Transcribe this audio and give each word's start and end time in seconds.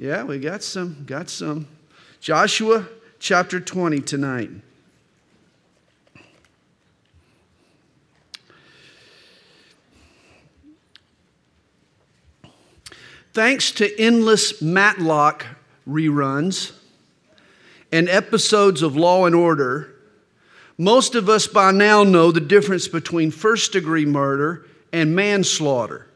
Yeah, 0.00 0.22
we 0.22 0.38
got 0.38 0.62
some, 0.62 1.02
got 1.06 1.28
some. 1.28 1.66
Joshua 2.20 2.86
chapter 3.18 3.58
20 3.58 3.98
tonight. 3.98 4.50
Thanks 13.32 13.72
to 13.72 14.00
endless 14.00 14.62
Matlock 14.62 15.44
reruns 15.88 16.72
and 17.90 18.08
episodes 18.08 18.82
of 18.82 18.96
Law 18.96 19.26
and 19.26 19.34
Order, 19.34 19.96
most 20.76 21.16
of 21.16 21.28
us 21.28 21.48
by 21.48 21.72
now 21.72 22.04
know 22.04 22.30
the 22.30 22.40
difference 22.40 22.86
between 22.86 23.32
first 23.32 23.72
degree 23.72 24.06
murder 24.06 24.64
and 24.92 25.16
manslaughter. 25.16 26.06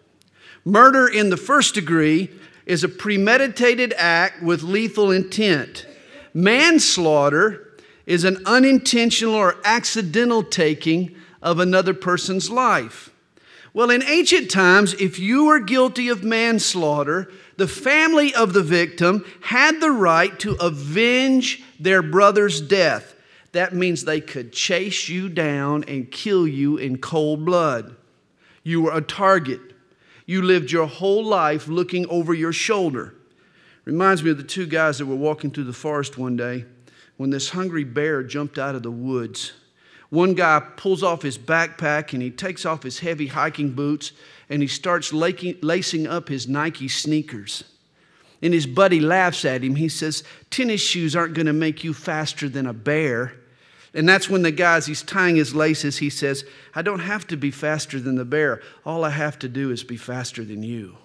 Murder 0.65 1.09
in 1.09 1.31
the 1.31 1.37
first 1.37 1.75
degree 1.75 2.31
is 2.67 2.85
a 2.85 2.89
premeditated 2.89 3.93
act 3.97 4.43
with 4.43 4.63
lethal 4.63 5.11
intent. 5.11 5.87
Manslaughter 6.35 7.77
is 8.07 8.25
an 8.25 8.43
unintentional 8.47 9.35
or 9.35 9.57
accidental 9.65 10.43
taking 10.43 11.15
of 11.41 11.59
another 11.59 11.95
person's 11.95 12.51
life. 12.51 13.11
Well, 13.75 13.91
in 13.91 14.03
ancient 14.03 14.51
times, 14.51 14.93
if 14.95 15.19
you 15.19 15.47
were 15.47 15.59
guilty 15.59 16.09
of 16.09 16.23
manslaughter, 16.23 17.31
the 17.57 17.69
family 17.69 18.35
of 18.35 18.53
the 18.53 18.63
victim 18.63 19.25
had 19.41 19.81
the 19.81 19.91
right 19.91 20.39
to 20.41 20.57
avenge 20.61 21.63
their 21.81 22.03
brother's 22.03 22.61
death. 22.61 23.15
That 23.53 23.75
means 23.75 24.05
they 24.05 24.21
could 24.21 24.53
chase 24.53 25.09
you 25.09 25.29
down 25.29 25.85
and 25.85 26.11
kill 26.11 26.47
you 26.47 26.77
in 26.77 26.99
cold 26.99 27.45
blood. 27.45 27.97
You 28.63 28.83
were 28.83 28.93
a 28.93 29.01
target. 29.01 29.61
You 30.33 30.41
lived 30.41 30.73
your 30.73 30.87
whole 30.87 31.23
life 31.23 31.69
looking 31.69 32.09
over 32.09 32.33
your 32.33 32.55
shoulder. 32.55 33.15
Reminds 33.85 34.25
me 34.25 34.31
of 34.31 34.39
the 34.39 34.43
two 34.43 34.65
guys 34.65 34.97
that 34.97 35.05
were 35.05 35.15
walking 35.15 35.51
through 35.51 35.65
the 35.65 35.75
forest 35.75 36.17
one 36.17 36.39
day 36.39 36.65
when 37.19 37.29
this 37.29 37.51
hungry 37.51 37.85
bear 37.85 38.23
jumped 38.23 38.57
out 38.57 38.75
of 38.75 38.83
the 38.83 38.91
woods. 38.91 39.53
One 40.09 40.33
guy 40.33 40.61
pulls 40.79 41.03
off 41.03 41.21
his 41.21 41.37
backpack 41.37 42.15
and 42.15 42.23
he 42.23 42.31
takes 42.31 42.65
off 42.65 42.83
his 42.83 43.01
heavy 43.01 43.27
hiking 43.27 43.73
boots 43.73 44.13
and 44.49 44.63
he 44.63 44.69
starts 44.69 45.13
lacing 45.13 46.07
up 46.07 46.31
his 46.31 46.49
Nike 46.49 46.89
sneakers. 46.89 47.65
And 48.41 48.55
his 48.55 48.67
buddy 48.67 49.01
laughs 49.01 49.45
at 49.45 49.63
him. 49.63 49.75
He 49.75 49.91
says, 49.91 50.25
Tennis 50.49 50.81
shoes 50.81 51.15
aren't 51.15 51.35
going 51.35 51.45
to 51.45 51.53
make 51.53 51.85
you 51.85 51.93
faster 51.93 52.49
than 52.49 52.67
a 52.67 52.73
bear. 52.73 53.35
And 53.95 54.09
that's 54.09 54.29
when 54.29 54.43
the 54.43 54.51
guy, 54.51 54.77
as 54.77 54.87
he's 54.87 55.03
tying 55.03 55.37
his 55.37 55.55
laces, 55.55 55.99
he 55.99 56.09
says, 56.09 56.45
I 56.75 56.83
don't 56.83 57.01
have 57.01 57.27
to 57.27 57.37
be 57.37 57.51
faster 57.51 58.01
than 58.01 58.15
the 58.15 58.25
bear. 58.25 58.63
All 58.87 59.05
I 59.05 59.11
have 59.11 59.39
to 59.41 59.49
do 59.49 59.71
is 59.71 59.85
be 59.85 59.99
faster 59.99 60.45
than 60.45 60.63
you. 60.63 60.97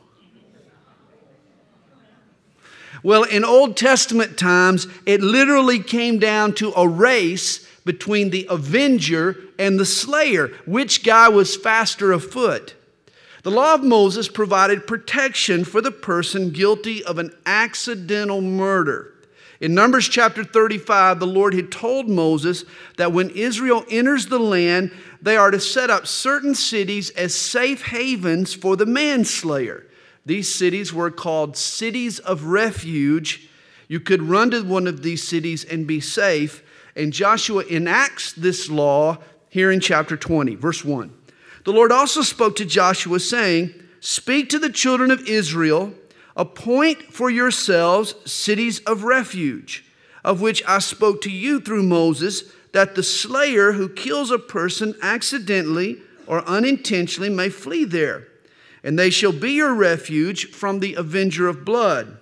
Well, 3.04 3.24
in 3.24 3.44
Old 3.44 3.78
Testament 3.78 4.38
times, 4.38 4.88
it 5.06 5.22
literally 5.22 5.80
came 5.80 6.18
down 6.18 6.54
to 6.56 6.74
a 6.76 6.88
race 6.88 7.68
between 7.86 8.32
the 8.32 8.48
avenger 8.50 9.38
and 9.60 9.80
the 9.80 9.86
slayer. 9.86 10.48
Which 10.66 11.04
guy 11.04 11.30
was 11.30 11.56
faster 11.56 12.12
afoot? 12.12 12.76
The 13.44 13.52
law 13.52 13.76
of 13.76 13.84
Moses 13.84 14.28
provided 14.28 14.88
protection 14.88 15.64
for 15.64 15.80
the 15.80 15.92
person 15.92 16.50
guilty 16.52 17.04
of 17.04 17.18
an 17.18 17.34
accidental 17.46 18.42
murder. 18.42 19.14
In 19.60 19.74
Numbers 19.74 20.08
chapter 20.08 20.44
35, 20.44 21.20
the 21.20 21.28
Lord 21.28 21.54
had 21.54 21.72
told 21.72 22.08
Moses 22.08 22.64
that 22.98 23.12
when 23.12 23.32
Israel 23.32 23.84
enters 23.90 24.28
the 24.28 24.40
land, 24.40 24.92
they 25.22 25.36
are 25.36 25.50
to 25.50 25.60
set 25.60 25.90
up 25.90 26.06
certain 26.06 26.54
cities 26.54 27.10
as 27.12 27.34
safe 27.34 27.84
havens 27.84 28.54
for 28.54 28.76
the 28.76 28.86
manslayer. 28.86 29.86
These 30.26 30.54
cities 30.54 30.94
were 30.94 31.10
called 31.10 31.58
cities 31.58 32.20
of 32.20 32.46
refuge. 32.46 33.50
You 33.88 34.00
could 34.00 34.22
run 34.22 34.52
to 34.52 34.62
one 34.62 34.86
of 34.86 35.02
these 35.02 35.28
cities 35.28 35.64
and 35.64 35.88
be 35.88 36.02
safe. 36.02 36.64
And 36.96 37.14
Joshua 37.14 37.64
enacts 37.66 38.34
this 38.34 38.70
law 38.70 39.18
here 39.50 39.72
in 39.72 39.80
chapter 39.80 40.18
20, 40.18 40.56
verse 40.56 40.84
1. 40.84 41.14
The 41.64 41.72
Lord 41.72 41.92
also 41.92 42.22
spoke 42.22 42.56
to 42.58 42.66
Joshua, 42.66 43.20
saying, 43.20 43.74
Speak 44.00 44.50
to 44.50 44.60
the 44.60 44.70
children 44.70 45.10
of 45.10 45.28
Israel, 45.28 45.94
appoint 46.38 47.12
for 47.12 47.30
yourselves 47.30 48.16
cities 48.24 48.80
of 48.82 49.04
refuge, 49.04 49.84
of 50.24 50.40
which 50.40 50.64
I 50.68 50.80
spoke 50.80 51.20
to 51.22 51.32
you 51.32 51.60
through 51.60 51.84
Moses, 51.84 52.44
that 52.72 52.96
the 52.96 53.04
slayer 53.04 53.74
who 53.74 53.90
kills 53.90 54.30
a 54.30 54.38
person 54.38 54.96
accidentally 55.02 55.98
or 56.28 56.48
unintentionally 56.48 57.30
may 57.30 57.50
flee 57.50 57.86
there. 57.86 58.28
And 58.84 58.98
they 58.98 59.10
shall 59.10 59.32
be 59.32 59.54
your 59.54 59.74
refuge 59.74 60.52
from 60.52 60.80
the 60.80 60.94
avenger 60.94 61.48
of 61.48 61.66
blood. 61.66 62.20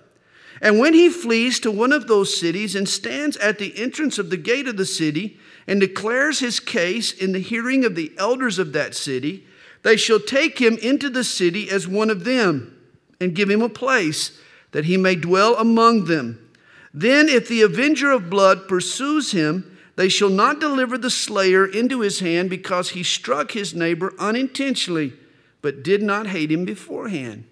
And 0.62 0.78
when 0.78 0.94
he 0.94 1.10
flees 1.10 1.60
to 1.60 1.70
one 1.70 1.92
of 1.92 2.08
those 2.08 2.40
cities 2.40 2.74
and 2.74 2.88
stands 2.88 3.36
at 3.36 3.58
the 3.58 3.76
entrance 3.76 4.18
of 4.18 4.30
the 4.30 4.38
gate 4.38 4.66
of 4.66 4.78
the 4.78 4.86
city 4.86 5.38
and 5.66 5.78
declares 5.78 6.38
his 6.38 6.58
case 6.58 7.12
in 7.12 7.32
the 7.32 7.40
hearing 7.40 7.84
of 7.84 7.94
the 7.94 8.12
elders 8.16 8.58
of 8.58 8.72
that 8.72 8.94
city, 8.94 9.46
they 9.82 9.98
shall 9.98 10.18
take 10.18 10.58
him 10.58 10.78
into 10.78 11.10
the 11.10 11.24
city 11.24 11.68
as 11.68 11.86
one 11.86 12.08
of 12.08 12.24
them 12.24 12.75
and 13.20 13.34
give 13.34 13.50
him 13.50 13.62
a 13.62 13.68
place 13.68 14.38
that 14.72 14.84
he 14.84 14.96
may 14.96 15.14
dwell 15.14 15.56
among 15.56 16.04
them. 16.04 16.50
Then, 16.92 17.28
if 17.28 17.48
the 17.48 17.62
avenger 17.62 18.10
of 18.10 18.30
blood 18.30 18.68
pursues 18.68 19.32
him, 19.32 19.76
they 19.96 20.08
shall 20.08 20.28
not 20.28 20.60
deliver 20.60 20.98
the 20.98 21.10
slayer 21.10 21.66
into 21.66 22.00
his 22.00 22.20
hand 22.20 22.50
because 22.50 22.90
he 22.90 23.02
struck 23.02 23.52
his 23.52 23.74
neighbor 23.74 24.12
unintentionally, 24.18 25.14
but 25.62 25.82
did 25.82 26.02
not 26.02 26.28
hate 26.28 26.52
him 26.52 26.64
beforehand. 26.64 27.44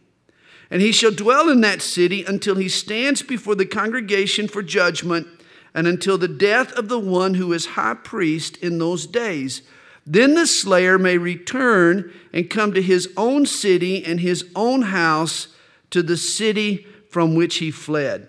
And 0.70 0.82
he 0.82 0.92
shall 0.92 1.10
dwell 1.10 1.48
in 1.48 1.60
that 1.62 1.82
city 1.82 2.24
until 2.24 2.56
he 2.56 2.68
stands 2.68 3.22
before 3.22 3.54
the 3.54 3.66
congregation 3.66 4.48
for 4.48 4.62
judgment, 4.62 5.26
and 5.74 5.86
until 5.86 6.16
the 6.16 6.28
death 6.28 6.72
of 6.72 6.88
the 6.88 6.98
one 6.98 7.34
who 7.34 7.52
is 7.52 7.66
high 7.66 7.94
priest 7.94 8.56
in 8.58 8.78
those 8.78 9.06
days. 9.06 9.62
Then 10.06 10.34
the 10.34 10.46
slayer 10.46 10.98
may 10.98 11.18
return 11.18 12.12
and 12.32 12.50
come 12.50 12.72
to 12.74 12.82
his 12.82 13.08
own 13.16 13.46
city 13.46 14.04
and 14.04 14.20
his 14.20 14.44
own 14.54 14.82
house, 14.82 15.48
to 15.94 16.02
the 16.02 16.16
city 16.16 16.84
from 17.08 17.36
which 17.36 17.58
he 17.58 17.70
fled. 17.70 18.28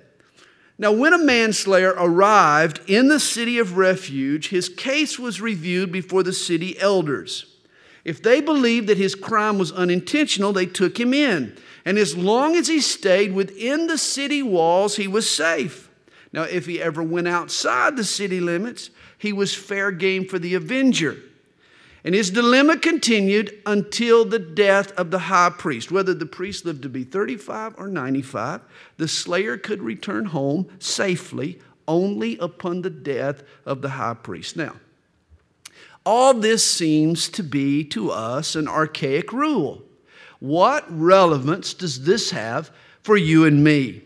Now, 0.78 0.92
when 0.92 1.14
a 1.14 1.18
manslayer 1.18 1.96
arrived 1.98 2.80
in 2.86 3.08
the 3.08 3.20
city 3.20 3.58
of 3.58 3.76
refuge, 3.76 4.50
his 4.50 4.70
case 4.70 5.18
was 5.18 5.42
reviewed 5.42 5.92
before 5.92 6.22
the 6.22 6.32
city 6.32 6.80
elders. 6.80 7.56
If 8.04 8.22
they 8.22 8.40
believed 8.40 8.86
that 8.86 9.00
his 9.00 9.16
crime 9.16 9.58
was 9.58 9.72
unintentional, 9.72 10.54
they 10.54 10.68
took 10.68 11.00
him 11.00 11.12
in. 11.12 11.58
And 11.86 11.98
as 11.98 12.16
long 12.16 12.56
as 12.56 12.68
he 12.68 12.80
stayed 12.80 13.34
within 13.34 13.88
the 13.88 13.98
city 13.98 14.44
walls, 14.44 14.98
he 14.98 15.08
was 15.08 15.28
safe. 15.28 15.90
Now, 16.32 16.44
if 16.44 16.68
he 16.68 16.80
ever 16.80 17.02
went 17.02 17.28
outside 17.28 17.98
the 17.98 18.04
city 18.04 18.40
limits, 18.40 18.92
he 19.18 19.34
was 19.34 19.56
fair 19.56 19.90
game 19.90 20.28
for 20.28 20.38
the 20.38 20.54
avenger. 20.54 21.18
And 22.06 22.14
his 22.14 22.30
dilemma 22.30 22.78
continued 22.78 23.64
until 23.66 24.26
the 24.26 24.38
death 24.38 24.92
of 24.92 25.10
the 25.10 25.18
high 25.18 25.50
priest. 25.50 25.92
Whether 25.92 26.14
the 26.14 26.28
priest 26.28 26.64
lived 26.64 26.84
to 26.84 26.90
be 26.90 27.04
35 27.04 27.74
or 27.80 27.88
95, 27.88 28.62
the 28.98 29.08
slayer 29.08 29.58
could 29.58 29.82
return 29.82 30.26
home 30.26 30.68
safely 30.78 31.60
only 31.88 32.38
upon 32.38 32.84
the 32.84 32.92
death 32.92 33.42
of 33.66 33.82
the 33.82 33.90
high 33.90 34.14
priest. 34.14 34.56
Now, 34.56 34.76
all 36.06 36.36
this 36.36 36.64
seems 36.64 37.28
to 37.30 37.42
be 37.42 37.84
to 37.86 38.12
us 38.12 38.56
an 38.56 38.68
archaic 38.68 39.34
rule. 39.34 39.82
What 40.40 40.86
relevance 40.88 41.74
does 41.74 42.04
this 42.04 42.30
have 42.30 42.70
for 43.02 43.18
you 43.18 43.46
and 43.46 43.64
me? 43.64 44.04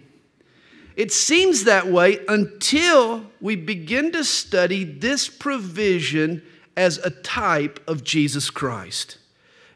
It 0.96 1.12
seems 1.12 1.66
that 1.66 1.88
way 1.88 2.20
until 2.30 3.26
we 3.42 3.58
begin 3.58 4.14
to 4.14 4.24
study 4.24 4.86
this 4.86 5.28
provision 5.28 6.44
as 6.80 6.98
a 7.00 7.10
type 7.10 7.78
of 7.90 8.06
Jesus 8.06 8.50
Christ. 8.50 9.18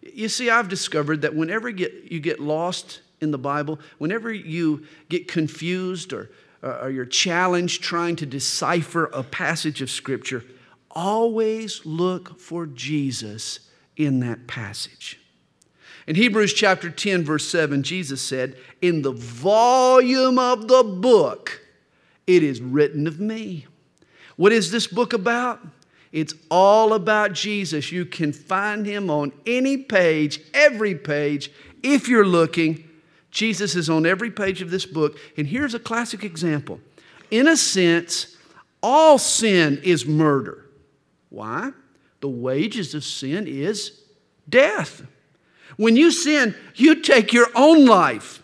You 0.02 0.30
see, 0.30 0.50
I've 0.50 0.70
discovered 0.70 1.22
that 1.24 1.36
whenever 1.36 1.68
you 1.68 2.22
get, 2.22 2.40
lost 2.40 3.02
in 3.20 3.32
the 3.32 3.38
Bible, 3.38 3.78
whenever 3.98 4.32
you 4.32 4.86
get 5.10 5.28
confused 5.28 6.14
or, 6.14 6.30
or 6.62 6.90
you're 6.90 7.06
challenged 7.06 7.84
trying 7.84 8.16
to 8.16 8.26
decipher 8.26 9.08
a 9.08 9.22
passage 9.22 9.82
of 9.82 9.92
Scripture, 9.92 10.46
always 10.92 11.86
look 11.86 12.40
for 12.40 12.66
Jesus 12.68 13.60
in 13.98 14.22
that 14.22 14.48
passage. 14.48 15.20
In 16.08 16.16
Hebrews 16.16 16.54
chapter 16.54 16.90
10, 16.90 17.26
verse 17.26 17.46
7, 17.50 17.84
Jesus 17.84 18.22
said, 18.22 18.56
In 18.82 19.02
the 19.02 19.12
volume 19.12 20.40
of 20.40 20.70
the 20.70 20.84
book, 20.84 21.60
it 22.28 22.44
is 22.44 22.62
written 22.62 23.08
of 23.08 23.20
me. 23.20 23.68
What 24.38 24.54
is 24.54 24.72
this 24.72 24.88
book 24.88 25.12
about? 25.12 25.60
It's 26.14 26.36
all 26.52 26.94
about 26.94 27.34
Jesus. 27.34 27.92
You 27.92 28.06
can 28.06 28.32
find 28.32 28.86
him 28.86 29.10
on 29.10 29.34
any 29.48 29.78
page, 29.78 30.40
every 30.54 30.94
page, 30.94 31.52
if 31.82 32.08
you're 32.08 32.26
looking. 32.26 32.88
Jesus 33.32 33.76
is 33.76 33.90
on 33.90 34.06
every 34.06 34.30
page 34.30 34.62
of 34.62 34.70
this 34.70 34.86
book. 34.86 35.18
And 35.36 35.48
here's 35.48 35.74
a 35.74 35.80
classic 35.80 36.24
example. 36.24 36.80
In 37.32 37.48
a 37.48 37.58
sense, 37.58 38.38
all 38.84 39.18
sin 39.18 39.82
is 39.84 40.06
murder. 40.06 40.64
Why? 41.30 41.72
The 42.22 42.30
wages 42.30 42.94
of 42.94 43.04
sin 43.04 43.48
is 43.48 44.00
death. 44.48 45.02
When 45.78 45.96
you 45.96 46.12
sin, 46.12 46.54
you 46.76 47.02
take 47.02 47.34
your 47.34 47.48
own 47.56 47.88
life. 47.88 48.44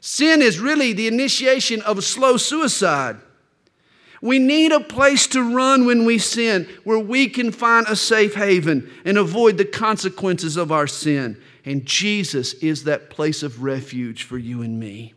Sin 0.00 0.42
is 0.42 0.58
really 0.58 0.92
the 0.92 1.06
initiation 1.06 1.80
of 1.82 1.96
a 1.96 2.02
slow 2.02 2.36
suicide. 2.36 3.18
We 4.20 4.38
need 4.38 4.72
a 4.72 4.80
place 4.80 5.26
to 5.28 5.54
run 5.54 5.86
when 5.86 6.04
we 6.04 6.18
sin 6.18 6.68
where 6.84 6.98
we 6.98 7.28
can 7.28 7.52
find 7.52 7.86
a 7.86 7.94
safe 7.94 8.34
haven 8.34 8.90
and 9.04 9.16
avoid 9.16 9.58
the 9.58 9.64
consequences 9.64 10.56
of 10.56 10.72
our 10.72 10.86
sin. 10.86 11.40
And 11.64 11.86
Jesus 11.86 12.54
is 12.54 12.84
that 12.84 13.10
place 13.10 13.42
of 13.42 13.62
refuge 13.62 14.24
for 14.24 14.38
you 14.38 14.62
and 14.62 14.80
me. 14.80 15.14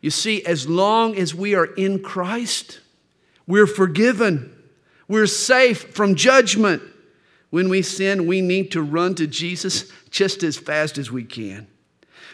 You 0.00 0.10
see, 0.10 0.44
as 0.44 0.68
long 0.68 1.16
as 1.16 1.34
we 1.34 1.54
are 1.54 1.66
in 1.66 2.02
Christ, 2.02 2.80
we're 3.46 3.66
forgiven, 3.66 4.54
we're 5.06 5.26
safe 5.26 5.94
from 5.94 6.14
judgment. 6.14 6.82
When 7.50 7.68
we 7.68 7.82
sin, 7.82 8.26
we 8.26 8.42
need 8.42 8.72
to 8.72 8.82
run 8.82 9.14
to 9.14 9.26
Jesus 9.26 9.90
just 10.10 10.42
as 10.42 10.58
fast 10.58 10.98
as 10.98 11.10
we 11.10 11.24
can. 11.24 11.66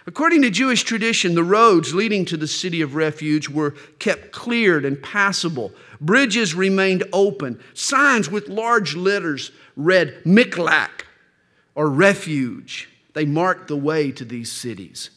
According 0.06 0.42
to 0.42 0.50
Jewish 0.50 0.82
tradition, 0.82 1.34
the 1.34 1.42
roads 1.42 1.94
leading 1.94 2.26
to 2.26 2.36
the 2.36 2.46
city 2.46 2.82
of 2.82 2.94
refuge 2.94 3.48
were 3.48 3.74
kept 3.98 4.32
cleared 4.32 4.84
and 4.84 5.02
passable. 5.02 5.72
Bridges 6.00 6.54
remained 6.54 7.04
open. 7.12 7.58
Signs 7.72 8.30
with 8.30 8.48
large 8.48 8.94
letters 8.94 9.50
read 9.76 10.22
Miklat 10.24 10.90
or 11.74 11.88
refuge. 11.88 12.90
They 13.14 13.24
marked 13.24 13.68
the 13.68 13.76
way 13.76 14.12
to 14.12 14.24
these 14.24 14.52
cities. 14.52 15.08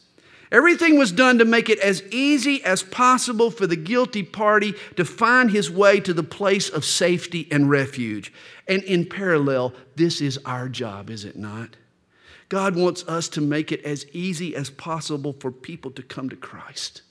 Everything 0.50 0.96
was 0.96 1.12
done 1.12 1.36
to 1.38 1.44
make 1.44 1.68
it 1.68 1.78
as 1.80 2.02
easy 2.10 2.64
as 2.64 2.82
possible 2.82 3.50
for 3.50 3.66
the 3.66 3.76
guilty 3.76 4.22
party 4.22 4.72
to 4.96 5.04
find 5.04 5.50
his 5.50 5.70
way 5.70 6.00
to 6.00 6.14
the 6.14 6.22
place 6.22 6.70
of 6.70 6.86
safety 6.86 7.46
and 7.50 7.68
refuge. 7.68 8.32
And 8.66 8.82
in 8.84 9.04
parallel, 9.04 9.74
this 9.96 10.22
is 10.22 10.38
our 10.46 10.70
job, 10.70 11.10
is 11.10 11.26
it 11.26 11.36
not? 11.36 11.76
God 12.48 12.76
wants 12.76 13.06
us 13.06 13.28
to 13.30 13.40
make 13.40 13.72
it 13.72 13.84
as 13.84 14.06
easy 14.12 14.56
as 14.56 14.70
possible 14.70 15.34
for 15.38 15.52
people 15.52 15.90
to 15.92 16.02
come 16.02 16.28
to 16.30 16.36
Christ. 16.36 17.02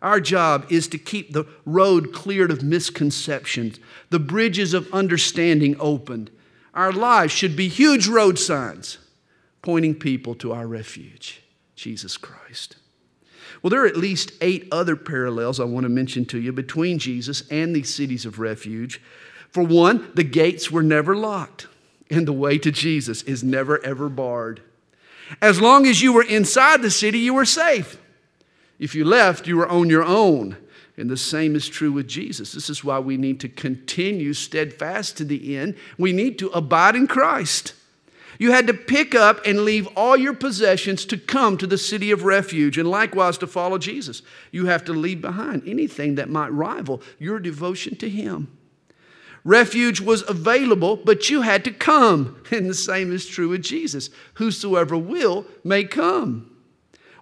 Our 0.00 0.20
job 0.20 0.66
is 0.70 0.88
to 0.88 0.98
keep 0.98 1.32
the 1.32 1.44
road 1.66 2.14
cleared 2.14 2.50
of 2.50 2.62
misconceptions, 2.62 3.78
the 4.08 4.18
bridges 4.18 4.72
of 4.72 4.92
understanding 4.92 5.76
opened. 5.78 6.30
Our 6.72 6.92
lives 6.92 7.32
should 7.32 7.54
be 7.54 7.68
huge 7.68 8.08
road 8.08 8.38
signs 8.38 8.98
pointing 9.62 9.94
people 9.94 10.34
to 10.36 10.52
our 10.52 10.66
refuge, 10.66 11.42
Jesus 11.76 12.16
Christ. 12.16 12.76
Well, 13.62 13.70
there 13.70 13.82
are 13.82 13.88
at 13.88 13.96
least 13.96 14.32
eight 14.40 14.66
other 14.72 14.96
parallels 14.96 15.60
I 15.60 15.64
want 15.64 15.84
to 15.84 15.90
mention 15.90 16.24
to 16.26 16.40
you 16.40 16.52
between 16.52 16.98
Jesus 16.98 17.42
and 17.50 17.76
these 17.76 17.92
cities 17.92 18.24
of 18.24 18.38
refuge. 18.38 19.02
For 19.50 19.62
one, 19.62 20.10
the 20.14 20.24
gates 20.24 20.70
were 20.70 20.82
never 20.82 21.14
locked, 21.14 21.66
and 22.08 22.26
the 22.26 22.32
way 22.32 22.56
to 22.58 22.70
Jesus 22.70 23.22
is 23.22 23.44
never 23.44 23.84
ever 23.84 24.08
barred. 24.08 24.62
As 25.40 25.60
long 25.60 25.86
as 25.86 26.02
you 26.02 26.12
were 26.12 26.24
inside 26.24 26.82
the 26.82 26.90
city, 26.90 27.18
you 27.18 27.34
were 27.34 27.44
safe. 27.44 27.98
If 28.78 28.94
you 28.94 29.04
left, 29.04 29.46
you 29.46 29.56
were 29.56 29.68
on 29.68 29.90
your 29.90 30.04
own. 30.04 30.56
And 30.96 31.08
the 31.08 31.16
same 31.16 31.56
is 31.56 31.68
true 31.68 31.92
with 31.92 32.08
Jesus. 32.08 32.52
This 32.52 32.68
is 32.68 32.84
why 32.84 32.98
we 32.98 33.16
need 33.16 33.40
to 33.40 33.48
continue 33.48 34.34
steadfast 34.34 35.16
to 35.16 35.24
the 35.24 35.56
end. 35.56 35.76
We 35.96 36.12
need 36.12 36.38
to 36.40 36.48
abide 36.48 36.94
in 36.94 37.06
Christ. 37.06 37.74
You 38.38 38.52
had 38.52 38.66
to 38.68 38.74
pick 38.74 39.14
up 39.14 39.44
and 39.46 39.66
leave 39.66 39.86
all 39.96 40.16
your 40.16 40.32
possessions 40.32 41.04
to 41.06 41.18
come 41.18 41.58
to 41.58 41.66
the 41.66 41.76
city 41.76 42.10
of 42.10 42.24
refuge, 42.24 42.78
and 42.78 42.88
likewise 42.88 43.36
to 43.38 43.46
follow 43.46 43.76
Jesus. 43.76 44.22
You 44.50 44.66
have 44.66 44.84
to 44.84 44.94
leave 44.94 45.20
behind 45.20 45.62
anything 45.66 46.14
that 46.14 46.30
might 46.30 46.48
rival 46.48 47.02
your 47.18 47.38
devotion 47.38 47.96
to 47.96 48.08
Him. 48.08 48.48
Refuge 49.44 50.00
was 50.00 50.28
available, 50.28 50.96
but 50.96 51.30
you 51.30 51.42
had 51.42 51.64
to 51.64 51.72
come. 51.72 52.36
And 52.50 52.68
the 52.68 52.74
same 52.74 53.12
is 53.12 53.26
true 53.26 53.48
with 53.50 53.62
Jesus. 53.62 54.10
Whosoever 54.34 54.98
will 54.98 55.46
may 55.62 55.84
come. 55.84 56.50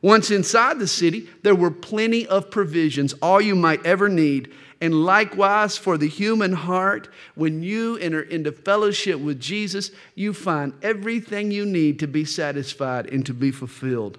Once 0.00 0.30
inside 0.30 0.78
the 0.78 0.86
city, 0.86 1.28
there 1.42 1.54
were 1.54 1.70
plenty 1.70 2.26
of 2.26 2.50
provisions, 2.50 3.12
all 3.20 3.40
you 3.40 3.54
might 3.54 3.84
ever 3.84 4.08
need. 4.08 4.52
And 4.80 5.04
likewise, 5.04 5.76
for 5.76 5.98
the 5.98 6.08
human 6.08 6.52
heart, 6.52 7.08
when 7.34 7.62
you 7.62 7.96
enter 7.98 8.22
into 8.22 8.52
fellowship 8.52 9.18
with 9.18 9.40
Jesus, 9.40 9.90
you 10.14 10.32
find 10.32 10.72
everything 10.82 11.50
you 11.50 11.66
need 11.66 11.98
to 11.98 12.06
be 12.06 12.24
satisfied 12.24 13.12
and 13.12 13.26
to 13.26 13.34
be 13.34 13.50
fulfilled. 13.50 14.18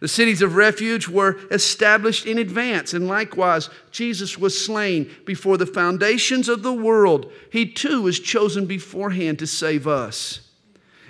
The 0.00 0.08
cities 0.08 0.40
of 0.40 0.56
refuge 0.56 1.08
were 1.08 1.38
established 1.50 2.24
in 2.24 2.38
advance, 2.38 2.94
and 2.94 3.06
likewise, 3.06 3.68
Jesus 3.90 4.38
was 4.38 4.64
slain 4.64 5.10
before 5.26 5.58
the 5.58 5.66
foundations 5.66 6.48
of 6.48 6.62
the 6.62 6.72
world. 6.72 7.30
He 7.52 7.66
too 7.66 8.02
was 8.02 8.18
chosen 8.18 8.64
beforehand 8.64 9.38
to 9.40 9.46
save 9.46 9.86
us. 9.86 10.40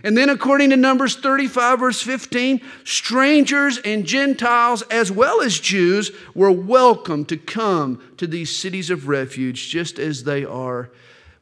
And 0.02 0.16
then, 0.16 0.28
according 0.28 0.70
to 0.70 0.76
Numbers 0.76 1.14
35, 1.14 1.78
verse 1.78 2.02
15, 2.02 2.60
strangers 2.84 3.78
and 3.78 4.04
Gentiles, 4.06 4.82
as 4.90 5.12
well 5.12 5.40
as 5.40 5.60
Jews, 5.60 6.10
were 6.34 6.50
welcome 6.50 7.24
to 7.26 7.36
come 7.36 8.02
to 8.16 8.26
these 8.26 8.56
cities 8.56 8.90
of 8.90 9.08
refuge, 9.08 9.68
just 9.68 9.98
as 9.98 10.24
they 10.24 10.44
are 10.44 10.90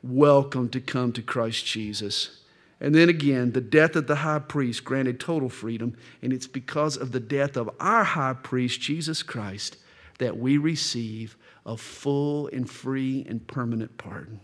welcome 0.02 0.68
to 0.70 0.80
come 0.80 1.12
to 1.12 1.22
Christ 1.22 1.64
Jesus. 1.64 2.37
And 2.80 2.94
then 2.94 3.08
again, 3.08 3.52
the 3.52 3.60
death 3.60 3.96
of 3.96 4.06
the 4.06 4.16
high 4.16 4.38
priest 4.38 4.84
granted 4.84 5.18
total 5.18 5.48
freedom, 5.48 5.96
and 6.22 6.32
it's 6.32 6.46
because 6.46 6.96
of 6.96 7.12
the 7.12 7.20
death 7.20 7.56
of 7.56 7.70
our 7.80 8.04
high 8.04 8.34
priest, 8.34 8.80
Jesus 8.80 9.22
Christ, 9.22 9.78
that 10.18 10.36
we 10.36 10.58
receive 10.58 11.36
a 11.66 11.76
full 11.76 12.48
and 12.48 12.68
free 12.68 13.26
and 13.28 13.46
permanent 13.46 13.98
pardon. 13.98 14.40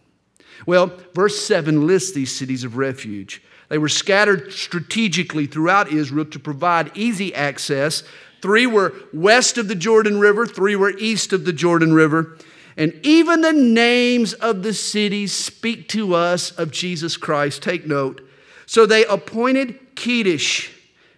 Well, 0.67 0.93
verse 1.15 1.45
7 1.45 1.87
lists 1.87 2.13
these 2.13 2.35
cities 2.35 2.65
of 2.65 2.77
refuge. 2.77 3.43
They 3.69 3.79
were 3.79 3.89
scattered 3.89 4.53
strategically 4.53 5.47
throughout 5.47 5.93
Israel 5.93 6.27
to 6.27 6.39
provide 6.39 6.97
easy 6.97 7.35
access. 7.35 8.03
Three 8.43 8.67
were 8.67 8.95
west 9.13 9.59
of 9.59 9.69
the 9.69 9.75
Jordan 9.75 10.21
River, 10.21 10.47
three 10.47 10.77
were 10.77 10.91
east 10.99 11.33
of 11.33 11.45
the 11.45 11.53
Jordan 11.53 11.95
River. 11.95 12.37
And 12.77 12.99
even 13.03 13.41
the 13.41 13.53
names 13.53 14.33
of 14.35 14.63
the 14.63 14.75
cities 14.75 15.33
speak 15.33 15.89
to 15.91 16.15
us 16.15 16.51
of 16.53 16.71
Jesus 16.71 17.17
Christ. 17.17 17.63
Take 17.63 17.87
note. 17.87 18.21
So 18.67 18.87
they 18.87 19.05
appointed 19.07 19.95
Kedesh, 19.95 20.73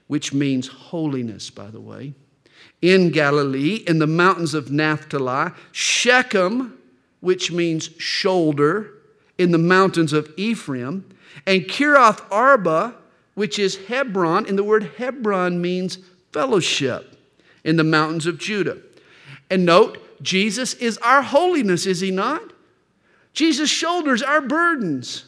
which 0.06 0.32
means 0.32 0.68
holiness, 0.68 1.50
by 1.50 1.70
the 1.70 1.80
way, 1.80 2.14
in 2.82 3.10
Galilee, 3.10 3.76
in 3.86 3.98
the 3.98 4.06
mountains 4.06 4.52
of 4.52 4.70
Naphtali, 4.70 5.52
Shechem, 5.72 6.78
which 7.20 7.50
means 7.50 7.90
shoulder, 7.98 8.92
in 9.38 9.50
the 9.50 9.58
mountains 9.58 10.12
of 10.12 10.32
Ephraim, 10.36 11.04
and 11.46 11.62
Kiriath 11.62 12.20
Arba, 12.30 12.94
which 13.34 13.58
is 13.58 13.76
Hebron, 13.86 14.46
and 14.46 14.58
the 14.58 14.64
word 14.64 14.90
Hebron 14.96 15.60
means 15.60 15.98
fellowship, 16.32 17.16
in 17.64 17.76
the 17.76 17.84
mountains 17.84 18.26
of 18.26 18.38
Judah. 18.38 18.78
And 19.50 19.64
note, 19.64 19.98
Jesus 20.22 20.74
is 20.74 20.98
our 20.98 21.22
holiness, 21.22 21.86
is 21.86 22.00
he 22.00 22.10
not? 22.10 22.52
Jesus 23.32 23.68
shoulders 23.68 24.22
our 24.22 24.40
burdens. 24.40 25.24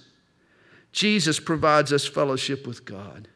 Jesus 0.93 1.39
provides 1.39 1.93
us 1.93 2.07
fellowship 2.07 2.67
with 2.67 2.85
God. 2.85 3.29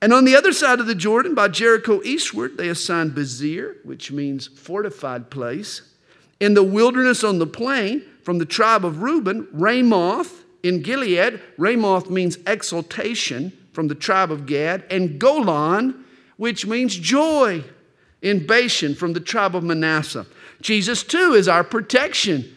And 0.00 0.12
on 0.12 0.24
the 0.24 0.36
other 0.36 0.52
side 0.52 0.80
of 0.80 0.86
the 0.86 0.94
Jordan, 0.94 1.34
by 1.34 1.48
Jericho 1.48 2.00
eastward, 2.02 2.56
they 2.56 2.68
assigned 2.68 3.12
Bezer, 3.12 3.84
which 3.84 4.10
means 4.12 4.46
fortified 4.46 5.30
place. 5.30 5.82
In 6.38 6.54
the 6.54 6.62
wilderness 6.62 7.22
on 7.22 7.38
the 7.38 7.46
plain, 7.46 8.02
from 8.22 8.38
the 8.38 8.46
tribe 8.46 8.84
of 8.84 9.02
Reuben, 9.02 9.48
Ramoth 9.52 10.44
in 10.62 10.82
Gilead. 10.82 11.40
Ramoth 11.58 12.10
means 12.10 12.38
exaltation 12.46 13.52
from 13.72 13.88
the 13.88 13.94
tribe 13.94 14.30
of 14.30 14.46
Gad. 14.46 14.84
And 14.90 15.18
Golan, 15.18 16.04
which 16.36 16.66
means 16.66 16.96
joy 16.96 17.64
in 18.22 18.46
Bashan 18.46 18.94
from 18.94 19.12
the 19.12 19.20
tribe 19.20 19.56
of 19.56 19.64
Manasseh. 19.64 20.26
Jesus, 20.60 21.02
too, 21.02 21.32
is 21.32 21.48
our 21.48 21.64
protection. 21.64 22.54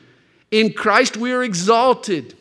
In 0.52 0.74
Christ, 0.74 1.18
we 1.18 1.32
are 1.32 1.44
exalted. 1.44 2.36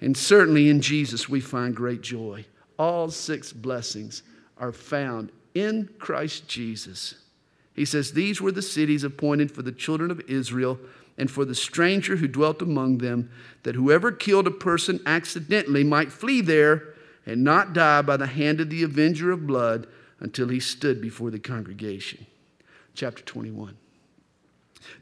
And 0.00 0.16
certainly 0.16 0.68
in 0.68 0.80
Jesus, 0.80 1.28
we 1.28 1.40
find 1.40 1.74
great 1.74 2.02
joy. 2.02 2.44
All 2.78 3.10
six 3.10 3.52
blessings 3.52 4.22
are 4.58 4.72
found 4.72 5.30
in 5.54 5.88
Christ 5.98 6.48
Jesus. 6.48 7.14
He 7.74 7.84
says, 7.84 8.12
These 8.12 8.40
were 8.40 8.52
the 8.52 8.62
cities 8.62 9.04
appointed 9.04 9.50
for 9.50 9.62
the 9.62 9.72
children 9.72 10.10
of 10.10 10.20
Israel 10.28 10.78
and 11.16 11.30
for 11.30 11.44
the 11.44 11.54
stranger 11.54 12.16
who 12.16 12.26
dwelt 12.26 12.62
among 12.62 12.98
them, 12.98 13.30
that 13.62 13.74
whoever 13.74 14.10
killed 14.10 14.46
a 14.46 14.50
person 14.50 15.00
accidentally 15.06 15.84
might 15.84 16.10
flee 16.10 16.40
there 16.40 16.94
and 17.24 17.44
not 17.44 17.72
die 17.72 18.02
by 18.02 18.16
the 18.16 18.26
hand 18.26 18.60
of 18.60 18.70
the 18.70 18.82
avenger 18.82 19.30
of 19.30 19.46
blood 19.46 19.86
until 20.20 20.48
he 20.48 20.58
stood 20.60 21.00
before 21.00 21.30
the 21.30 21.38
congregation 21.38 22.26
chapter 22.94 23.22
21. 23.22 23.76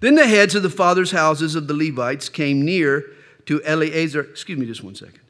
Then 0.01 0.15
the 0.15 0.27
heads 0.27 0.55
of 0.55 0.63
the 0.63 0.71
fathers' 0.71 1.11
houses 1.11 1.55
of 1.55 1.67
the 1.67 1.75
Levites 1.75 2.29
came 2.29 2.63
near 2.63 3.05
to 3.47 3.63
Eleazar. 3.65 4.21
Excuse 4.21 4.59
me 4.59 4.67
just 4.67 4.85
one 4.85 4.95
second. 4.95 5.21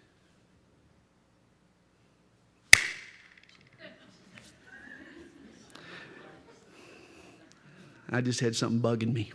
I 8.12 8.20
just 8.20 8.40
had 8.40 8.56
something 8.56 8.80
bugging 8.80 9.12
me. 9.12 9.32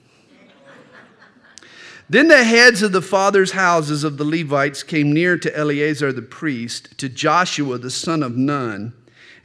Then 2.10 2.27
the 2.27 2.44
heads 2.44 2.84
of 2.84 2.91
the 2.91 3.01
fathers' 3.01 3.53
houses 3.53 4.03
of 4.03 4.17
the 4.17 4.25
Levites 4.25 4.84
came 4.84 5.12
near 5.12 5.38
to 5.38 5.58
Eleazar 5.58 6.12
the 6.13 6.22
priest, 6.22 6.96
to 7.00 7.10
Joshua 7.10 7.79
the 7.79 7.89
son 7.89 8.22
of 8.22 8.38
Nun, 8.38 8.94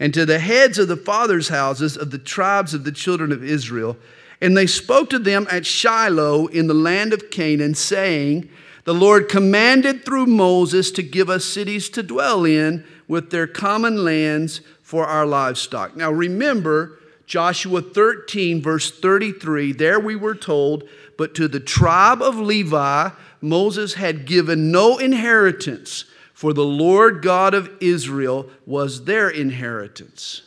and 0.00 0.14
to 0.14 0.24
the 0.24 0.38
heads 0.38 0.78
of 0.78 0.88
the 0.88 0.96
fathers' 0.96 1.50
houses 1.50 1.96
of 1.96 2.10
the 2.10 2.18
tribes 2.18 2.72
of 2.72 2.84
the 2.84 2.90
children 2.90 3.30
of 3.30 3.44
Israel. 3.44 3.98
And 4.40 4.56
they 4.56 4.66
spoke 4.66 5.10
to 5.10 5.18
them 5.18 5.46
at 5.50 5.66
Shiloh 5.66 6.46
in 6.46 6.66
the 6.66 6.74
land 6.74 7.12
of 7.12 7.30
Canaan, 7.30 7.74
saying, 7.74 8.48
The 8.84 8.94
Lord 8.94 9.28
commanded 9.28 10.04
through 10.06 10.26
Moses 10.26 10.90
to 10.92 11.02
give 11.02 11.28
us 11.28 11.44
cities 11.44 11.90
to 11.90 12.02
dwell 12.02 12.46
in 12.46 12.84
with 13.06 13.30
their 13.30 13.46
common 13.46 14.02
lands 14.02 14.62
for 14.82 15.06
our 15.06 15.26
livestock. 15.26 15.94
Now 15.94 16.10
remember, 16.10 16.98
Joshua 17.26 17.82
13, 17.82 18.62
verse 18.62 18.90
33, 18.90 19.72
there 19.74 20.00
we 20.00 20.16
were 20.16 20.34
told, 20.34 20.88
But 21.18 21.34
to 21.34 21.46
the 21.46 21.60
tribe 21.60 22.22
of 22.22 22.38
Levi, 22.38 23.10
Moses 23.42 23.94
had 23.94 24.24
given 24.24 24.72
no 24.72 24.96
inheritance 24.96 26.06
for 26.40 26.54
the 26.54 26.64
Lord 26.64 27.20
God 27.20 27.52
of 27.52 27.70
Israel 27.82 28.48
was 28.64 29.04
their 29.04 29.28
inheritance. 29.28 30.40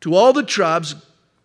To 0.00 0.16
all 0.16 0.32
the 0.32 0.42
tribes, 0.42 0.96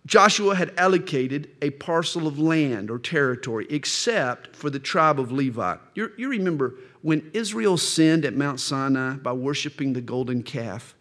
Joshua 0.08 0.56
had 0.56 0.74
allocated 0.75 1.51
a 1.62 1.70
parcel 1.70 2.25
of 2.25 2.39
land 2.39 2.89
or 2.89 2.98
territory, 2.98 3.68
except 3.70 4.56
for 4.56 4.72
the 4.72 4.79
tribe 4.79 5.20
of 5.20 5.32
Levi. 5.32 5.75
You, 5.94 6.12
you 6.18 6.27
remember 6.27 6.74
when 7.03 7.29
Israel 7.36 7.77
sinned 7.77 8.25
at 8.25 8.36
Mount 8.36 8.60
Sinai 8.60 9.18
by 9.18 9.34
worshiping 9.34 9.94
the 9.94 10.01
golden 10.01 10.41
calf, 10.41 10.96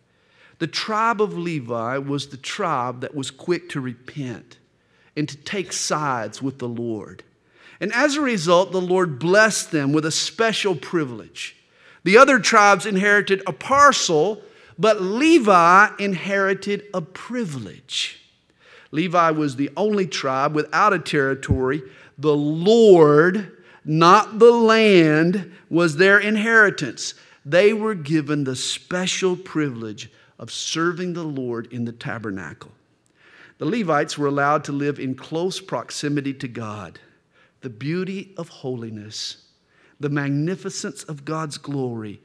the 0.59 0.67
tribe 0.67 1.23
of 1.23 1.38
Levi 1.38 1.97
was 1.97 2.26
the 2.26 2.37
tribe 2.37 3.00
that 3.00 3.14
was 3.14 3.31
quick 3.31 3.71
to 3.71 3.81
repent 3.81 4.59
and 5.17 5.26
to 5.26 5.37
take 5.38 5.73
sides 5.73 6.43
with 6.43 6.59
the 6.59 6.69
Lord. 6.69 7.25
And 7.81 7.93
as 7.93 8.17
a 8.17 8.21
result, 8.21 8.73
the 8.73 8.81
Lord 8.81 9.19
blessed 9.19 9.71
them 9.71 9.93
with 9.93 10.05
a 10.05 10.11
special 10.11 10.75
privilege. 10.75 11.57
The 12.05 12.19
other 12.19 12.39
tribes 12.39 12.87
inherited 12.87 13.43
a 13.47 13.53
parcel, 13.53 14.43
but 14.79 15.01
Levi 15.01 15.91
inherited 15.99 16.85
a 16.93 17.03
privilege. 17.03 18.21
Levi 18.91 19.31
was 19.31 19.57
the 19.57 19.71
only 19.77 20.07
tribe 20.07 20.55
without 20.55 20.93
a 20.93 20.99
territory. 20.99 21.83
The 22.17 22.35
Lord, 22.35 23.57
not 23.85 24.39
the 24.39 24.51
land, 24.51 25.53
was 25.69 25.97
their 25.97 26.19
inheritance. 26.19 27.15
They 27.45 27.73
were 27.73 27.95
given 27.95 28.45
the 28.45 28.57
special 28.57 29.37
privilege 29.37 30.11
of 30.39 30.51
serving 30.51 31.13
the 31.13 31.25
Lord 31.25 31.73
in 31.73 31.85
the 31.85 31.93
tabernacle. 31.93 32.73
The 33.59 33.67
Levites 33.67 34.17
were 34.17 34.29
allowed 34.29 34.65
to 34.65 34.73
live 34.73 34.99
in 34.99 35.15
close 35.15 35.61
proximity 35.61 36.33
to 36.35 36.49
God 36.49 36.99
the 37.61 37.71
beauty 37.71 38.33
of 38.37 38.49
holiness, 38.49 39.45
the 39.99 40.09
magnificence 40.09 41.03
of 41.05 41.25
God's 41.25 41.59
glory, 41.59 42.21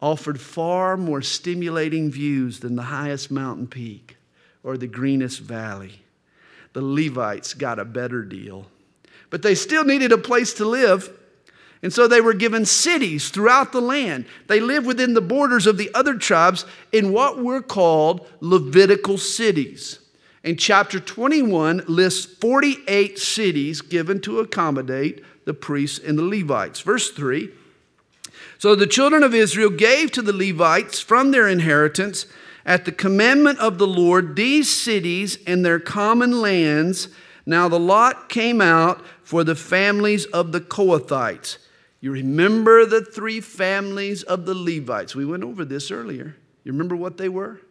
offered 0.00 0.40
far 0.40 0.96
more 0.96 1.22
stimulating 1.22 2.10
views 2.10 2.60
than 2.60 2.76
the 2.76 2.82
highest 2.82 3.30
mountain 3.30 3.66
peak 3.66 4.16
or 4.62 4.76
the 4.76 4.86
greenest 4.86 5.40
valley. 5.40 6.02
The 6.72 6.82
Levites 6.82 7.54
got 7.54 7.78
a 7.78 7.84
better 7.84 8.22
deal. 8.22 8.66
But 9.30 9.42
they 9.42 9.54
still 9.54 9.84
needed 9.84 10.12
a 10.12 10.18
place 10.18 10.52
to 10.54 10.64
live. 10.64 11.10
And 11.82 11.92
so 11.92 12.06
they 12.06 12.20
were 12.20 12.34
given 12.34 12.66
cities 12.66 13.30
throughout 13.30 13.72
the 13.72 13.80
land. 13.80 14.26
They 14.46 14.60
lived 14.60 14.86
within 14.86 15.14
the 15.14 15.20
borders 15.20 15.66
of 15.66 15.78
the 15.78 15.90
other 15.94 16.16
tribes 16.16 16.64
in 16.92 17.12
what 17.12 17.42
were 17.42 17.62
called 17.62 18.26
Levitical 18.40 19.18
cities. 19.18 20.00
And 20.46 20.60
chapter 20.60 21.00
21 21.00 21.82
lists 21.88 22.24
48 22.24 23.18
cities 23.18 23.80
given 23.80 24.20
to 24.20 24.38
accommodate 24.38 25.24
the 25.44 25.52
priests 25.52 25.98
and 25.98 26.16
the 26.16 26.22
Levites. 26.22 26.80
Verse 26.82 27.10
3 27.10 27.50
So 28.56 28.76
the 28.76 28.86
children 28.86 29.24
of 29.24 29.34
Israel 29.34 29.70
gave 29.70 30.12
to 30.12 30.22
the 30.22 30.32
Levites 30.32 31.00
from 31.00 31.32
their 31.32 31.48
inheritance 31.48 32.26
at 32.64 32.84
the 32.84 32.92
commandment 32.92 33.58
of 33.58 33.78
the 33.78 33.88
Lord 33.88 34.36
these 34.36 34.70
cities 34.72 35.36
and 35.48 35.66
their 35.66 35.80
common 35.80 36.40
lands. 36.40 37.08
Now 37.44 37.68
the 37.68 37.80
lot 37.80 38.28
came 38.28 38.60
out 38.60 39.04
for 39.24 39.42
the 39.42 39.56
families 39.56 40.26
of 40.26 40.52
the 40.52 40.60
Kohathites. 40.60 41.58
You 42.00 42.12
remember 42.12 42.86
the 42.86 43.04
three 43.04 43.40
families 43.40 44.22
of 44.22 44.46
the 44.46 44.54
Levites. 44.54 45.16
We 45.16 45.24
went 45.24 45.42
over 45.42 45.64
this 45.64 45.90
earlier. 45.90 46.36
You 46.62 46.70
remember 46.70 46.94
what 46.94 47.16
they 47.16 47.28
were? 47.28 47.62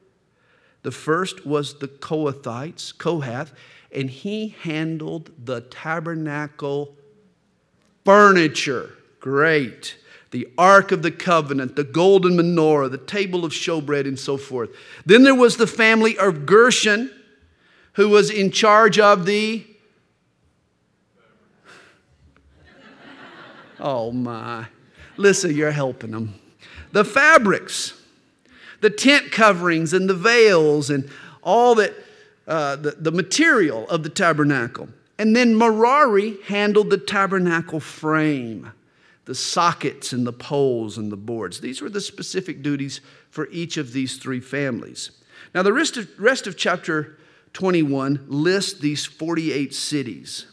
The 0.85 0.91
first 0.91 1.47
was 1.47 1.79
the 1.79 1.87
Kohathites, 1.87 2.95
Kohath, 2.95 3.53
and 3.91 4.07
he 4.07 4.49
handled 4.49 5.31
the 5.43 5.61
tabernacle 5.61 6.95
furniture. 8.05 8.91
Great. 9.19 9.97
The 10.29 10.47
Ark 10.59 10.91
of 10.91 11.01
the 11.01 11.09
Covenant, 11.09 11.75
the 11.75 11.83
golden 11.83 12.37
menorah, 12.37 12.91
the 12.91 12.99
table 12.99 13.43
of 13.43 13.51
showbread, 13.51 14.07
and 14.07 14.19
so 14.19 14.37
forth. 14.37 14.69
Then 15.07 15.23
there 15.23 15.33
was 15.33 15.57
the 15.57 15.65
family 15.65 16.19
of 16.19 16.45
Gershon, 16.45 17.09
who 17.93 18.09
was 18.09 18.29
in 18.29 18.51
charge 18.51 18.99
of 18.99 19.25
the. 19.25 19.65
Oh 23.79 24.11
my. 24.11 24.67
Listen, 25.17 25.55
you're 25.55 25.71
helping 25.71 26.11
them. 26.11 26.35
The 26.91 27.03
fabrics 27.03 27.99
the 28.85 28.91
tent 28.91 29.31
coverings 29.31 29.93
and 29.93 30.07
the 30.07 30.13
veils 30.13 30.91
and 30.91 31.09
all 31.41 31.73
that, 31.73 31.91
uh, 32.47 32.75
the, 32.75 32.91
the 32.91 33.11
material 33.11 33.89
of 33.89 34.03
the 34.03 34.09
tabernacle. 34.09 34.87
And 35.17 35.35
then 35.35 35.57
Merari 35.57 36.37
handled 36.43 36.91
the 36.91 36.99
tabernacle 36.99 37.79
frame, 37.79 38.71
the 39.25 39.33
sockets 39.33 40.13
and 40.13 40.27
the 40.27 40.31
poles 40.31 40.99
and 40.99 41.11
the 41.11 41.17
boards. 41.17 41.61
These 41.61 41.81
were 41.81 41.89
the 41.89 41.99
specific 41.99 42.61
duties 42.61 43.01
for 43.31 43.47
each 43.49 43.77
of 43.77 43.91
these 43.91 44.17
three 44.17 44.39
families. 44.39 45.09
Now, 45.55 45.63
the 45.63 45.73
rest 45.73 45.97
of, 45.97 46.07
rest 46.19 46.45
of 46.45 46.55
chapter 46.55 47.17
21 47.53 48.23
lists 48.27 48.79
these 48.79 49.03
48 49.03 49.73
cities. 49.73 50.45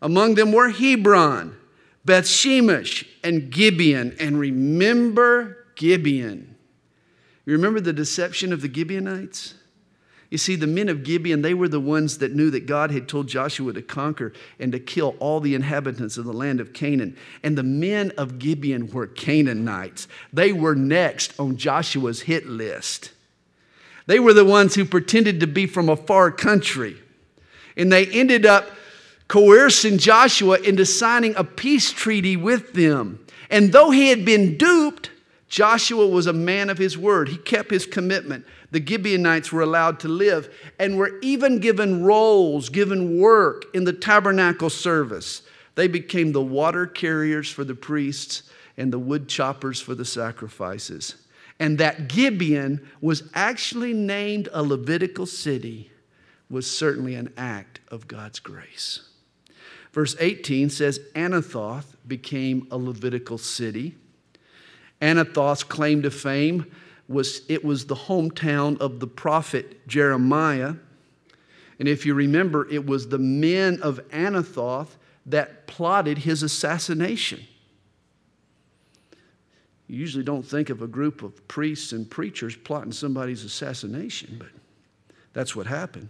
Among 0.00 0.36
them 0.36 0.52
were 0.52 0.68
Hebron, 0.68 1.56
Beth 2.04 2.26
Shemesh, 2.26 3.04
and 3.24 3.50
Gibeon. 3.50 4.14
And 4.20 4.38
remember 4.38 5.66
Gibeon. 5.74 6.53
You 7.46 7.52
remember 7.52 7.80
the 7.80 7.92
deception 7.92 8.52
of 8.52 8.62
the 8.62 8.72
Gibeonites? 8.72 9.54
You 10.30 10.38
see, 10.38 10.56
the 10.56 10.66
men 10.66 10.88
of 10.88 11.04
Gibeon, 11.04 11.42
they 11.42 11.54
were 11.54 11.68
the 11.68 11.78
ones 11.78 12.18
that 12.18 12.34
knew 12.34 12.50
that 12.50 12.66
God 12.66 12.90
had 12.90 13.08
told 13.08 13.28
Joshua 13.28 13.72
to 13.72 13.82
conquer 13.82 14.32
and 14.58 14.72
to 14.72 14.80
kill 14.80 15.14
all 15.20 15.38
the 15.38 15.54
inhabitants 15.54 16.16
of 16.16 16.24
the 16.24 16.32
land 16.32 16.60
of 16.60 16.72
Canaan. 16.72 17.16
And 17.42 17.56
the 17.56 17.62
men 17.62 18.10
of 18.16 18.38
Gibeon 18.38 18.90
were 18.90 19.06
Canaanites. 19.06 20.08
They 20.32 20.52
were 20.52 20.74
next 20.74 21.38
on 21.38 21.56
Joshua's 21.56 22.22
hit 22.22 22.46
list. 22.46 23.12
They 24.06 24.18
were 24.18 24.32
the 24.32 24.44
ones 24.44 24.74
who 24.74 24.84
pretended 24.84 25.40
to 25.40 25.46
be 25.46 25.66
from 25.66 25.88
a 25.88 25.96
far 25.96 26.30
country. 26.30 26.96
And 27.76 27.92
they 27.92 28.06
ended 28.06 28.44
up 28.44 28.70
coercing 29.28 29.98
Joshua 29.98 30.58
into 30.58 30.84
signing 30.84 31.34
a 31.36 31.44
peace 31.44 31.92
treaty 31.92 32.36
with 32.36 32.72
them. 32.72 33.24
And 33.50 33.72
though 33.72 33.90
he 33.90 34.08
had 34.08 34.24
been 34.24 34.56
duped, 34.56 35.10
Joshua 35.54 36.04
was 36.04 36.26
a 36.26 36.32
man 36.32 36.68
of 36.68 36.78
his 36.78 36.98
word. 36.98 37.28
He 37.28 37.36
kept 37.36 37.70
his 37.70 37.86
commitment. 37.86 38.44
The 38.72 38.84
Gibeonites 38.84 39.52
were 39.52 39.62
allowed 39.62 40.00
to 40.00 40.08
live 40.08 40.52
and 40.80 40.98
were 40.98 41.16
even 41.22 41.60
given 41.60 42.02
roles, 42.02 42.68
given 42.68 43.20
work 43.20 43.66
in 43.72 43.84
the 43.84 43.92
tabernacle 43.92 44.68
service. 44.68 45.42
They 45.76 45.86
became 45.86 46.32
the 46.32 46.42
water 46.42 46.88
carriers 46.88 47.48
for 47.48 47.62
the 47.62 47.76
priests 47.76 48.50
and 48.76 48.92
the 48.92 48.98
wood 48.98 49.28
choppers 49.28 49.80
for 49.80 49.94
the 49.94 50.04
sacrifices. 50.04 51.14
And 51.60 51.78
that 51.78 52.08
Gibeon 52.08 52.84
was 53.00 53.22
actually 53.32 53.92
named 53.92 54.48
a 54.52 54.60
Levitical 54.60 55.24
city 55.24 55.92
was 56.50 56.68
certainly 56.68 57.14
an 57.14 57.32
act 57.36 57.78
of 57.92 58.08
God's 58.08 58.40
grace. 58.40 59.08
Verse 59.92 60.16
18 60.18 60.68
says 60.68 60.98
Anathoth 61.14 61.94
became 62.08 62.66
a 62.72 62.76
Levitical 62.76 63.38
city. 63.38 63.94
Anathoth's 65.04 65.62
claim 65.62 66.00
to 66.02 66.10
fame 66.10 66.64
was 67.08 67.42
it 67.48 67.62
was 67.62 67.86
the 67.86 67.94
hometown 67.94 68.80
of 68.80 69.00
the 69.00 69.06
prophet 69.06 69.86
Jeremiah. 69.86 70.74
And 71.78 71.86
if 71.86 72.06
you 72.06 72.14
remember, 72.14 72.66
it 72.70 72.86
was 72.86 73.08
the 73.08 73.18
men 73.18 73.82
of 73.82 74.00
Anathoth 74.08 74.96
that 75.26 75.66
plotted 75.66 76.18
his 76.18 76.42
assassination. 76.42 77.44
You 79.88 79.98
usually 79.98 80.24
don't 80.24 80.42
think 80.44 80.70
of 80.70 80.80
a 80.80 80.86
group 80.86 81.22
of 81.22 81.46
priests 81.48 81.92
and 81.92 82.10
preachers 82.10 82.56
plotting 82.56 82.92
somebody's 82.92 83.44
assassination, 83.44 84.36
but 84.38 84.48
that's 85.34 85.54
what 85.54 85.66
happened. 85.66 86.08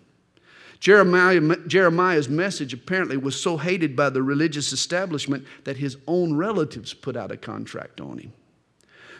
Jeremiah, 0.79 1.41
Jeremiah's 1.67 2.29
message 2.29 2.73
apparently 2.73 3.17
was 3.17 3.41
so 3.41 3.57
hated 3.57 3.97
by 3.97 4.11
the 4.11 4.23
religious 4.23 4.73
establishment 4.73 5.45
that 5.65 5.79
his 5.79 5.97
own 6.07 6.37
relatives 6.37 6.95
put 6.95 7.17
out 7.17 7.33
a 7.33 7.37
contract 7.37 8.01
on 8.01 8.19
him. 8.19 8.33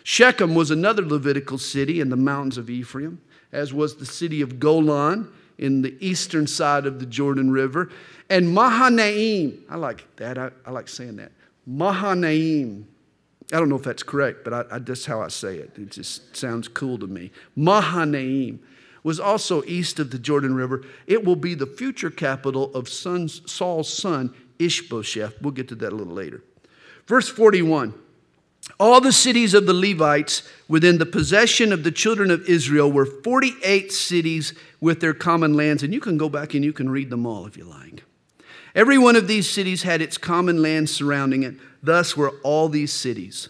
Shechem 0.05 0.55
was 0.55 0.71
another 0.71 1.03
Levitical 1.03 1.57
city 1.57 1.99
in 1.99 2.11
the 2.11 2.17
mountains 2.17 2.59
of 2.59 2.69
Ephraim, 2.69 3.21
as 3.51 3.73
was 3.73 3.97
the 3.97 4.07
city 4.07 4.43
of 4.43 4.61
Golan 4.61 5.33
in 5.57 5.81
the 5.81 5.97
eastern 5.99 6.47
side 6.47 6.85
of 6.85 7.01
the 7.01 7.07
Jordan 7.07 7.51
River. 7.51 7.91
And 8.29 8.53
Mahanaim, 8.53 9.65
I 9.69 9.77
like 9.77 10.05
that, 10.17 10.37
I, 10.37 10.51
I 10.67 10.73
like 10.73 10.89
saying 10.89 11.17
that. 11.17 11.33
Mahanaim, 11.67 12.87
I 13.51 13.57
don't 13.59 13.71
know 13.71 13.77
if 13.77 13.83
that's 13.83 14.03
correct, 14.03 14.45
but 14.45 14.53
I, 14.53 14.77
I, 14.77 14.79
that's 14.79 15.07
how 15.07 15.23
I 15.23 15.29
say 15.29 15.57
it. 15.57 15.73
It 15.77 15.93
just 15.93 16.37
sounds 16.37 16.69
cool 16.69 16.99
to 16.99 17.07
me. 17.07 17.31
Mahanaim 17.57 18.61
was 19.05 19.19
also 19.19 19.63
east 19.65 19.99
of 20.01 20.11
the 20.11 20.19
Jordan 20.19 20.55
River. 20.55 20.85
It 21.07 21.25
will 21.25 21.37
be 21.37 21.55
the 21.55 21.67
future 21.67 22.11
capital 22.11 22.75
of 22.75 22.91
son's, 22.91 23.41
Saul's 23.51 23.91
son, 23.91 24.35
Ishbosheth. 24.59 25.41
We'll 25.41 25.53
get 25.53 25.69
to 25.69 25.75
that 25.77 25.95
a 25.95 25.97
little 25.97 26.13
later. 26.13 26.43
Verse 27.07 27.29
41 27.29 27.95
All 28.81 29.01
the 29.01 29.13
cities 29.13 29.55
of 29.55 29.67
the 29.67 29.75
Levites 29.75 30.43
within 30.69 30.99
the 30.99 31.07
possession 31.07 31.73
of 31.73 31.85
the 31.85 31.93
children 31.93 32.31
of 32.31 32.49
Israel 32.49 32.91
were 32.91 33.07
48 33.07 33.93
cities 33.93 34.55
with 34.81 35.01
their 35.01 35.15
common 35.15 35.55
lands. 35.55 35.83
And 35.83 35.93
you 35.93 36.01
can 36.01 36.17
go 36.17 36.29
back 36.29 36.55
and 36.55 36.65
you 36.65 36.73
can 36.73 36.89
read 36.89 37.11
them 37.11 37.27
all 37.27 37.47
if 37.47 37.57
you 37.57 37.65
like. 37.65 38.05
Every 38.75 38.99
one 38.99 39.17
of 39.17 39.29
these 39.29 39.49
cities 39.49 39.83
had 39.83 40.03
its 40.03 40.19
common 40.19 40.61
land 40.61 40.91
surrounding 40.91 41.45
it. 41.45 41.55
Thus 41.83 42.17
were 42.17 42.35
all 42.43 42.69
these 42.69 42.93
cities. 42.93 43.49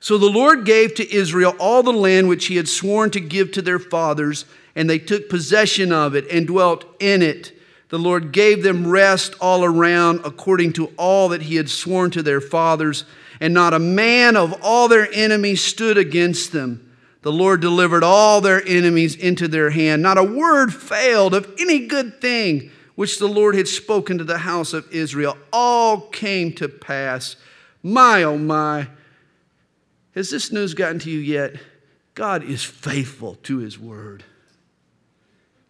So 0.00 0.18
the 0.18 0.26
Lord 0.26 0.66
gave 0.66 0.94
to 0.96 1.14
Israel 1.14 1.54
all 1.58 1.82
the 1.82 1.92
land 1.92 2.28
which 2.28 2.46
he 2.46 2.56
had 2.56 2.68
sworn 2.68 3.10
to 3.12 3.20
give 3.20 3.52
to 3.52 3.62
their 3.62 3.78
fathers 3.78 4.44
and 4.74 4.90
they 4.90 4.98
took 4.98 5.30
possession 5.30 5.90
of 5.90 6.14
it 6.14 6.30
and 6.30 6.46
dwelt 6.46 6.84
in 7.00 7.22
it. 7.22 7.55
The 7.88 7.98
Lord 7.98 8.32
gave 8.32 8.62
them 8.62 8.86
rest 8.86 9.34
all 9.40 9.64
around 9.64 10.20
according 10.24 10.72
to 10.74 10.86
all 10.96 11.28
that 11.28 11.42
He 11.42 11.56
had 11.56 11.70
sworn 11.70 12.10
to 12.12 12.22
their 12.22 12.40
fathers, 12.40 13.04
and 13.40 13.54
not 13.54 13.74
a 13.74 13.78
man 13.78 14.36
of 14.36 14.54
all 14.62 14.88
their 14.88 15.08
enemies 15.12 15.62
stood 15.62 15.96
against 15.96 16.52
them. 16.52 16.82
The 17.22 17.32
Lord 17.32 17.60
delivered 17.60 18.04
all 18.04 18.40
their 18.40 18.64
enemies 18.66 19.16
into 19.16 19.48
their 19.48 19.70
hand. 19.70 20.02
Not 20.02 20.18
a 20.18 20.22
word 20.22 20.72
failed 20.72 21.34
of 21.34 21.52
any 21.58 21.86
good 21.86 22.20
thing 22.20 22.70
which 22.94 23.18
the 23.18 23.26
Lord 23.26 23.54
had 23.54 23.68
spoken 23.68 24.18
to 24.18 24.24
the 24.24 24.38
house 24.38 24.72
of 24.72 24.90
Israel. 24.92 25.36
All 25.52 26.02
came 26.02 26.52
to 26.54 26.68
pass. 26.68 27.36
My, 27.82 28.22
oh 28.22 28.38
my. 28.38 28.88
Has 30.14 30.30
this 30.30 30.50
news 30.50 30.74
gotten 30.74 30.98
to 31.00 31.10
you 31.10 31.18
yet? 31.18 31.56
God 32.14 32.42
is 32.42 32.64
faithful 32.64 33.34
to 33.42 33.58
His 33.58 33.78
word. 33.78 34.24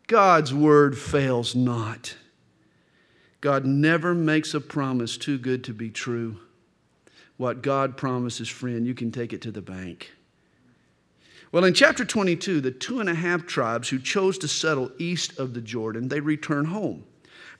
God's 0.06 0.54
word 0.54 0.96
fails 0.96 1.54
not. 1.54 2.16
God 3.40 3.64
never 3.64 4.14
makes 4.14 4.54
a 4.54 4.60
promise 4.60 5.16
too 5.16 5.38
good 5.38 5.64
to 5.64 5.74
be 5.74 5.90
true. 5.90 6.38
What 7.36 7.62
God 7.62 7.96
promises, 7.96 8.48
friend, 8.48 8.86
you 8.86 8.94
can 8.94 9.10
take 9.10 9.32
it 9.32 9.42
to 9.42 9.50
the 9.50 9.60
bank. 9.60 10.12
Well, 11.52 11.64
in 11.64 11.74
chapter 11.74 12.04
22, 12.04 12.60
the 12.60 12.70
two 12.70 13.00
and 13.00 13.08
a 13.08 13.14
half 13.14 13.46
tribes 13.46 13.88
who 13.88 13.98
chose 13.98 14.38
to 14.38 14.48
settle 14.48 14.90
east 14.98 15.38
of 15.38 15.54
the 15.54 15.60
Jordan, 15.60 16.08
they 16.08 16.20
return 16.20 16.66
home. 16.66 17.04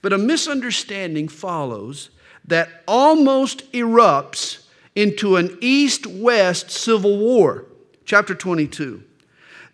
But 0.03 0.13
a 0.13 0.19
misunderstanding 0.19 1.29
follows 1.29 2.11
that 2.47 2.83
almost 2.87 3.71
erupts 3.73 4.67
into 4.95 5.37
an 5.37 5.59
east 5.61 6.07
west 6.07 6.71
civil 6.71 7.19
war. 7.19 7.67
Chapter 8.05 8.35
22. 8.35 9.03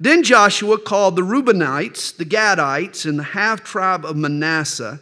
Then 0.02 0.25
Joshua 0.25 0.78
called 0.78 1.14
the 1.14 1.23
Reubenites, 1.23 2.16
the 2.16 2.25
Gadites, 2.25 3.06
and 3.06 3.21
the 3.21 3.23
half 3.23 3.62
tribe 3.62 4.04
of 4.04 4.16
Manasseh, 4.16 4.99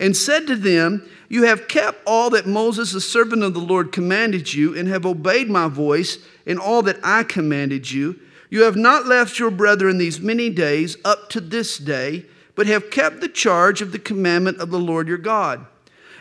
and 0.00 0.16
said 0.16 0.48
to 0.48 0.56
them, 0.56 1.08
You 1.28 1.44
have 1.44 1.68
kept 1.68 2.00
all 2.04 2.28
that 2.30 2.44
Moses, 2.44 2.90
the 2.90 3.00
servant 3.00 3.44
of 3.44 3.54
the 3.54 3.60
Lord, 3.60 3.92
commanded 3.92 4.52
you, 4.52 4.76
and 4.76 4.88
have 4.88 5.06
obeyed 5.06 5.48
my 5.48 5.68
voice 5.68 6.18
in 6.44 6.58
all 6.58 6.82
that 6.82 6.98
I 7.04 7.22
commanded 7.22 7.92
you. 7.92 8.18
You 8.50 8.62
have 8.62 8.74
not 8.74 9.06
left 9.06 9.38
your 9.38 9.52
brethren 9.52 9.98
these 9.98 10.18
many 10.18 10.50
days 10.50 10.96
up 11.04 11.30
to 11.30 11.40
this 11.40 11.78
day, 11.78 12.26
but 12.56 12.66
have 12.66 12.90
kept 12.90 13.20
the 13.20 13.28
charge 13.28 13.80
of 13.80 13.92
the 13.92 13.98
commandment 14.00 14.58
of 14.58 14.72
the 14.72 14.80
Lord 14.80 15.06
your 15.06 15.18
God. 15.18 15.64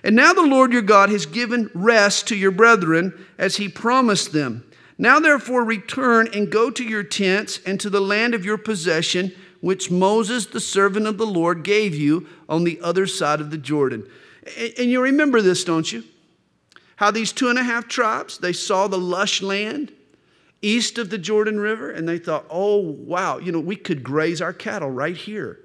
And 0.04 0.16
now 0.16 0.32
the 0.32 0.46
Lord 0.46 0.74
your 0.74 0.84
God 0.84 1.10
has 1.10 1.25
given 1.25 1.72
rest 1.74 2.28
to 2.28 2.36
your 2.36 2.51
brethren 2.51 3.25
as 3.40 3.58
he 3.58 3.68
promised 3.68 4.32
them. 4.32 4.63
Now, 5.01 5.20
therefore, 5.20 5.63
return 5.63 6.29
and 6.31 6.51
go 6.51 6.70
to 6.70 6.84
your 6.84 7.01
tents 7.01 7.60
and 7.65 7.79
to 7.79 7.89
the 7.89 8.00
land 8.00 8.36
of 8.36 8.46
your 8.46 8.60
possession, 8.60 9.31
which 9.60 9.89
Moses, 9.89 10.46
the 10.46 10.60
servant 10.60 11.08
of 11.08 11.17
the 11.17 11.25
Lord, 11.25 11.63
gave 11.63 11.96
you 11.96 12.27
on 12.48 12.65
the 12.65 12.79
other 12.81 13.08
side 13.08 13.41
of 13.41 13.50
the 13.50 13.58
Jordan. 13.58 14.08
And 14.77 14.91
you 14.91 15.01
remember 15.01 15.41
this, 15.41 15.63
don't 15.63 15.91
you? 15.91 16.03
How 16.98 17.10
these 17.10 17.31
two 17.31 17.50
and 17.50 17.58
a 17.58 17.63
half 17.63 17.88
tribes, 17.88 18.37
they 18.37 18.53
saw 18.53 18.87
the 18.87 19.00
lush 19.00 19.42
land 19.42 19.92
east 20.61 21.00
of 21.00 21.09
the 21.09 21.18
Jordan 21.18 21.59
River, 21.59 21.90
and 21.90 22.07
they 22.07 22.20
thought, 22.20 22.46
oh, 22.51 22.77
wow, 22.77 23.40
you 23.40 23.51
know, 23.51 23.59
we 23.59 23.77
could 23.77 24.03
graze 24.03 24.40
our 24.40 24.53
cattle 24.53 24.92
right 24.92 25.18
here. 25.18 25.61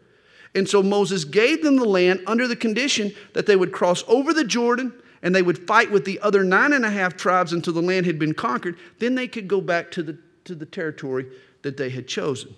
And 0.55 0.67
so 0.67 0.83
Moses 0.83 1.25
gave 1.25 1.63
them 1.63 1.77
the 1.77 1.85
land 1.85 2.23
under 2.27 2.49
the 2.49 2.57
condition 2.57 3.13
that 3.35 3.45
they 3.45 3.57
would 3.57 3.71
cross 3.71 4.03
over 4.09 4.33
the 4.33 4.45
Jordan 4.45 4.95
and 5.23 5.35
they 5.35 5.43
would 5.43 5.67
fight 5.67 5.91
with 5.91 6.05
the 6.05 6.21
other 6.21 6.45
nine 6.45 6.73
and 6.73 6.85
a 6.85 6.91
half 6.91 7.17
tribes 7.17 7.53
until 7.53 7.73
the 7.73 7.83
land 7.83 8.07
had 8.07 8.19
been 8.19 8.35
conquered, 8.35 8.77
then 8.99 9.15
they 9.15 9.29
could 9.29 9.49
go 9.49 9.61
back 9.61 9.91
to 9.93 10.03
the, 10.03 10.19
to 10.45 10.55
the 10.55 10.67
territory 10.67 11.27
that 11.63 11.77
they 11.77 11.91
had 11.91 12.07
chosen. 12.07 12.55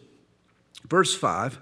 Verse 0.87 1.15
5 1.15 1.59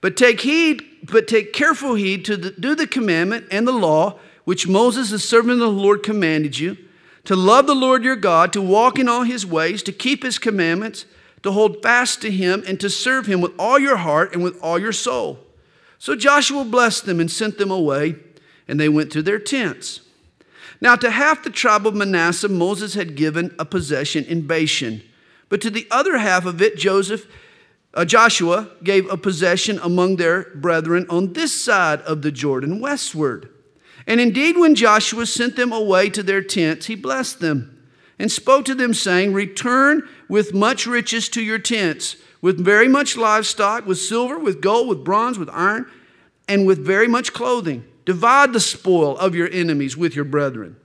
But 0.00 0.16
take 0.16 0.40
heed, 0.40 0.82
but 1.10 1.28
take 1.28 1.52
careful 1.52 1.94
heed 1.94 2.24
to 2.26 2.36
the, 2.36 2.50
do 2.50 2.74
the 2.74 2.86
commandment 2.86 3.46
and 3.50 3.66
the 3.66 3.72
law 3.72 4.18
which 4.44 4.66
Moses, 4.66 5.10
the 5.10 5.18
servant 5.18 5.52
of 5.52 5.58
the 5.58 5.68
Lord, 5.68 6.02
commanded 6.02 6.58
you 6.58 6.76
to 7.24 7.36
love 7.36 7.66
the 7.66 7.74
Lord 7.74 8.04
your 8.04 8.16
God, 8.16 8.54
to 8.54 8.62
walk 8.62 8.98
in 8.98 9.06
all 9.06 9.22
his 9.22 9.44
ways, 9.44 9.82
to 9.82 9.92
keep 9.92 10.22
his 10.22 10.38
commandments, 10.38 11.04
to 11.42 11.52
hold 11.52 11.82
fast 11.82 12.22
to 12.22 12.30
him, 12.30 12.64
and 12.66 12.80
to 12.80 12.88
serve 12.88 13.26
him 13.26 13.42
with 13.42 13.52
all 13.58 13.78
your 13.78 13.98
heart 13.98 14.32
and 14.32 14.42
with 14.42 14.58
all 14.62 14.78
your 14.78 14.92
soul. 14.92 15.38
So 15.98 16.16
Joshua 16.16 16.64
blessed 16.64 17.04
them 17.04 17.20
and 17.20 17.30
sent 17.30 17.58
them 17.58 17.70
away, 17.70 18.16
and 18.66 18.80
they 18.80 18.88
went 18.88 19.12
to 19.12 19.20
their 19.20 19.38
tents. 19.38 20.00
Now, 20.80 20.94
to 20.96 21.10
half 21.10 21.42
the 21.42 21.50
tribe 21.50 21.86
of 21.86 21.94
Manasseh, 21.94 22.48
Moses 22.48 22.94
had 22.94 23.16
given 23.16 23.54
a 23.58 23.64
possession 23.64 24.24
in 24.24 24.46
Bashan, 24.46 25.02
but 25.48 25.60
to 25.62 25.70
the 25.70 25.86
other 25.90 26.18
half 26.18 26.44
of 26.46 26.62
it, 26.62 26.76
Joseph, 26.76 27.26
uh, 27.94 28.04
Joshua 28.04 28.70
gave 28.84 29.10
a 29.10 29.16
possession 29.16 29.80
among 29.82 30.16
their 30.16 30.50
brethren 30.54 31.06
on 31.08 31.32
this 31.32 31.58
side 31.58 32.00
of 32.02 32.22
the 32.22 32.30
Jordan, 32.30 32.80
westward. 32.80 33.48
And 34.06 34.20
indeed, 34.20 34.56
when 34.56 34.74
Joshua 34.74 35.26
sent 35.26 35.56
them 35.56 35.72
away 35.72 36.10
to 36.10 36.22
their 36.22 36.42
tents, 36.42 36.86
he 36.86 36.94
blessed 36.94 37.40
them 37.40 37.82
and 38.18 38.30
spoke 38.30 38.64
to 38.66 38.74
them, 38.74 38.94
saying, 38.94 39.32
Return 39.32 40.08
with 40.28 40.54
much 40.54 40.86
riches 40.86 41.28
to 41.30 41.42
your 41.42 41.58
tents, 41.58 42.16
with 42.40 42.62
very 42.62 42.88
much 42.88 43.16
livestock, 43.16 43.86
with 43.86 43.98
silver, 43.98 44.38
with 44.38 44.60
gold, 44.60 44.88
with 44.88 45.04
bronze, 45.04 45.38
with 45.38 45.50
iron, 45.50 45.90
and 46.46 46.66
with 46.66 46.78
very 46.78 47.08
much 47.08 47.32
clothing. 47.32 47.84
Divide 48.08 48.54
the 48.54 48.60
spoil 48.60 49.18
of 49.18 49.34
your 49.34 49.50
enemies 49.52 49.94
with 49.94 50.16
your 50.16 50.24
brethren. 50.24 50.76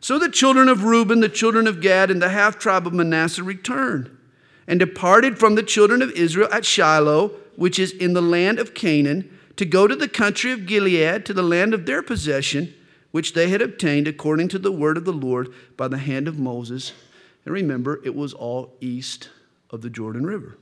So 0.00 0.18
the 0.18 0.28
children 0.28 0.68
of 0.68 0.82
Reuben, 0.82 1.20
the 1.20 1.28
children 1.28 1.68
of 1.68 1.80
Gad, 1.80 2.10
and 2.10 2.20
the 2.20 2.30
half 2.30 2.58
tribe 2.58 2.84
of 2.84 2.92
Manasseh 2.92 3.44
returned 3.44 4.10
and 4.66 4.80
departed 4.80 5.38
from 5.38 5.54
the 5.54 5.62
children 5.62 6.02
of 6.02 6.10
Israel 6.10 6.48
at 6.50 6.64
Shiloh, 6.64 7.28
which 7.54 7.78
is 7.78 7.92
in 7.92 8.14
the 8.14 8.20
land 8.20 8.58
of 8.58 8.74
Canaan, 8.74 9.38
to 9.54 9.64
go 9.64 9.86
to 9.86 9.94
the 9.94 10.08
country 10.08 10.50
of 10.50 10.66
Gilead, 10.66 11.24
to 11.26 11.32
the 11.32 11.44
land 11.44 11.74
of 11.74 11.86
their 11.86 12.02
possession, 12.02 12.74
which 13.12 13.34
they 13.34 13.50
had 13.50 13.62
obtained 13.62 14.08
according 14.08 14.48
to 14.48 14.58
the 14.58 14.72
word 14.72 14.96
of 14.96 15.04
the 15.04 15.12
Lord 15.12 15.54
by 15.76 15.86
the 15.86 15.98
hand 15.98 16.26
of 16.26 16.40
Moses. 16.40 16.92
And 17.44 17.54
remember, 17.54 18.00
it 18.04 18.16
was 18.16 18.34
all 18.34 18.74
east 18.80 19.28
of 19.70 19.82
the 19.82 19.90
Jordan 19.90 20.26
River. 20.26 20.58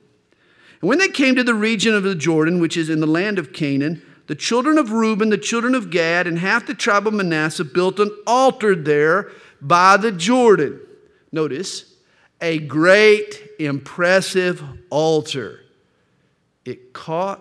And 0.83 0.91
when 0.91 0.99
they 0.99 1.09
came 1.09 1.37
to 1.37 1.43
the 1.43 1.55
region 1.55 1.95
of 1.95 2.03
the 2.03 2.15
Jordan, 2.15 2.61
which 2.61 2.77
is 2.77 2.91
in 2.91 3.01
the 3.01 3.07
land 3.07 3.39
of 3.39 3.55
Canaan, 3.55 4.03
the 4.27 4.35
children 4.35 4.79
of 4.79 4.93
Reuben, 4.93 5.31
the 5.31 5.39
children 5.39 5.75
of 5.75 5.91
Gad, 5.91 6.27
and 6.27 6.39
half 6.39 6.67
the 6.67 6.75
tribe 6.75 7.07
of 7.07 7.15
Manasseh 7.15 7.65
built 7.65 7.99
an 7.99 8.11
altar 8.27 8.75
there 8.75 9.31
by 9.61 9.97
the 9.97 10.13
Jordan. 10.13 10.81
Notice, 11.33 11.95
a 12.41 12.59
great, 12.59 13.51
impressive 13.59 14.63
altar. 14.91 15.61
It 16.65 16.93
caught 16.93 17.41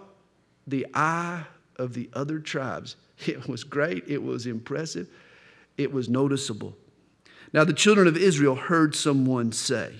the 0.67 0.87
eye 0.93 1.43
of 1.75 1.93
the 1.93 2.09
other 2.13 2.39
tribes. 2.39 2.95
It 3.27 3.47
was 3.47 3.63
great, 3.63 4.05
it 4.07 4.23
was 4.23 4.47
impressive, 4.47 5.07
it 5.77 5.93
was 5.93 6.09
noticeable. 6.09 6.75
Now, 7.53 7.63
the 7.63 7.71
children 7.71 8.07
of 8.07 8.17
Israel 8.17 8.55
heard 8.55 8.95
someone 8.95 9.51
say, 9.51 9.93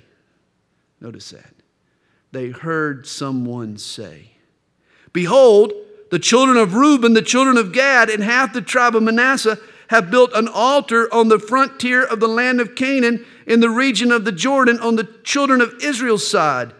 notice 1.00 1.30
that. 1.30 1.54
They 2.32 2.50
heard 2.50 3.06
someone 3.06 3.78
say, 3.78 4.32
Behold, 5.14 5.74
the 6.12 6.20
children 6.20 6.58
of 6.58 6.76
Reuben, 6.76 7.14
the 7.14 7.22
children 7.22 7.58
of 7.58 7.72
Gad, 7.72 8.10
and 8.10 8.22
half 8.22 8.54
the 8.54 8.62
tribe 8.62 8.96
of 8.96 9.02
Manasseh 9.02 9.58
have 9.88 10.12
built 10.12 10.32
an 10.34 10.48
altar 10.48 11.12
on 11.14 11.30
the 11.30 11.40
frontier 11.40 12.04
of 12.04 12.20
the 12.20 12.28
land 12.28 12.62
of 12.62 12.76
Canaan 12.76 13.26
in 13.48 13.62
the 13.62 13.70
region 13.70 14.12
of 14.12 14.26
the 14.26 14.32
Jordan 14.32 14.78
on 14.80 14.98
the 14.98 15.10
children 15.24 15.62
of 15.62 15.74
Israel's 15.82 16.30
side. 16.30 16.74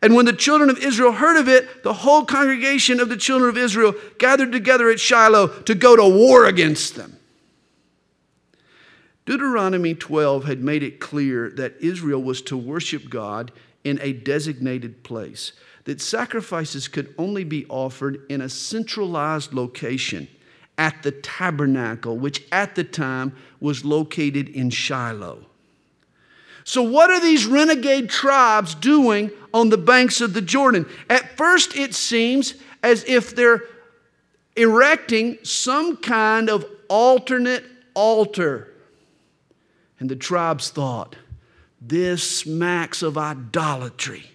And 0.00 0.14
when 0.14 0.24
the 0.24 0.32
children 0.32 0.70
of 0.70 0.78
Israel 0.78 1.12
heard 1.12 1.38
of 1.38 1.48
it, 1.48 1.82
the 1.82 1.92
whole 1.92 2.24
congregation 2.24 2.98
of 2.98 3.08
the 3.08 3.16
children 3.16 3.50
of 3.50 3.58
Israel 3.58 3.94
gathered 4.18 4.52
together 4.52 4.90
at 4.90 5.00
Shiloh 5.00 5.48
to 5.62 5.74
go 5.74 5.94
to 5.94 6.08
war 6.08 6.46
against 6.46 6.94
them. 6.94 7.18
Deuteronomy 9.26 9.94
12 9.94 10.44
had 10.44 10.60
made 10.60 10.82
it 10.82 11.00
clear 11.00 11.50
that 11.50 11.74
Israel 11.80 12.22
was 12.22 12.40
to 12.42 12.56
worship 12.56 13.10
God 13.10 13.52
in 13.84 13.98
a 14.00 14.14
designated 14.14 15.02
place 15.02 15.52
that 15.88 16.02
sacrifices 16.02 16.86
could 16.86 17.14
only 17.16 17.44
be 17.44 17.64
offered 17.70 18.20
in 18.28 18.42
a 18.42 18.48
centralized 18.50 19.54
location 19.54 20.28
at 20.76 21.02
the 21.02 21.10
tabernacle, 21.10 22.18
which 22.18 22.44
at 22.52 22.74
the 22.74 22.84
time 22.84 23.34
was 23.58 23.86
located 23.86 24.50
in 24.50 24.68
Shiloh. 24.68 25.46
So, 26.62 26.82
what 26.82 27.08
are 27.08 27.22
these 27.22 27.46
renegade 27.46 28.10
tribes 28.10 28.74
doing 28.74 29.30
on 29.54 29.70
the 29.70 29.78
banks 29.78 30.20
of 30.20 30.34
the 30.34 30.42
Jordan? 30.42 30.84
At 31.08 31.38
first, 31.38 31.74
it 31.74 31.94
seems 31.94 32.52
as 32.82 33.02
if 33.04 33.34
they're 33.34 33.62
erecting 34.56 35.38
some 35.42 35.96
kind 35.96 36.50
of 36.50 36.66
alternate 36.90 37.64
altar. 37.94 38.74
And 39.98 40.10
the 40.10 40.16
tribes 40.16 40.68
thought, 40.68 41.16
this 41.80 42.40
smacks 42.40 43.02
of 43.02 43.16
idolatry. 43.16 44.32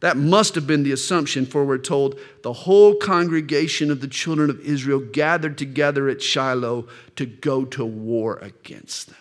That 0.00 0.16
must 0.16 0.54
have 0.54 0.66
been 0.66 0.82
the 0.82 0.92
assumption, 0.92 1.44
for 1.44 1.64
we're 1.64 1.78
told 1.78 2.18
the 2.42 2.52
whole 2.52 2.94
congregation 2.94 3.90
of 3.90 4.00
the 4.00 4.08
children 4.08 4.48
of 4.48 4.60
Israel 4.60 5.00
gathered 5.00 5.58
together 5.58 6.08
at 6.08 6.22
Shiloh 6.22 6.88
to 7.16 7.26
go 7.26 7.66
to 7.66 7.84
war 7.84 8.38
against 8.38 9.08
them. 9.08 9.16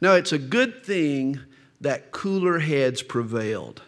Now, 0.00 0.14
it's 0.14 0.32
a 0.32 0.38
good 0.38 0.84
thing 0.84 1.38
that 1.80 2.10
cooler 2.10 2.58
heads 2.58 3.02
prevailed. 3.02 3.82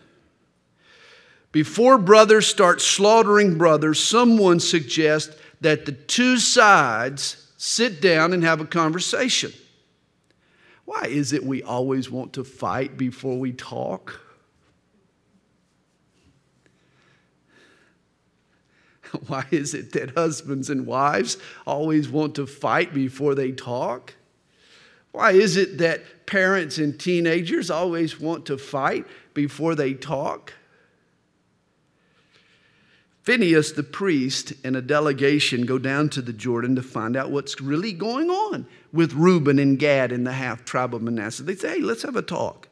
Before 1.51 1.99
brothers 1.99 2.47
start 2.47 2.81
slaughtering 2.81 3.59
brothers, 3.59 4.03
someone 4.03 4.61
suggests 4.61 5.37
that 5.61 5.87
the 5.87 5.93
two 5.93 6.39
sides 6.39 7.53
sit 7.57 8.01
down 8.01 8.33
and 8.33 8.43
have 8.43 8.61
a 8.61 8.67
conversation. 8.67 9.53
Why 10.85 11.05
is 11.05 11.33
it 11.33 11.45
we 11.45 11.63
always 11.63 12.11
want 12.11 12.33
to 12.35 12.45
fight 12.45 12.97
before 12.97 13.39
we 13.39 13.53
talk? 13.53 14.21
Why 19.27 19.47
is 19.51 19.75
it 19.75 19.93
that 19.93 20.17
husbands 20.17 20.71
and 20.71 20.87
wives 20.87 21.37
always 21.67 22.09
want 22.09 22.35
to 22.37 22.47
fight 22.47 22.95
before 22.95 23.35
they 23.35 23.53
talk? 23.53 24.15
Why 25.13 25.33
is 25.33 25.57
it 25.57 25.79
that 25.79 26.27
parents 26.27 26.79
and 26.79 26.99
teenagers 26.99 27.71
always 27.71 28.19
want 28.19 28.47
to 28.47 28.57
fight 28.57 29.07
before 29.35 29.75
they 29.75 29.93
talk? 29.93 30.55
Phinehas, 33.23 33.73
the 33.73 33.85
priest, 33.85 34.53
and 34.65 34.75
a 34.75 34.83
delegation 34.83 35.65
go 35.65 35.79
down 35.79 36.09
to 36.09 36.23
the 36.23 36.33
Jordan 36.33 36.75
to 36.75 36.83
find 36.83 37.17
out 37.17 37.31
what's 37.31 37.61
really 37.61 37.93
going 37.93 38.31
on 38.31 38.67
with 38.93 39.13
Reuben 39.13 39.61
and 39.61 39.79
Gad 39.79 40.11
in 40.11 40.25
the 40.25 40.33
half 40.33 40.65
tribe 40.65 40.93
of 40.93 41.03
Manasseh. 41.03 41.45
They 41.45 41.55
say, 41.55 41.77
hey, 41.77 41.81
let's 41.81 42.03
have 42.03 42.17
a 42.17 42.23
talk. 42.23 42.69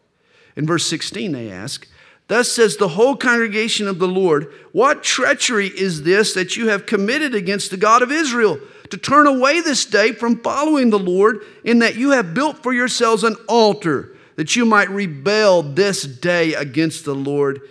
In 0.57 0.67
verse 0.67 0.87
16, 0.87 1.31
they 1.31 1.53
ask, 1.53 1.87
Thus 2.31 2.49
says 2.49 2.77
the 2.77 2.87
whole 2.87 3.17
congregation 3.17 3.89
of 3.89 3.99
the 3.99 4.07
Lord, 4.07 4.53
What 4.71 5.03
treachery 5.03 5.67
is 5.67 6.05
this 6.05 6.33
that 6.35 6.57
you 6.57 6.69
have 6.69 6.87
committed 6.87 7.35
against 7.35 7.73
the 7.73 7.77
God 7.77 8.03
of 8.03 8.13
Israel? 8.13 8.61
To 8.91 8.97
turn 8.97 9.27
away 9.27 9.61
this 9.61 9.85
day 9.85 10.13
from 10.13 10.41
following 10.41 10.91
the 10.91 10.99
Lord, 11.01 11.45
in 11.65 11.81
that 11.81 11.97
you 11.97 12.11
have 12.13 12.33
built 12.33 12.63
for 12.63 12.73
yourselves 12.73 13.25
an 13.25 13.35
altar, 13.49 14.17
that 14.37 14.55
you 14.55 14.65
might 14.65 14.89
rebel 14.91 15.65
this 15.65 16.05
day 16.05 16.55
against 16.55 17.05
the 17.05 17.17
Lord 17.17 17.63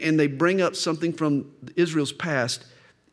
and 0.00 0.18
they 0.18 0.28
bring 0.28 0.62
up 0.62 0.76
something 0.76 1.12
from 1.12 1.52
Israel's 1.76 2.12
past. 2.12 2.64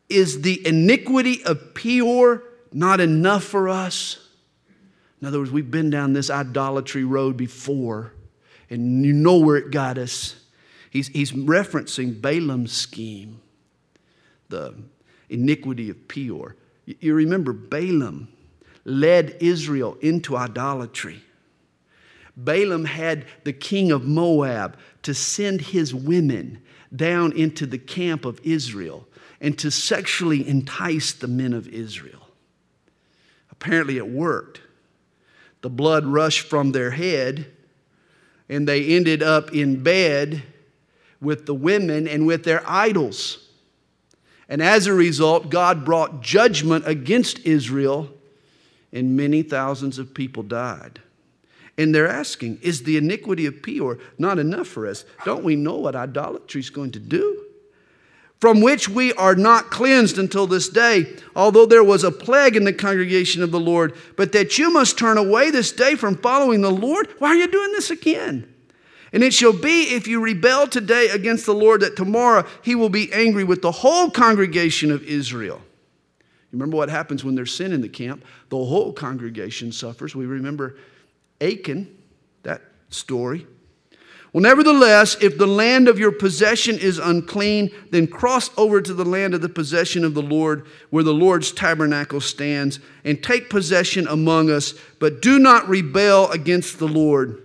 Is 0.08 0.40
the 0.40 0.66
iniquity 0.66 1.44
of 1.44 1.74
Peor 1.74 2.44
not 2.72 2.98
enough 2.98 3.44
for 3.44 3.68
us? 3.68 4.26
In 5.20 5.28
other 5.28 5.38
words, 5.38 5.50
we've 5.50 5.70
been 5.70 5.90
down 5.90 6.14
this 6.14 6.30
idolatry 6.30 7.04
road 7.04 7.36
before, 7.36 8.14
and 8.70 9.04
you 9.04 9.12
know 9.12 9.36
where 9.36 9.56
it 9.56 9.70
got 9.70 9.98
us. 9.98 10.41
He's, 10.92 11.08
he's 11.08 11.32
referencing 11.32 12.20
Balaam's 12.20 12.70
scheme, 12.70 13.40
the 14.50 14.74
iniquity 15.30 15.88
of 15.88 16.06
Peor. 16.06 16.54
You 16.84 17.14
remember 17.14 17.54
Balaam 17.54 18.28
led 18.84 19.38
Israel 19.40 19.96
into 20.02 20.36
idolatry. 20.36 21.22
Balaam 22.36 22.84
had 22.84 23.24
the 23.44 23.54
king 23.54 23.90
of 23.90 24.04
Moab 24.04 24.76
to 25.00 25.14
send 25.14 25.62
his 25.62 25.94
women 25.94 26.60
down 26.94 27.32
into 27.32 27.64
the 27.64 27.78
camp 27.78 28.26
of 28.26 28.38
Israel 28.44 29.08
and 29.40 29.58
to 29.60 29.70
sexually 29.70 30.46
entice 30.46 31.14
the 31.14 31.26
men 31.26 31.54
of 31.54 31.68
Israel. 31.68 32.28
Apparently, 33.50 33.96
it 33.96 34.08
worked. 34.08 34.60
The 35.62 35.70
blood 35.70 36.04
rushed 36.04 36.46
from 36.48 36.72
their 36.72 36.90
head, 36.90 37.46
and 38.50 38.68
they 38.68 38.94
ended 38.94 39.22
up 39.22 39.54
in 39.54 39.82
bed 39.82 40.42
with 41.22 41.46
the 41.46 41.54
women 41.54 42.06
and 42.06 42.26
with 42.26 42.44
their 42.44 42.62
idols. 42.66 43.48
And 44.48 44.60
as 44.60 44.86
a 44.86 44.92
result, 44.92 45.48
God 45.48 45.84
brought 45.84 46.20
judgment 46.20 46.86
against 46.86 47.38
Israel, 47.46 48.10
and 48.92 49.16
many 49.16 49.42
thousands 49.42 49.98
of 49.98 50.12
people 50.12 50.42
died. 50.42 51.00
And 51.78 51.94
they're 51.94 52.08
asking, 52.08 52.58
is 52.60 52.82
the 52.82 52.98
iniquity 52.98 53.46
of 53.46 53.62
Peor 53.62 53.98
not 54.18 54.38
enough 54.38 54.66
for 54.66 54.86
us? 54.86 55.06
Don't 55.24 55.44
we 55.44 55.56
know 55.56 55.76
what 55.76 55.96
idolatry 55.96 56.60
is 56.60 56.68
going 56.68 56.90
to 56.90 56.98
do? 56.98 57.46
From 58.40 58.60
which 58.60 58.88
we 58.88 59.14
are 59.14 59.36
not 59.36 59.70
cleansed 59.70 60.18
until 60.18 60.46
this 60.46 60.68
day, 60.68 61.16
although 61.34 61.64
there 61.64 61.84
was 61.84 62.04
a 62.04 62.10
plague 62.10 62.56
in 62.56 62.64
the 62.64 62.72
congregation 62.72 63.42
of 63.42 63.52
the 63.52 63.60
Lord, 63.60 63.94
but 64.16 64.32
that 64.32 64.58
you 64.58 64.70
must 64.70 64.98
turn 64.98 65.16
away 65.16 65.50
this 65.50 65.72
day 65.72 65.94
from 65.94 66.16
following 66.16 66.60
the 66.60 66.70
Lord. 66.70 67.08
Why 67.18 67.28
are 67.28 67.36
you 67.36 67.46
doing 67.46 67.72
this 67.72 67.90
again? 67.90 68.51
And 69.12 69.22
it 69.22 69.34
shall 69.34 69.52
be 69.52 69.94
if 69.94 70.06
you 70.06 70.20
rebel 70.20 70.66
today 70.66 71.08
against 71.10 71.44
the 71.44 71.54
Lord 71.54 71.82
that 71.82 71.96
tomorrow 71.96 72.46
he 72.62 72.74
will 72.74 72.88
be 72.88 73.12
angry 73.12 73.44
with 73.44 73.60
the 73.60 73.72
whole 73.72 74.10
congregation 74.10 74.90
of 74.90 75.02
Israel. 75.04 75.60
You 76.20 76.58
remember 76.58 76.76
what 76.76 76.88
happens 76.88 77.22
when 77.22 77.34
there's 77.34 77.54
sin 77.54 77.72
in 77.72 77.82
the 77.82 77.88
camp? 77.88 78.24
The 78.48 78.56
whole 78.56 78.92
congregation 78.92 79.72
suffers. 79.72 80.14
We 80.14 80.26
remember 80.26 80.76
Achan, 81.40 81.94
that 82.42 82.62
story. 82.88 83.46
Well, 84.32 84.42
nevertheless, 84.42 85.16
if 85.20 85.36
the 85.36 85.46
land 85.46 85.88
of 85.88 85.98
your 85.98 86.12
possession 86.12 86.78
is 86.78 86.98
unclean, 86.98 87.70
then 87.90 88.06
cross 88.06 88.50
over 88.56 88.80
to 88.80 88.94
the 88.94 89.04
land 89.04 89.34
of 89.34 89.42
the 89.42 89.48
possession 89.50 90.04
of 90.06 90.14
the 90.14 90.22
Lord, 90.22 90.66
where 90.88 91.04
the 91.04 91.12
Lord's 91.12 91.52
tabernacle 91.52 92.20
stands, 92.20 92.80
and 93.04 93.22
take 93.22 93.50
possession 93.50 94.06
among 94.08 94.50
us, 94.50 94.72
but 94.98 95.20
do 95.20 95.38
not 95.38 95.68
rebel 95.68 96.30
against 96.30 96.78
the 96.78 96.88
Lord 96.88 97.41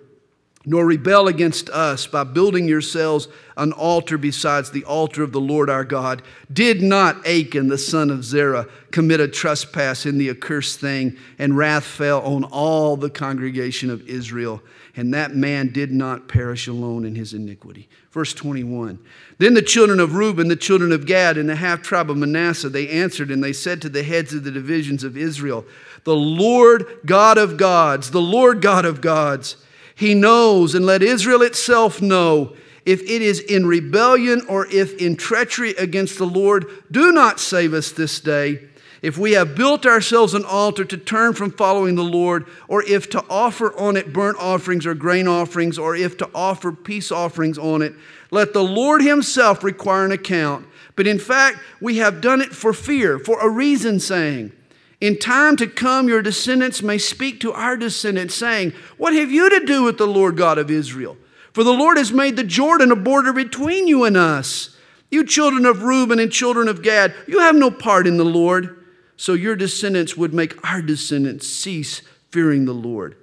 nor 0.68 0.86
rebel 0.86 1.30
against 1.30 1.70
us 1.70 2.06
by 2.08 2.26
building 2.26 2.68
yourselves 2.68 3.30
an 3.56 3.72
altar 3.72 4.18
besides 4.18 4.70
the 4.70 4.84
altar 4.84 5.24
of 5.24 5.32
the 5.32 5.40
Lord 5.40 5.70
our 5.70 5.86
God. 5.86 6.22
Did 6.52 6.82
not 6.82 7.26
Achan, 7.26 7.70
the 7.70 7.78
son 7.78 8.12
of 8.12 8.26
Zerah, 8.26 8.68
commit 8.92 9.22
a 9.22 9.30
trespass 9.30 10.06
in 10.06 10.18
the 10.18 10.30
accursed 10.30 10.82
thing, 10.82 11.16
and 11.40 11.56
wrath 11.56 11.86
fell 11.86 12.20
on 12.20 12.44
all 12.44 12.98
the 12.98 13.10
congregation 13.10 13.90
of 13.90 14.06
Israel? 14.10 14.62
And 14.98 15.14
that 15.14 15.34
man 15.34 15.72
did 15.72 15.94
not 15.94 16.28
perish 16.28 16.68
alone 16.68 17.06
in 17.06 17.16
his 17.16 17.34
iniquity. 17.34 17.88
Verse 18.12 18.34
21. 18.34 19.00
Then 19.38 19.54
the 19.54 19.62
children 19.62 20.02
of 20.02 20.16
Reuben, 20.16 20.50
the 20.50 20.58
children 20.58 20.92
of 20.92 21.06
Gad, 21.06 21.38
and 21.38 21.48
the 21.48 21.56
half 21.56 21.82
tribe 21.82 22.12
of 22.12 22.18
Manasseh, 22.18 22.68
they 22.68 22.90
answered 22.90 23.32
and 23.32 23.42
they 23.42 23.54
said 23.54 23.82
to 23.84 23.90
the 23.90 24.04
heads 24.04 24.34
of 24.34 24.44
the 24.44 24.52
divisions 24.52 25.06
of 25.06 25.16
Israel, 25.16 25.64
The 26.04 26.16
Lord 26.16 26.86
God 27.06 27.38
of 27.38 27.56
gods, 27.56 28.12
the 28.12 28.20
Lord 28.20 28.62
God 28.62 28.84
of 28.84 29.00
gods, 29.00 29.56
he 29.98 30.14
knows, 30.14 30.76
and 30.76 30.86
let 30.86 31.02
Israel 31.02 31.42
itself 31.42 32.04
know 32.04 32.56
if 32.86 33.02
it 33.02 33.22
is 33.24 33.40
in 33.40 33.66
rebellion 33.66 34.44
or 34.48 34.68
if 34.68 34.96
in 35.02 35.16
treachery 35.16 35.72
against 35.72 36.20
the 36.20 36.26
Lord, 36.26 36.68
do 36.92 37.12
not 37.12 37.40
save 37.40 37.74
us 37.74 37.92
this 37.92 38.20
day. 38.20 38.62
If 39.02 39.18
we 39.18 39.32
have 39.32 39.56
built 39.56 39.88
ourselves 39.88 40.36
an 40.36 40.46
altar 40.46 40.86
to 40.86 40.98
turn 40.98 41.34
from 41.34 41.50
following 41.50 41.96
the 41.96 42.04
Lord, 42.04 42.46
or 42.68 42.84
if 42.84 43.10
to 43.10 43.26
offer 43.28 43.76
on 43.76 43.98
it 43.98 44.14
burnt 44.14 44.38
offerings 44.38 44.86
or 44.86 44.94
grain 44.94 45.28
offerings, 45.28 45.80
or 45.80 45.96
if 45.96 46.16
to 46.18 46.30
offer 46.36 46.72
peace 46.72 47.12
offerings 47.12 47.58
on 47.58 47.82
it, 47.82 47.96
let 48.30 48.54
the 48.54 48.64
Lord 48.64 49.02
Himself 49.02 49.64
require 49.64 50.06
an 50.06 50.12
account. 50.12 50.68
But 50.96 51.08
in 51.08 51.18
fact, 51.18 51.58
we 51.82 51.98
have 51.98 52.22
done 52.22 52.42
it 52.42 52.54
for 52.54 52.72
fear, 52.72 53.18
for 53.18 53.40
a 53.40 53.50
reason, 53.50 54.00
saying, 54.00 54.52
in 55.00 55.20
time 55.20 55.56
to 55.58 55.68
come, 55.68 56.08
your 56.08 56.22
descendants 56.22 56.82
may 56.82 56.98
speak 56.98 57.40
to 57.42 57.54
our 57.54 57.78
descendants, 57.78 58.34
saying, 58.34 58.74
What 58.98 59.14
have 59.14 59.32
you 59.32 59.50
to 59.50 59.66
do 59.66 59.84
with 59.84 59.98
the 59.98 60.08
Lord 60.08 60.38
God 60.38 60.58
of 60.58 60.72
Israel? 60.72 61.18
For 61.54 61.64
the 61.64 61.72
Lord 61.72 61.98
has 61.98 62.12
made 62.12 62.36
the 62.36 62.44
Jordan 62.44 62.92
a 62.92 62.96
border 62.96 63.34
between 63.34 63.88
you 63.88 64.04
and 64.04 64.18
us. 64.18 64.76
You 65.10 65.26
children 65.26 65.66
of 65.66 65.84
Reuben 65.84 66.20
and 66.20 66.32
children 66.32 66.68
of 66.68 66.82
Gad, 66.82 67.14
you 67.28 67.40
have 67.40 67.56
no 67.56 67.72
part 67.72 68.08
in 68.08 68.18
the 68.18 68.26
Lord. 68.26 68.86
So 69.16 69.34
your 69.34 69.56
descendants 69.56 70.16
would 70.18 70.34
make 70.34 70.64
our 70.70 70.82
descendants 70.82 71.48
cease 71.48 72.02
fearing 72.32 72.66
the 72.66 72.74
Lord. 72.74 73.16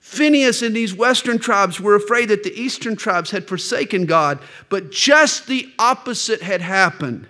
Phinehas 0.00 0.62
and 0.62 0.74
these 0.74 0.94
western 0.94 1.38
tribes 1.38 1.80
were 1.80 1.94
afraid 1.94 2.28
that 2.28 2.42
the 2.42 2.58
eastern 2.60 2.96
tribes 2.96 3.30
had 3.30 3.46
forsaken 3.46 4.06
God, 4.06 4.40
but 4.68 4.90
just 4.90 5.46
the 5.46 5.72
opposite 5.78 6.42
had 6.42 6.60
happened. 6.60 7.26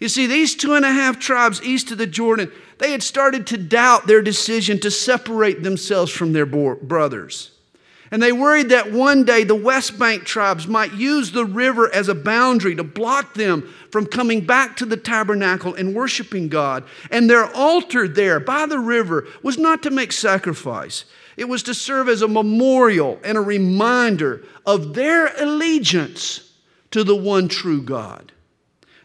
You 0.00 0.08
see, 0.08 0.26
these 0.26 0.56
two 0.56 0.74
and 0.74 0.84
a 0.84 0.90
half 0.90 1.20
tribes 1.20 1.62
east 1.62 1.92
of 1.92 1.98
the 1.98 2.08
Jordan, 2.08 2.50
they 2.82 2.90
had 2.90 3.02
started 3.04 3.46
to 3.46 3.56
doubt 3.56 4.08
their 4.08 4.20
decision 4.20 4.76
to 4.80 4.90
separate 4.90 5.62
themselves 5.62 6.10
from 6.10 6.32
their 6.32 6.44
brothers. 6.44 7.52
And 8.10 8.20
they 8.20 8.32
worried 8.32 8.70
that 8.70 8.90
one 8.90 9.24
day 9.24 9.44
the 9.44 9.54
West 9.54 10.00
Bank 10.00 10.24
tribes 10.24 10.66
might 10.66 10.92
use 10.92 11.30
the 11.30 11.44
river 11.44 11.94
as 11.94 12.08
a 12.08 12.14
boundary 12.16 12.74
to 12.74 12.82
block 12.82 13.34
them 13.34 13.72
from 13.92 14.06
coming 14.06 14.44
back 14.44 14.76
to 14.78 14.84
the 14.84 14.96
tabernacle 14.96 15.76
and 15.76 15.94
worshiping 15.94 16.48
God. 16.48 16.82
And 17.12 17.30
their 17.30 17.44
altar 17.54 18.08
there 18.08 18.40
by 18.40 18.66
the 18.66 18.80
river 18.80 19.28
was 19.44 19.58
not 19.58 19.84
to 19.84 19.90
make 19.92 20.10
sacrifice, 20.10 21.04
it 21.36 21.48
was 21.48 21.62
to 21.62 21.74
serve 21.74 22.08
as 22.08 22.20
a 22.20 22.26
memorial 22.26 23.20
and 23.22 23.38
a 23.38 23.42
reminder 23.42 24.42
of 24.66 24.94
their 24.94 25.28
allegiance 25.40 26.52
to 26.90 27.04
the 27.04 27.14
one 27.14 27.46
true 27.46 27.80
God. 27.80 28.32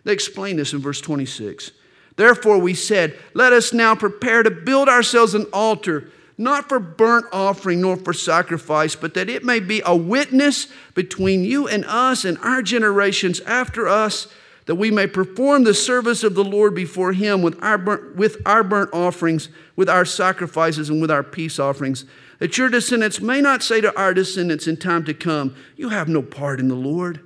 They 0.03 0.13
explain 0.13 0.55
this 0.55 0.73
in 0.73 0.79
verse 0.79 0.99
26. 0.99 1.73
Therefore, 2.17 2.57
we 2.59 2.73
said, 2.73 3.17
Let 3.33 3.53
us 3.53 3.71
now 3.71 3.95
prepare 3.95 4.43
to 4.43 4.51
build 4.51 4.89
ourselves 4.89 5.33
an 5.33 5.45
altar 5.53 6.11
not 6.37 6.69
for 6.69 6.79
burnt 6.79 7.25
offering 7.31 7.81
nor 7.81 7.97
for 7.97 8.13
sacrifice, 8.13 8.95
but 8.95 9.15
that 9.15 9.29
it 9.29 9.43
may 9.43 9.59
be 9.59 9.81
a 9.85 9.95
witness 9.95 10.67
between 10.93 11.43
you 11.43 11.67
and 11.67 11.83
us 11.85 12.25
and 12.25 12.37
our 12.39 12.61
generations 12.61 13.39
after 13.41 13.87
us, 13.87 14.27
that 14.65 14.75
we 14.75 14.91
may 14.91 15.07
perform 15.07 15.63
the 15.63 15.73
service 15.73 16.23
of 16.23 16.35
the 16.35 16.43
Lord 16.43 16.75
before 16.75 17.13
Him 17.13 17.41
with 17.41 17.61
our 17.63 17.77
burnt, 17.77 18.15
with 18.15 18.37
our 18.45 18.63
burnt 18.63 18.93
offerings, 18.93 19.49
with 19.75 19.89
our 19.89 20.05
sacrifices, 20.05 20.89
and 20.89 21.01
with 21.01 21.09
our 21.09 21.23
peace 21.23 21.57
offerings, 21.57 22.05
that 22.39 22.57
your 22.57 22.69
descendants 22.69 23.19
may 23.19 23.41
not 23.41 23.63
say 23.63 23.81
to 23.81 23.97
our 23.97 24.13
descendants 24.13 24.67
in 24.67 24.77
time 24.77 25.05
to 25.05 25.13
come, 25.13 25.55
You 25.75 25.89
have 25.89 26.07
no 26.07 26.21
part 26.21 26.59
in 26.59 26.67
the 26.67 26.75
Lord. 26.75 27.21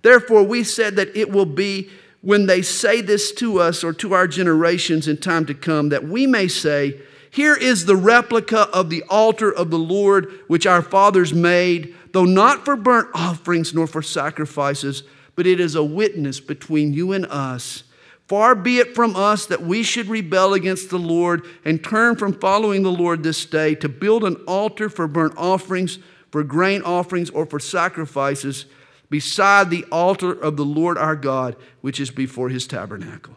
Therefore, 0.00 0.44
we 0.44 0.64
said 0.64 0.96
that 0.96 1.14
it 1.14 1.30
will 1.30 1.46
be 1.46 1.90
when 2.20 2.46
they 2.46 2.62
say 2.62 3.00
this 3.00 3.32
to 3.32 3.60
us 3.60 3.84
or 3.84 3.92
to 3.94 4.12
our 4.14 4.26
generations 4.26 5.06
in 5.06 5.16
time 5.16 5.46
to 5.46 5.54
come, 5.54 5.90
that 5.90 6.04
we 6.04 6.26
may 6.26 6.48
say, 6.48 7.00
here 7.30 7.54
is 7.54 7.84
the 7.84 7.96
replica 7.96 8.68
of 8.72 8.88
the 8.88 9.02
altar 9.10 9.52
of 9.52 9.70
the 9.70 9.78
Lord, 9.78 10.32
which 10.46 10.66
our 10.66 10.80
fathers 10.80 11.34
made, 11.34 11.94
though 12.12 12.24
not 12.24 12.64
for 12.64 12.76
burnt 12.76 13.08
offerings 13.14 13.74
nor 13.74 13.86
for 13.86 14.00
sacrifices, 14.00 15.02
but 15.34 15.46
it 15.46 15.60
is 15.60 15.74
a 15.74 15.84
witness 15.84 16.40
between 16.40 16.94
you 16.94 17.12
and 17.12 17.26
us. 17.26 17.82
Far 18.26 18.54
be 18.54 18.78
it 18.78 18.94
from 18.94 19.14
us 19.14 19.46
that 19.46 19.62
we 19.62 19.82
should 19.82 20.08
rebel 20.08 20.54
against 20.54 20.90
the 20.90 20.98
Lord 20.98 21.44
and 21.64 21.84
turn 21.84 22.16
from 22.16 22.32
following 22.32 22.82
the 22.82 22.90
Lord 22.90 23.22
this 23.22 23.44
day 23.46 23.74
to 23.76 23.88
build 23.88 24.24
an 24.24 24.36
altar 24.48 24.88
for 24.88 25.06
burnt 25.06 25.34
offerings, 25.36 25.98
for 26.32 26.42
grain 26.42 26.82
offerings, 26.82 27.30
or 27.30 27.46
for 27.46 27.60
sacrifices 27.60 28.66
beside 29.08 29.70
the 29.70 29.84
altar 29.92 30.32
of 30.32 30.56
the 30.56 30.64
Lord 30.64 30.98
our 30.98 31.16
God, 31.16 31.56
which 31.80 32.00
is 32.00 32.10
before 32.10 32.48
his 32.48 32.66
tabernacle. 32.66 33.36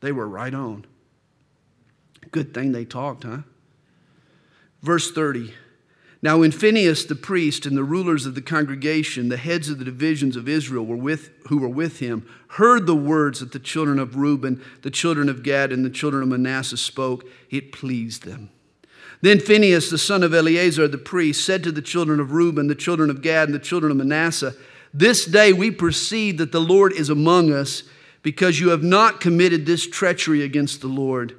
They 0.00 0.12
were 0.12 0.28
right 0.28 0.54
on. 0.54 0.84
Good 2.30 2.52
thing 2.52 2.72
they 2.72 2.84
talked, 2.84 3.24
huh? 3.24 3.38
Verse 4.82 5.10
30. 5.10 5.54
Now, 6.22 6.38
when 6.38 6.50
Phinehas 6.50 7.06
the 7.06 7.14
priest 7.14 7.66
and 7.66 7.76
the 7.76 7.84
rulers 7.84 8.26
of 8.26 8.34
the 8.34 8.42
congregation, 8.42 9.28
the 9.28 9.36
heads 9.36 9.68
of 9.68 9.78
the 9.78 9.84
divisions 9.84 10.34
of 10.34 10.48
Israel 10.48 10.84
were 10.84 10.96
with, 10.96 11.30
who 11.48 11.58
were 11.58 11.68
with 11.68 12.00
him, 12.00 12.26
heard 12.48 12.86
the 12.86 12.96
words 12.96 13.40
that 13.40 13.52
the 13.52 13.58
children 13.58 13.98
of 13.98 14.16
Reuben, 14.16 14.62
the 14.82 14.90
children 14.90 15.28
of 15.28 15.42
Gad, 15.42 15.72
and 15.72 15.84
the 15.84 15.90
children 15.90 16.22
of 16.22 16.28
Manasseh 16.28 16.78
spoke, 16.78 17.24
it 17.50 17.70
pleased 17.70 18.24
them. 18.24 18.50
Then 19.20 19.40
Phinehas, 19.40 19.90
the 19.90 19.98
son 19.98 20.22
of 20.22 20.34
Eleazar 20.34 20.88
the 20.88 20.98
priest, 20.98 21.44
said 21.44 21.62
to 21.64 21.72
the 21.72 21.82
children 21.82 22.20
of 22.20 22.32
Reuben, 22.32 22.66
the 22.66 22.74
children 22.74 23.10
of 23.10 23.22
Gad, 23.22 23.48
and 23.48 23.54
the 23.54 23.58
children 23.58 23.90
of 23.90 23.98
Manasseh, 23.98 24.54
This 24.98 25.26
day 25.26 25.52
we 25.52 25.70
perceive 25.70 26.38
that 26.38 26.52
the 26.52 26.60
Lord 26.60 26.94
is 26.94 27.10
among 27.10 27.52
us, 27.52 27.82
because 28.22 28.58
you 28.58 28.70
have 28.70 28.82
not 28.82 29.20
committed 29.20 29.66
this 29.66 29.86
treachery 29.86 30.42
against 30.42 30.80
the 30.80 30.86
Lord. 30.86 31.36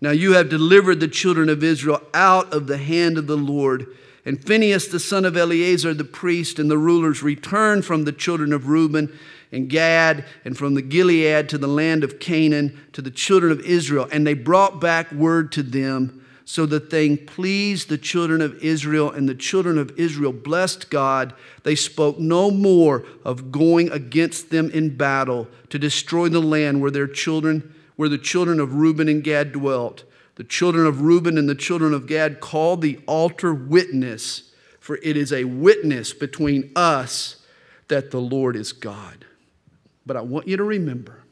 Now 0.00 0.10
you 0.10 0.32
have 0.32 0.48
delivered 0.48 0.98
the 0.98 1.06
children 1.06 1.48
of 1.48 1.62
Israel 1.62 2.02
out 2.12 2.52
of 2.52 2.66
the 2.66 2.78
hand 2.78 3.16
of 3.16 3.28
the 3.28 3.36
Lord. 3.36 3.86
And 4.24 4.44
Phinehas, 4.44 4.88
the 4.88 4.98
son 4.98 5.24
of 5.24 5.36
Eleazar, 5.36 5.94
the 5.94 6.02
priest, 6.02 6.58
and 6.58 6.68
the 6.68 6.76
rulers 6.76 7.22
returned 7.22 7.84
from 7.84 8.04
the 8.04 8.12
children 8.12 8.52
of 8.52 8.66
Reuben 8.66 9.16
and 9.52 9.70
Gad 9.70 10.24
and 10.44 10.58
from 10.58 10.74
the 10.74 10.82
Gilead 10.82 11.48
to 11.50 11.58
the 11.58 11.68
land 11.68 12.02
of 12.02 12.18
Canaan 12.18 12.76
to 12.92 13.00
the 13.00 13.12
children 13.12 13.52
of 13.52 13.60
Israel. 13.60 14.08
And 14.10 14.26
they 14.26 14.34
brought 14.34 14.80
back 14.80 15.12
word 15.12 15.52
to 15.52 15.62
them. 15.62 16.25
So 16.48 16.64
the 16.64 16.78
thing 16.78 17.26
pleased 17.26 17.88
the 17.88 17.98
children 17.98 18.40
of 18.40 18.62
Israel, 18.62 19.10
and 19.10 19.28
the 19.28 19.34
children 19.34 19.78
of 19.78 19.90
Israel 19.98 20.32
blessed 20.32 20.90
God. 20.90 21.34
They 21.64 21.74
spoke 21.74 22.20
no 22.20 22.52
more 22.52 23.04
of 23.24 23.50
going 23.50 23.90
against 23.90 24.50
them 24.50 24.70
in 24.70 24.96
battle 24.96 25.48
to 25.70 25.78
destroy 25.78 26.28
the 26.28 26.40
land 26.40 26.80
where 26.80 26.92
their 26.92 27.08
children 27.08 27.74
where 27.96 28.08
the 28.08 28.16
children 28.16 28.60
of 28.60 28.74
Reuben 28.74 29.08
and 29.08 29.24
Gad 29.24 29.52
dwelt. 29.52 30.04
The 30.36 30.44
children 30.44 30.86
of 30.86 31.00
Reuben 31.00 31.36
and 31.36 31.48
the 31.48 31.54
children 31.54 31.92
of 31.94 32.06
Gad 32.06 32.40
called 32.40 32.82
the 32.82 33.00
altar 33.06 33.52
witness, 33.54 34.52
for 34.78 34.98
it 35.02 35.16
is 35.16 35.32
a 35.32 35.44
witness 35.44 36.12
between 36.12 36.70
us 36.76 37.42
that 37.88 38.10
the 38.10 38.20
Lord 38.20 38.54
is 38.54 38.72
God. 38.72 39.24
But 40.04 40.16
I 40.16 40.20
want 40.20 40.46
you 40.46 40.58
to 40.58 40.64
remember 40.64 41.24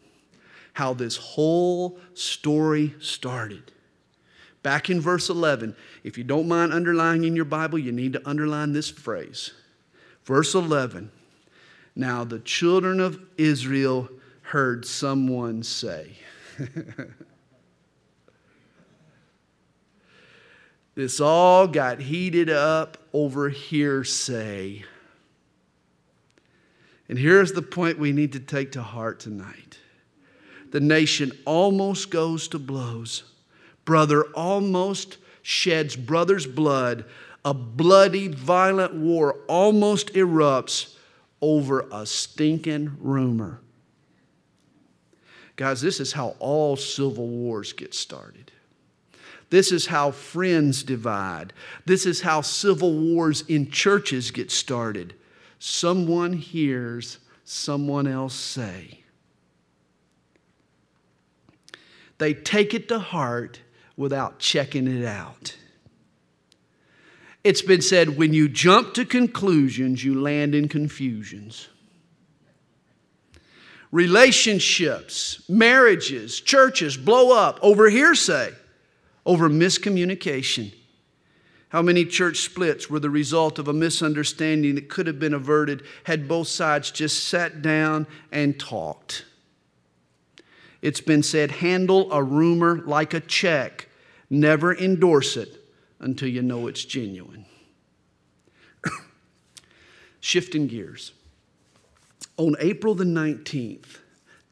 how 0.73 0.95
this 0.95 1.19
whole 1.19 2.01
story 2.15 2.95
started. 2.99 3.71
Back 4.65 4.91
in 4.91 5.01
verse 5.01 5.29
11, 5.29 5.77
if 6.05 6.17
you 6.17 6.25
don't 6.25 6.49
mind 6.49 6.73
underlining 6.73 7.25
in 7.25 7.37
your 7.37 7.45
Bible, 7.45 7.79
you 7.79 7.93
need 7.93 8.15
to 8.15 8.29
underline 8.29 8.73
this 8.73 8.89
phrase. 8.89 9.53
Verse 10.25 10.55
11 10.55 11.11
Now 11.95 12.25
the 12.25 12.39
children 12.39 12.99
of 12.99 13.21
Israel 13.37 14.09
heard 14.41 14.87
someone 14.87 15.63
say, 15.63 16.17
this 20.95 21.21
all 21.21 21.69
got 21.69 22.01
heated 22.01 22.49
up 22.49 22.97
over 23.13 23.51
hearsay. 23.51 24.83
And 27.07 27.19
here's 27.19 27.53
the 27.53 27.61
point 27.61 27.99
we 27.99 28.13
need 28.13 28.33
to 28.33 28.41
take 28.41 28.73
to 28.73 28.83
heart 28.83 29.21
tonight 29.21 29.79
the 30.71 30.81
nation 30.81 31.33
almost 31.45 32.11
goes 32.11 32.49
to 32.49 32.59
blows. 32.59 33.25
Brother 33.85 34.25
almost 34.35 35.19
sheds 35.43 35.97
brother's 35.97 36.47
blood. 36.47 37.05
A 37.45 37.53
bloody, 37.53 38.29
violent 38.29 38.95
war 38.95 39.41
almost 39.49 40.15
erupts 40.15 40.97
over 41.43 41.87
a 41.93 42.07
stinking 42.07 42.97
rumor. 42.99 43.61
Guys, 45.57 45.81
this 45.81 46.01
is 46.01 46.13
how 46.13 46.35
all 46.39 46.77
civil 46.77 47.29
wars 47.29 47.73
get 47.73 47.95
started. 47.95 48.51
This 49.51 49.71
is 49.71 49.87
how 49.87 50.11
friends 50.11 50.83
divide. 50.83 51.53
This 51.85 52.07
is 52.07 52.23
how 52.23 52.41
civil 52.41 52.93
wars 52.99 53.43
in 53.47 53.71
churches 53.71 54.31
get 54.31 54.51
started. 54.51 55.15
Someone 55.59 56.33
hears 56.33 57.19
someone 57.45 58.07
else 58.07 58.35
say. 58.35 59.01
They 62.19 62.35
take 62.35 62.75
it 62.75 62.89
to 62.89 62.99
heart 62.99 63.61
without 63.97 64.39
checking 64.39 64.87
it 64.87 65.05
out. 65.05 65.57
It's 67.43 67.63
been 67.63 67.83
said 67.83 68.17
when 68.17 68.33
you 68.33 68.49
jump 68.49 68.95
to 68.95 69.05
conclusions, 69.05 70.03
you 70.03 70.21
land 70.21 70.55
in 70.55 70.69
confusions 70.69 71.69
relationships, 73.95 75.41
marriages, 75.49 76.41
churches 76.41 76.97
blow 76.97 77.31
up 77.31 77.61
over 77.63 77.89
hearsay, 77.89 78.53
over 79.25 79.49
miscommunication. 79.49 80.75
How 81.69 81.81
many 81.81 82.05
church 82.05 82.39
splits 82.39 82.91
were 82.91 82.99
the 82.99 83.09
result 83.09 83.61
of 83.61 83.69
a 83.69 83.73
misunderstanding 83.73 84.75
that 84.75 84.89
could 84.89 85.07
have 85.07 85.21
been 85.21 85.33
averted 85.33 85.85
had 86.03 86.27
both 86.27 86.49
sides 86.49 86.91
just 86.91 87.29
sat 87.29 87.63
down 87.63 88.09
and 88.33 88.59
talked? 88.59 89.27
It's 90.85 91.01
been 91.01 91.23
said 91.23 91.51
handle 91.51 92.13
a 92.13 92.23
rumor 92.23 92.83
like 92.85 93.15
a 93.15 93.21
check, 93.21 93.89
never 94.29 94.77
endorse 94.77 95.35
it 95.35 95.67
until 95.99 96.29
you 96.29 96.43
know 96.43 96.67
it's 96.67 96.85
genuine. 96.85 97.47
Shifting 100.21 100.67
gears. 100.67 101.13
On 102.37 102.55
April 102.61 102.95
the 102.95 103.05
19th, 103.05 103.97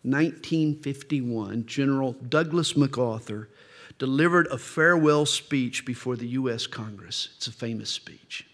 1951, 0.05 1.67
General 1.67 2.13
Douglas 2.13 2.79
MacArthur 2.79 3.51
delivered 3.99 4.47
a 4.47 4.57
farewell 4.57 5.27
speech 5.27 5.85
before 5.85 6.17
the 6.17 6.29
U.S. 6.29 6.67
Congress. 6.67 7.29
It's 7.37 7.47
a 7.47 7.53
famous 7.53 7.91
speech. 7.91 8.47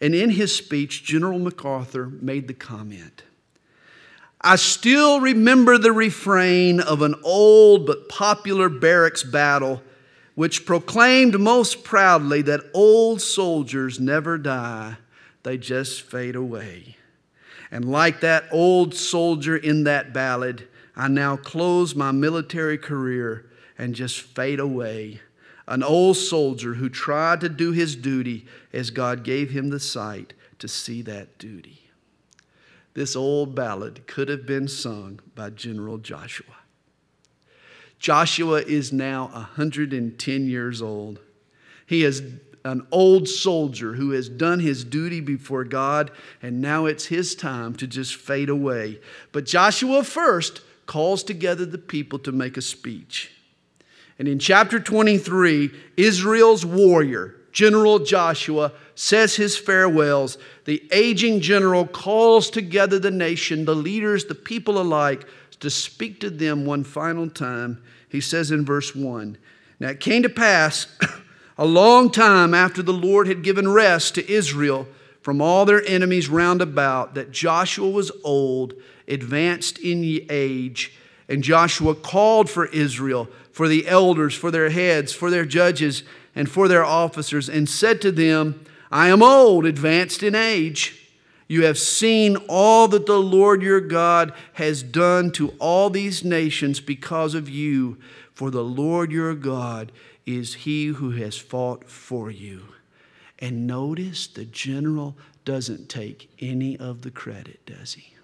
And 0.00 0.14
in 0.14 0.30
his 0.30 0.56
speech, 0.56 1.04
General 1.04 1.38
MacArthur 1.38 2.06
made 2.06 2.48
the 2.48 2.54
comment 2.54 3.24
I 4.40 4.56
still 4.56 5.20
remember 5.20 5.78
the 5.78 5.92
refrain 5.92 6.80
of 6.80 7.02
an 7.02 7.16
old 7.24 7.86
but 7.86 8.08
popular 8.08 8.68
barracks 8.68 9.22
battle 9.22 9.82
which 10.36 10.64
proclaimed 10.64 11.40
most 11.40 11.82
proudly 11.82 12.42
that 12.42 12.60
old 12.72 13.20
soldiers 13.20 13.98
never 13.98 14.38
die, 14.38 14.96
they 15.42 15.58
just 15.58 16.02
fade 16.02 16.36
away. 16.36 16.96
And 17.72 17.90
like 17.90 18.20
that 18.20 18.44
old 18.52 18.94
soldier 18.94 19.56
in 19.56 19.82
that 19.84 20.12
ballad, 20.12 20.68
I 20.94 21.08
now 21.08 21.36
close 21.36 21.96
my 21.96 22.12
military 22.12 22.78
career 22.78 23.50
and 23.76 23.96
just 23.96 24.20
fade 24.20 24.60
away. 24.60 25.20
an 25.68 25.82
old 25.82 26.16
soldier 26.16 26.74
who 26.74 26.88
tried 26.88 27.40
to 27.42 27.48
do 27.48 27.72
his 27.72 27.94
duty 27.94 28.46
as 28.72 28.90
God 28.90 29.22
gave 29.22 29.50
him 29.50 29.68
the 29.68 29.78
sight 29.78 30.32
to 30.58 30.66
see 30.66 31.02
that 31.02 31.38
duty. 31.38 31.87
This 32.98 33.14
old 33.14 33.54
ballad 33.54 34.08
could 34.08 34.28
have 34.28 34.44
been 34.44 34.66
sung 34.66 35.20
by 35.36 35.50
General 35.50 35.98
Joshua. 35.98 36.56
Joshua 38.00 38.60
is 38.62 38.92
now 38.92 39.28
110 39.28 40.46
years 40.48 40.82
old. 40.82 41.20
He 41.86 42.02
is 42.02 42.24
an 42.64 42.84
old 42.90 43.28
soldier 43.28 43.92
who 43.92 44.10
has 44.10 44.28
done 44.28 44.58
his 44.58 44.82
duty 44.82 45.20
before 45.20 45.62
God, 45.62 46.10
and 46.42 46.60
now 46.60 46.86
it's 46.86 47.06
his 47.06 47.36
time 47.36 47.76
to 47.76 47.86
just 47.86 48.16
fade 48.16 48.48
away. 48.48 48.98
But 49.30 49.46
Joshua 49.46 50.02
first 50.02 50.62
calls 50.86 51.22
together 51.22 51.64
the 51.64 51.78
people 51.78 52.18
to 52.18 52.32
make 52.32 52.56
a 52.56 52.60
speech. 52.60 53.30
And 54.18 54.26
in 54.26 54.40
chapter 54.40 54.80
23, 54.80 55.70
Israel's 55.96 56.66
warrior, 56.66 57.36
General 57.58 57.98
Joshua, 57.98 58.70
says 58.94 59.34
his 59.34 59.58
farewells. 59.58 60.38
The 60.64 60.80
aging 60.92 61.40
general 61.40 61.88
calls 61.88 62.50
together 62.50 63.00
the 63.00 63.10
nation, 63.10 63.64
the 63.64 63.74
leaders, 63.74 64.26
the 64.26 64.36
people 64.36 64.80
alike, 64.80 65.26
to 65.58 65.68
speak 65.68 66.20
to 66.20 66.30
them 66.30 66.64
one 66.64 66.84
final 66.84 67.28
time. 67.28 67.82
He 68.08 68.20
says 68.20 68.52
in 68.52 68.64
verse 68.64 68.94
1 68.94 69.36
Now 69.80 69.88
it 69.88 69.98
came 69.98 70.22
to 70.22 70.28
pass 70.28 70.86
a 71.58 71.64
long 71.64 72.12
time 72.12 72.54
after 72.54 72.80
the 72.80 72.92
Lord 72.92 73.26
had 73.26 73.42
given 73.42 73.68
rest 73.68 74.14
to 74.14 74.32
Israel 74.32 74.86
from 75.20 75.42
all 75.42 75.64
their 75.64 75.84
enemies 75.84 76.28
round 76.28 76.62
about 76.62 77.14
that 77.16 77.32
Joshua 77.32 77.90
was 77.90 78.12
old, 78.22 78.74
advanced 79.08 79.80
in 79.80 80.24
age, 80.30 80.96
and 81.28 81.42
Joshua 81.42 81.96
called 81.96 82.48
for 82.48 82.66
Israel, 82.66 83.28
for 83.50 83.66
the 83.66 83.88
elders, 83.88 84.36
for 84.36 84.52
their 84.52 84.70
heads, 84.70 85.12
for 85.12 85.28
their 85.28 85.44
judges, 85.44 86.04
and 86.38 86.48
for 86.48 86.68
their 86.68 86.84
officers, 86.84 87.48
and 87.48 87.68
said 87.68 88.00
to 88.00 88.12
them, 88.12 88.64
I 88.92 89.08
am 89.08 89.24
old, 89.24 89.66
advanced 89.66 90.22
in 90.22 90.36
age. 90.36 91.10
You 91.48 91.64
have 91.64 91.78
seen 91.78 92.36
all 92.48 92.86
that 92.86 93.06
the 93.06 93.18
Lord 93.18 93.60
your 93.60 93.80
God 93.80 94.32
has 94.52 94.84
done 94.84 95.32
to 95.32 95.48
all 95.58 95.90
these 95.90 96.22
nations 96.22 96.78
because 96.78 97.34
of 97.34 97.48
you, 97.48 97.98
for 98.32 98.52
the 98.52 98.62
Lord 98.62 99.10
your 99.10 99.34
God 99.34 99.90
is 100.26 100.54
he 100.54 100.86
who 100.86 101.10
has 101.10 101.36
fought 101.36 101.90
for 101.90 102.30
you. 102.30 102.62
And 103.40 103.66
notice 103.66 104.28
the 104.28 104.44
general 104.44 105.16
doesn't 105.44 105.88
take 105.88 106.30
any 106.38 106.76
of 106.76 107.02
the 107.02 107.10
credit, 107.10 107.66
does 107.66 107.94
he? 107.94 108.14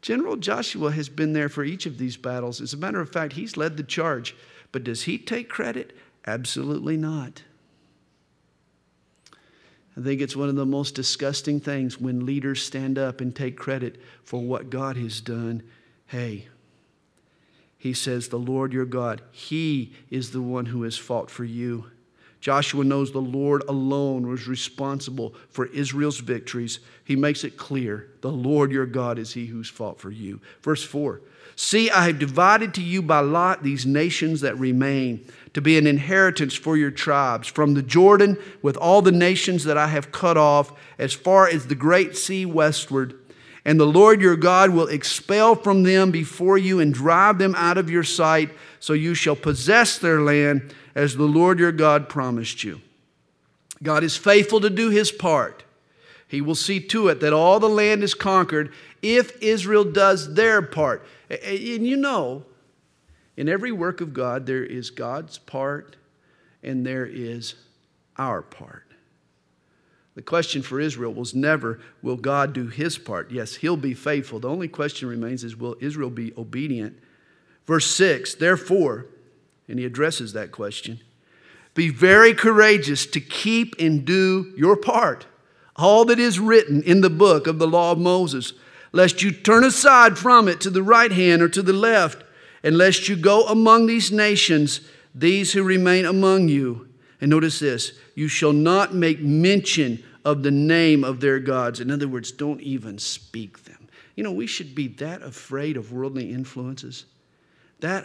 General 0.00 0.36
Joshua 0.36 0.92
has 0.92 1.08
been 1.08 1.32
there 1.32 1.48
for 1.48 1.64
each 1.64 1.86
of 1.86 1.98
these 1.98 2.16
battles. 2.16 2.60
As 2.60 2.72
a 2.72 2.76
matter 2.76 3.00
of 3.00 3.10
fact, 3.10 3.32
he's 3.32 3.56
led 3.56 3.76
the 3.76 3.82
charge. 3.82 4.36
But 4.72 4.84
does 4.84 5.02
he 5.02 5.18
take 5.18 5.48
credit? 5.48 5.96
Absolutely 6.26 6.96
not. 6.96 7.42
I 9.96 10.02
think 10.02 10.20
it's 10.20 10.36
one 10.36 10.48
of 10.48 10.56
the 10.56 10.66
most 10.66 10.94
disgusting 10.94 11.60
things 11.60 12.00
when 12.00 12.24
leaders 12.24 12.62
stand 12.62 12.98
up 12.98 13.20
and 13.20 13.34
take 13.34 13.56
credit 13.56 14.00
for 14.24 14.40
what 14.40 14.70
God 14.70 14.96
has 14.96 15.20
done. 15.20 15.62
Hey, 16.06 16.48
he 17.80 17.94
says, 17.94 18.28
The 18.28 18.38
Lord 18.38 18.74
your 18.74 18.84
God, 18.84 19.22
He 19.32 19.94
is 20.10 20.32
the 20.32 20.42
one 20.42 20.66
who 20.66 20.82
has 20.82 20.98
fought 20.98 21.30
for 21.30 21.44
you. 21.44 21.86
Joshua 22.40 22.84
knows 22.84 23.12
the 23.12 23.18
Lord 23.18 23.62
alone 23.68 24.26
was 24.26 24.48
responsible 24.48 25.34
for 25.50 25.66
Israel's 25.66 26.18
victories. 26.18 26.80
He 27.04 27.14
makes 27.14 27.44
it 27.44 27.58
clear 27.58 28.08
the 28.22 28.32
Lord 28.32 28.72
your 28.72 28.86
God 28.86 29.18
is 29.18 29.34
He 29.34 29.46
who's 29.46 29.68
fought 29.68 30.00
for 30.00 30.10
you. 30.10 30.40
Verse 30.62 30.82
4 30.82 31.20
See, 31.54 31.90
I 31.90 32.06
have 32.06 32.18
divided 32.18 32.72
to 32.74 32.82
you 32.82 33.02
by 33.02 33.20
lot 33.20 33.62
these 33.62 33.84
nations 33.84 34.40
that 34.40 34.58
remain 34.58 35.26
to 35.52 35.60
be 35.60 35.76
an 35.76 35.86
inheritance 35.86 36.54
for 36.54 36.74
your 36.74 36.90
tribes, 36.90 37.48
from 37.48 37.74
the 37.74 37.82
Jordan 37.82 38.38
with 38.62 38.78
all 38.78 39.02
the 39.02 39.12
nations 39.12 39.64
that 39.64 39.76
I 39.76 39.88
have 39.88 40.10
cut 40.10 40.38
off, 40.38 40.72
as 40.98 41.12
far 41.12 41.46
as 41.46 41.66
the 41.66 41.74
great 41.74 42.16
sea 42.16 42.46
westward. 42.46 43.18
And 43.66 43.78
the 43.78 43.84
Lord 43.84 44.22
your 44.22 44.36
God 44.36 44.70
will 44.70 44.88
expel 44.88 45.54
from 45.54 45.82
them 45.82 46.10
before 46.10 46.56
you 46.56 46.80
and 46.80 46.94
drive 46.94 47.36
them 47.36 47.54
out 47.54 47.76
of 47.76 47.90
your 47.90 48.04
sight, 48.04 48.50
so 48.78 48.94
you 48.94 49.12
shall 49.12 49.36
possess 49.36 49.98
their 49.98 50.22
land 50.22 50.74
as 51.00 51.16
the 51.16 51.24
Lord 51.24 51.58
your 51.58 51.72
God 51.72 52.10
promised 52.10 52.62
you. 52.62 52.82
God 53.82 54.04
is 54.04 54.18
faithful 54.18 54.60
to 54.60 54.68
do 54.68 54.90
his 54.90 55.10
part. 55.10 55.64
He 56.28 56.42
will 56.42 56.54
see 56.54 56.78
to 56.78 57.08
it 57.08 57.20
that 57.20 57.32
all 57.32 57.58
the 57.58 57.70
land 57.70 58.02
is 58.02 58.12
conquered 58.12 58.70
if 59.00 59.42
Israel 59.42 59.84
does 59.84 60.34
their 60.34 60.60
part. 60.60 61.02
And 61.30 61.86
you 61.86 61.96
know, 61.96 62.44
in 63.34 63.48
every 63.48 63.72
work 63.72 64.02
of 64.02 64.12
God, 64.12 64.44
there 64.44 64.62
is 64.62 64.90
God's 64.90 65.38
part 65.38 65.96
and 66.62 66.84
there 66.84 67.06
is 67.06 67.54
our 68.18 68.42
part. 68.42 68.84
The 70.16 70.22
question 70.22 70.60
for 70.60 70.80
Israel 70.80 71.14
was 71.14 71.34
never, 71.34 71.80
will 72.02 72.18
God 72.18 72.52
do 72.52 72.66
his 72.66 72.98
part? 72.98 73.30
Yes, 73.30 73.54
he'll 73.54 73.78
be 73.78 73.94
faithful. 73.94 74.38
The 74.38 74.50
only 74.50 74.68
question 74.68 75.08
remains 75.08 75.44
is, 75.44 75.56
will 75.56 75.76
Israel 75.80 76.10
be 76.10 76.34
obedient? 76.36 76.98
Verse 77.66 77.90
6, 77.90 78.34
therefore, 78.34 79.06
and 79.70 79.78
he 79.78 79.86
addresses 79.86 80.32
that 80.32 80.52
question 80.52 81.00
be 81.74 81.88
very 81.88 82.34
courageous 82.34 83.06
to 83.06 83.20
keep 83.20 83.76
and 83.78 84.04
do 84.04 84.52
your 84.56 84.76
part, 84.76 85.26
all 85.76 86.04
that 86.06 86.18
is 86.18 86.40
written 86.40 86.82
in 86.82 87.00
the 87.00 87.10
book 87.10 87.46
of 87.46 87.58
the 87.58 87.68
law 87.68 87.92
of 87.92 87.98
Moses, 87.98 88.52
lest 88.92 89.22
you 89.22 89.30
turn 89.30 89.64
aside 89.64 90.18
from 90.18 90.48
it 90.48 90.60
to 90.60 90.70
the 90.70 90.82
right 90.82 91.12
hand 91.12 91.42
or 91.42 91.48
to 91.48 91.62
the 91.62 91.72
left, 91.72 92.24
and 92.62 92.76
lest 92.76 93.08
you 93.08 93.16
go 93.16 93.46
among 93.46 93.86
these 93.86 94.10
nations, 94.10 94.80
these 95.14 95.52
who 95.52 95.62
remain 95.62 96.04
among 96.04 96.48
you. 96.48 96.88
And 97.20 97.30
notice 97.30 97.60
this 97.60 97.92
you 98.14 98.28
shall 98.28 98.52
not 98.52 98.94
make 98.94 99.20
mention 99.20 100.02
of 100.24 100.42
the 100.42 100.50
name 100.50 101.04
of 101.04 101.20
their 101.20 101.38
gods. 101.38 101.80
In 101.80 101.90
other 101.90 102.08
words, 102.08 102.32
don't 102.32 102.60
even 102.60 102.98
speak 102.98 103.64
them. 103.64 103.88
You 104.16 104.24
know, 104.24 104.32
we 104.32 104.46
should 104.46 104.74
be 104.74 104.88
that 104.88 105.22
afraid 105.22 105.76
of 105.76 105.92
worldly 105.92 106.30
influences, 106.32 107.06
that 107.78 108.04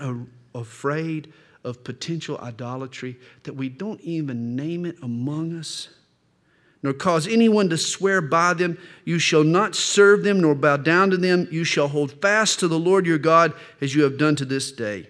afraid 0.54 1.34
of 1.65 1.84
potential 1.84 2.38
idolatry, 2.38 3.17
that 3.43 3.56
we 3.56 3.67
don't 3.67 3.99
even 4.01 4.56
name 4.56 4.86
it 4.86 4.95
among 5.01 5.58
us 5.58 5.89
nor 6.86 6.93
cause 6.93 7.28
anyone 7.28 7.67
to 7.67 7.78
swear 7.80 8.21
by 8.21 8.54
them. 8.54 8.78
You 9.06 9.17
shall 9.17 9.43
not 9.43 9.73
serve 9.73 10.23
them, 10.23 10.39
nor 10.39 10.54
bow 10.54 10.78
down 10.78 11.10
to 11.10 11.17
them. 11.17 11.47
You 11.49 11.63
shall 11.63 11.88
hold 11.88 12.21
fast 12.21 12.60
to 12.60 12.67
the 12.67 12.78
Lord 12.78 13.08
your 13.08 13.17
God 13.17 13.54
as 13.82 13.95
you 13.95 14.04
have 14.04 14.19
done 14.19 14.36
to 14.36 14.45
this 14.45 14.71
day. 14.71 15.10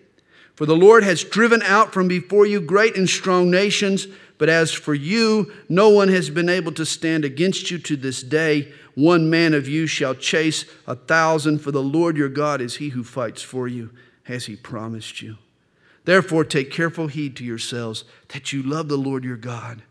For 0.56 0.65
the 0.65 0.76
Lord 0.76 1.04
has 1.04 1.26
driven 1.26 1.62
out 1.63 1.91
from 1.91 2.08
before 2.08 2.46
you 2.46 2.62
great 2.62 2.96
and 2.96 3.10
strong 3.10 3.52
nations, 3.52 4.08
but 4.38 4.48
as 4.48 4.72
for 4.72 4.94
you, 4.94 5.52
no 5.68 5.89
one 5.89 6.08
has 6.08 6.30
been 6.30 6.48
able 6.48 6.72
to 6.72 6.86
stand 6.86 7.26
against 7.26 7.70
you 7.70 7.78
to 7.80 7.98
this 7.98 8.24
day. 8.24 8.72
One 8.94 9.30
man 9.30 9.54
of 9.54 9.68
you 9.68 9.86
shall 9.86 10.15
chase 10.15 10.63
a 10.88 10.96
thousand, 10.96 11.60
for 11.60 11.72
the 11.72 11.84
Lord 11.84 12.15
your 12.15 12.30
God 12.30 12.62
is 12.62 12.78
he 12.78 12.88
who 12.88 13.04
fights 13.04 13.41
for 13.41 13.68
you, 13.68 13.89
as 14.30 14.46
he 14.46 14.56
promised 14.56 15.22
you. 15.22 15.36
Therefore, 16.06 16.46
take 16.46 16.72
careful 16.72 17.08
heed 17.08 17.36
to 17.38 17.44
yourselves 17.44 18.06
that 18.30 18.54
you 18.54 18.63
love 18.63 18.88
the 18.88 18.98
Lord 18.98 19.24
your 19.24 19.38
God. 19.38 19.84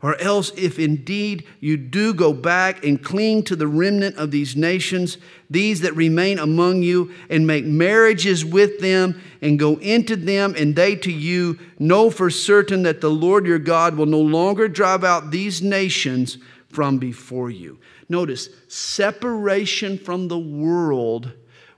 Or 0.00 0.16
else, 0.20 0.52
if 0.56 0.78
indeed 0.78 1.44
you 1.58 1.76
do 1.76 2.14
go 2.14 2.32
back 2.32 2.84
and 2.84 3.02
cling 3.02 3.42
to 3.44 3.56
the 3.56 3.66
remnant 3.66 4.16
of 4.16 4.30
these 4.30 4.54
nations, 4.54 5.18
these 5.50 5.80
that 5.80 5.96
remain 5.96 6.38
among 6.38 6.82
you, 6.82 7.12
and 7.28 7.48
make 7.48 7.64
marriages 7.64 8.44
with 8.44 8.78
them, 8.78 9.20
and 9.42 9.58
go 9.58 9.74
into 9.78 10.14
them, 10.14 10.54
and 10.56 10.76
they 10.76 10.94
to 10.94 11.12
you, 11.12 11.58
know 11.80 12.10
for 12.10 12.30
certain 12.30 12.84
that 12.84 13.00
the 13.00 13.10
Lord 13.10 13.44
your 13.44 13.58
God 13.58 13.96
will 13.96 14.06
no 14.06 14.20
longer 14.20 14.68
drive 14.68 15.02
out 15.02 15.32
these 15.32 15.60
nations 15.60 16.38
from 16.68 16.98
before 16.98 17.50
you. 17.50 17.80
Notice, 18.08 18.50
separation 18.68 19.98
from 19.98 20.28
the 20.28 20.38
world 20.38 21.32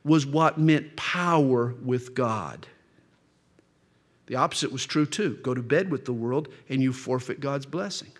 was 0.04 0.26
what 0.26 0.58
meant 0.58 0.94
power 0.94 1.74
with 1.82 2.14
God. 2.14 2.66
The 4.30 4.36
opposite 4.36 4.70
was 4.70 4.86
true 4.86 5.06
too. 5.06 5.40
Go 5.42 5.54
to 5.54 5.60
bed 5.60 5.90
with 5.90 6.04
the 6.04 6.12
world 6.12 6.46
and 6.68 6.80
you 6.80 6.92
forfeit 6.92 7.40
God's 7.40 7.66
blessing. 7.66 8.12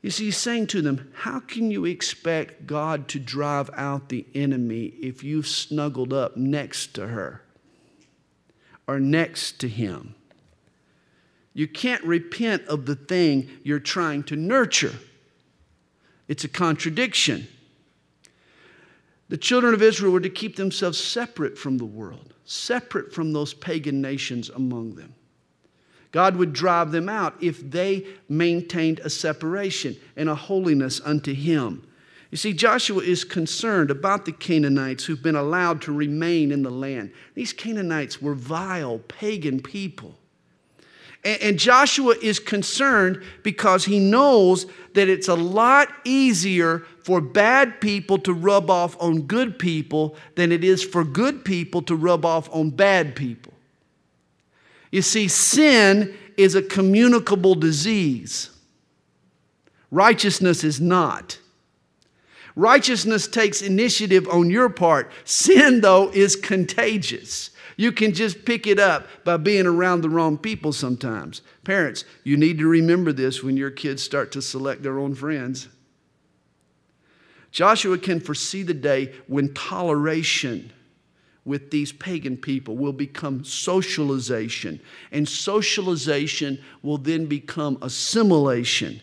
You 0.00 0.10
see, 0.10 0.24
he's 0.24 0.38
saying 0.38 0.68
to 0.68 0.80
them, 0.80 1.12
How 1.14 1.40
can 1.40 1.70
you 1.70 1.84
expect 1.84 2.66
God 2.66 3.06
to 3.08 3.18
drive 3.18 3.68
out 3.74 4.08
the 4.08 4.24
enemy 4.34 4.94
if 5.02 5.22
you've 5.22 5.46
snuggled 5.46 6.10
up 6.10 6.38
next 6.38 6.94
to 6.94 7.08
her 7.08 7.42
or 8.86 8.98
next 8.98 9.60
to 9.60 9.68
him? 9.68 10.14
You 11.52 11.68
can't 11.68 12.02
repent 12.02 12.66
of 12.66 12.86
the 12.86 12.96
thing 12.96 13.50
you're 13.62 13.78
trying 13.78 14.22
to 14.22 14.36
nurture. 14.36 14.94
It's 16.28 16.44
a 16.44 16.48
contradiction. 16.48 17.46
The 19.28 19.36
children 19.36 19.74
of 19.74 19.82
Israel 19.82 20.14
were 20.14 20.20
to 20.20 20.30
keep 20.30 20.56
themselves 20.56 20.98
separate 20.98 21.58
from 21.58 21.76
the 21.76 21.84
world, 21.84 22.29
separate 22.50 23.12
from 23.12 23.32
those 23.32 23.54
pagan 23.54 24.00
nations 24.00 24.48
among 24.48 24.96
them. 24.96 25.14
God 26.10 26.34
would 26.34 26.52
drive 26.52 26.90
them 26.90 27.08
out 27.08 27.40
if 27.40 27.70
they 27.70 28.04
maintained 28.28 28.98
a 29.00 29.10
separation 29.10 29.96
and 30.16 30.28
a 30.28 30.34
holiness 30.34 31.00
unto 31.04 31.32
Him. 31.32 31.86
You 32.32 32.36
see, 32.36 32.52
Joshua 32.52 33.02
is 33.02 33.22
concerned 33.22 33.90
about 33.90 34.24
the 34.24 34.32
Canaanites 34.32 35.04
who've 35.04 35.22
been 35.22 35.36
allowed 35.36 35.80
to 35.82 35.92
remain 35.92 36.50
in 36.50 36.62
the 36.62 36.70
land. 36.70 37.12
These 37.34 37.52
Canaanites 37.52 38.20
were 38.20 38.34
vile, 38.34 38.98
pagan 38.98 39.60
people. 39.60 40.16
And, 41.22 41.58
Joshua 41.58 42.14
is 42.22 42.38
concerned 42.38 43.22
because 43.42 43.84
he 43.84 43.98
knows 43.98 44.64
that 44.94 45.08
it's 45.08 45.28
a 45.28 45.34
lot 45.34 45.88
easier 46.04 46.80
for 47.04 47.20
bad 47.20 47.80
people 47.80 48.18
to 48.20 48.32
rub 48.32 48.70
off 48.70 48.96
on 49.00 49.22
good 49.22 49.58
people 49.58 50.16
than 50.36 50.50
it 50.50 50.64
is 50.64 50.82
for 50.82 51.04
good 51.04 51.44
people 51.44 51.82
to 51.82 51.94
rub 51.94 52.24
off 52.24 52.48
on 52.54 52.70
bad 52.70 53.14
people. 53.14 53.52
You 54.90 55.02
see, 55.02 55.28
sin 55.28 56.16
is 56.38 56.54
a 56.54 56.62
communicable 56.62 57.54
disease, 57.54 58.50
righteousness 59.90 60.64
is 60.64 60.80
not. 60.80 61.38
Righteousness 62.56 63.28
takes 63.28 63.62
initiative 63.62 64.28
on 64.28 64.50
your 64.50 64.68
part. 64.68 65.12
Sin, 65.24 65.80
though, 65.82 66.10
is 66.10 66.34
contagious. 66.34 67.50
You 67.80 67.92
can 67.92 68.12
just 68.12 68.44
pick 68.44 68.66
it 68.66 68.78
up 68.78 69.06
by 69.24 69.38
being 69.38 69.64
around 69.64 70.02
the 70.02 70.10
wrong 70.10 70.36
people 70.36 70.70
sometimes. 70.70 71.40
Parents, 71.64 72.04
you 72.24 72.36
need 72.36 72.58
to 72.58 72.68
remember 72.68 73.10
this 73.10 73.42
when 73.42 73.56
your 73.56 73.70
kids 73.70 74.02
start 74.02 74.32
to 74.32 74.42
select 74.42 74.82
their 74.82 74.98
own 74.98 75.14
friends. 75.14 75.66
Joshua 77.50 77.96
can 77.96 78.20
foresee 78.20 78.62
the 78.62 78.74
day 78.74 79.14
when 79.28 79.54
toleration 79.54 80.74
with 81.46 81.70
these 81.70 81.90
pagan 81.90 82.36
people 82.36 82.76
will 82.76 82.92
become 82.92 83.44
socialization, 83.44 84.78
and 85.10 85.26
socialization 85.26 86.62
will 86.82 86.98
then 86.98 87.24
become 87.24 87.78
assimilation. 87.80 89.00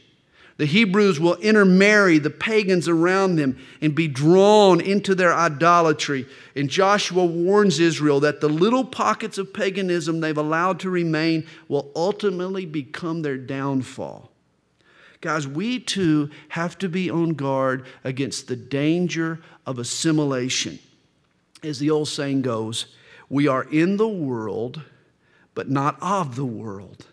The 0.57 0.65
Hebrews 0.65 1.19
will 1.19 1.35
intermarry 1.35 2.17
the 2.17 2.31
pagans 2.31 2.87
around 2.87 3.35
them 3.35 3.59
and 3.79 3.93
be 3.93 4.07
drawn 4.07 4.81
into 4.81 5.13
their 5.13 5.33
idolatry. 5.33 6.25
And 6.55 6.67
Joshua 6.67 7.25
warns 7.25 7.79
Israel 7.79 8.19
that 8.21 8.41
the 8.41 8.49
little 8.49 8.83
pockets 8.83 9.37
of 9.37 9.53
paganism 9.53 10.19
they've 10.19 10.35
allowed 10.35 10.79
to 10.79 10.89
remain 10.89 11.45
will 11.67 11.91
ultimately 11.95 12.65
become 12.65 13.21
their 13.21 13.37
downfall. 13.37 14.31
Guys, 15.21 15.47
we 15.47 15.79
too 15.79 16.31
have 16.49 16.77
to 16.79 16.89
be 16.89 17.09
on 17.09 17.33
guard 17.33 17.85
against 18.03 18.47
the 18.47 18.55
danger 18.55 19.39
of 19.65 19.77
assimilation. 19.77 20.79
As 21.63 21.77
the 21.77 21.91
old 21.91 22.07
saying 22.07 22.41
goes, 22.41 22.87
we 23.29 23.47
are 23.47 23.63
in 23.63 23.97
the 23.97 24.07
world, 24.07 24.81
but 25.53 25.69
not 25.69 25.97
of 26.01 26.35
the 26.35 26.45
world. 26.45 27.05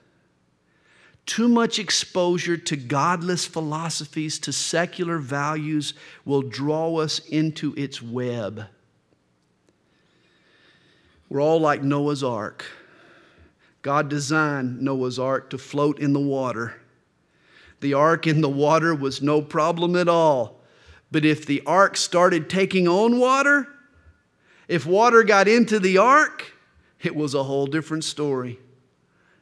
Too 1.27 1.49
much 1.49 1.79
exposure 1.79 2.57
to 2.57 2.77
godless 2.77 3.47
philosophies, 3.47 4.39
to 4.41 4.53
secular 4.53 5.18
values, 5.18 5.95
will 6.25 6.43
draw 6.43 6.97
us 6.97 7.18
into 7.20 7.75
its 7.77 8.03
web. 8.03 8.66
We're 11.29 11.41
all 11.41 11.61
like 11.61 11.83
Noah's 11.83 12.22
Ark. 12.22 12.64
God 13.83 14.09
designed 14.09 14.81
Noah's 14.81 15.18
Ark 15.18 15.51
to 15.51 15.59
float 15.59 15.99
in 15.99 16.12
the 16.12 16.20
water. 16.20 16.75
The 17.81 17.95
ark 17.95 18.27
in 18.27 18.41
the 18.41 18.49
water 18.49 18.95
was 18.95 19.20
no 19.20 19.43
problem 19.43 19.95
at 19.97 20.09
all. 20.09 20.61
But 21.11 21.25
if 21.25 21.45
the 21.45 21.62
ark 21.66 21.97
started 21.97 22.49
taking 22.49 22.89
on 22.89 23.18
water, 23.18 23.68
if 24.68 24.87
water 24.87 25.22
got 25.22 25.49
into 25.49 25.79
the 25.79 25.99
ark, 25.99 26.53
it 27.03 27.14
was 27.14 27.35
a 27.35 27.43
whole 27.43 27.66
different 27.66 28.05
story. 28.05 28.59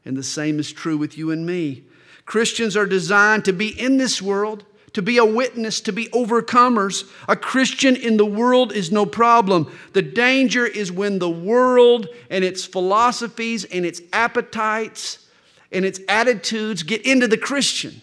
And 0.05 0.17
the 0.17 0.23
same 0.23 0.59
is 0.59 0.73
true 0.73 0.97
with 0.97 1.17
you 1.17 1.31
and 1.31 1.47
me. 1.47 1.85
Christians 2.25 2.77
are 2.77 2.87
designed 2.87 3.45
to 3.45 3.53
be 3.53 3.69
in 3.69 3.99
this 3.99 4.21
world, 4.21 4.65
to 4.93 5.03
be 5.03 5.19
a 5.19 5.25
witness, 5.25 5.81
to 5.83 5.93
be 5.93 6.07
overcomers. 6.09 7.11
A 7.29 7.37
Christian 7.37 7.97
in 7.97 8.17
the 8.17 8.27
world 8.27 8.73
is 8.73 8.93
no 8.93 9.07
problem. 9.07 9.73
The 9.93 10.03
danger 10.03 10.67
is 10.67 10.93
when 10.93 11.19
the 11.19 11.31
world 11.31 12.09
and 12.31 12.45
its 12.45 12.65
philosophies 12.65 13.65
and 13.65 13.87
its 13.87 14.01
appetites 14.13 15.27
and 15.71 15.85
its 15.85 16.01
attitudes 16.09 16.83
get 16.83 17.07
into 17.07 17.27
the 17.27 17.39
Christian. 17.39 18.03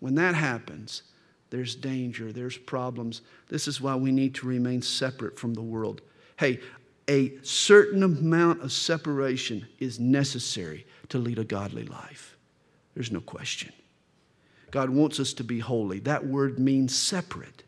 When 0.00 0.16
that 0.16 0.34
happens, 0.34 1.02
there's 1.50 1.74
danger, 1.74 2.32
there's 2.32 2.58
problems. 2.58 3.22
This 3.48 3.66
is 3.66 3.80
why 3.80 3.94
we 3.94 4.12
need 4.12 4.34
to 4.36 4.46
remain 4.46 4.82
separate 4.82 5.38
from 5.38 5.54
the 5.54 5.62
world. 5.62 6.02
Hey, 6.38 6.60
a 7.08 7.32
certain 7.42 8.02
amount 8.02 8.62
of 8.62 8.72
separation 8.72 9.66
is 9.78 10.00
necessary 10.00 10.86
to 11.08 11.18
lead 11.18 11.38
a 11.38 11.44
godly 11.44 11.84
life. 11.84 12.36
There's 12.94 13.12
no 13.12 13.20
question. 13.20 13.72
God 14.70 14.90
wants 14.90 15.20
us 15.20 15.32
to 15.34 15.44
be 15.44 15.60
holy. 15.60 16.00
That 16.00 16.26
word 16.26 16.58
means 16.58 16.96
separate. 16.96 17.62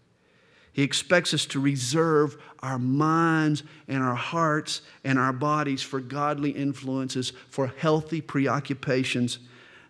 He 0.72 0.82
expects 0.82 1.34
us 1.34 1.47
to 1.47 1.61
reserve 1.61 2.36
our 2.61 2.78
minds 2.78 3.62
and 3.89 4.03
our 4.03 4.14
hearts 4.14 4.82
and 5.05 5.18
our 5.18 5.32
bodies 5.32 5.82
for 5.82 6.01
godly 6.01 6.51
influences, 6.51 7.32
for 7.51 7.68
healthy 7.78 8.20
preoccupations. 8.20 9.39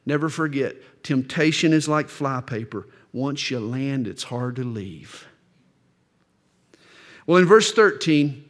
Never 0.07 0.29
forget, 0.29 0.77
temptation 1.03 1.73
is 1.73 1.89
like 1.89 2.09
flypaper. 2.09 2.87
Once 3.13 3.51
you 3.51 3.61
land, 3.61 4.07
it's 4.07 4.25
hard 4.25 4.57
to 4.57 4.65
leave. 4.65 5.27
Well, 7.27 7.39
in 7.39 7.47
verse 7.47 7.73
13, 7.73 8.48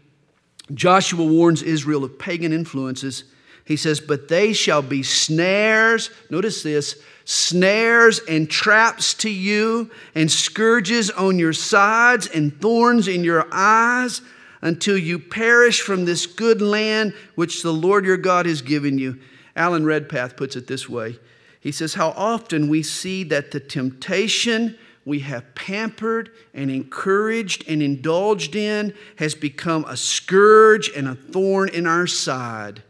Joshua 0.74 1.24
warns 1.24 1.62
Israel 1.62 2.04
of 2.04 2.18
pagan 2.18 2.52
influences 2.52 3.24
he 3.68 3.76
says, 3.76 4.00
But 4.00 4.28
they 4.28 4.54
shall 4.54 4.80
be 4.80 5.02
snares, 5.02 6.10
notice 6.30 6.62
this, 6.62 6.96
snares 7.26 8.18
and 8.20 8.48
traps 8.48 9.12
to 9.12 9.28
you, 9.28 9.90
and 10.14 10.30
scourges 10.30 11.10
on 11.10 11.38
your 11.38 11.52
sides, 11.52 12.28
and 12.28 12.58
thorns 12.62 13.08
in 13.08 13.24
your 13.24 13.46
eyes, 13.52 14.22
until 14.62 14.96
you 14.96 15.18
perish 15.18 15.82
from 15.82 16.06
this 16.06 16.24
good 16.24 16.62
land 16.62 17.12
which 17.34 17.62
the 17.62 17.74
Lord 17.74 18.06
your 18.06 18.16
God 18.16 18.46
has 18.46 18.62
given 18.62 18.96
you. 18.96 19.20
Alan 19.54 19.84
Redpath 19.84 20.34
puts 20.34 20.56
it 20.56 20.66
this 20.66 20.88
way 20.88 21.18
He 21.60 21.70
says, 21.70 21.92
How 21.92 22.12
often 22.12 22.70
we 22.70 22.82
see 22.82 23.22
that 23.24 23.50
the 23.50 23.60
temptation 23.60 24.78
we 25.08 25.20
have 25.20 25.54
pampered 25.54 26.30
and 26.52 26.70
encouraged 26.70 27.64
and 27.66 27.82
indulged 27.82 28.54
in 28.54 28.92
has 29.16 29.34
become 29.34 29.86
a 29.86 29.96
scourge 29.96 30.90
and 30.94 31.08
a 31.08 31.14
thorn 31.14 31.70
in 31.70 31.86
our 31.86 32.06
side. 32.06 32.82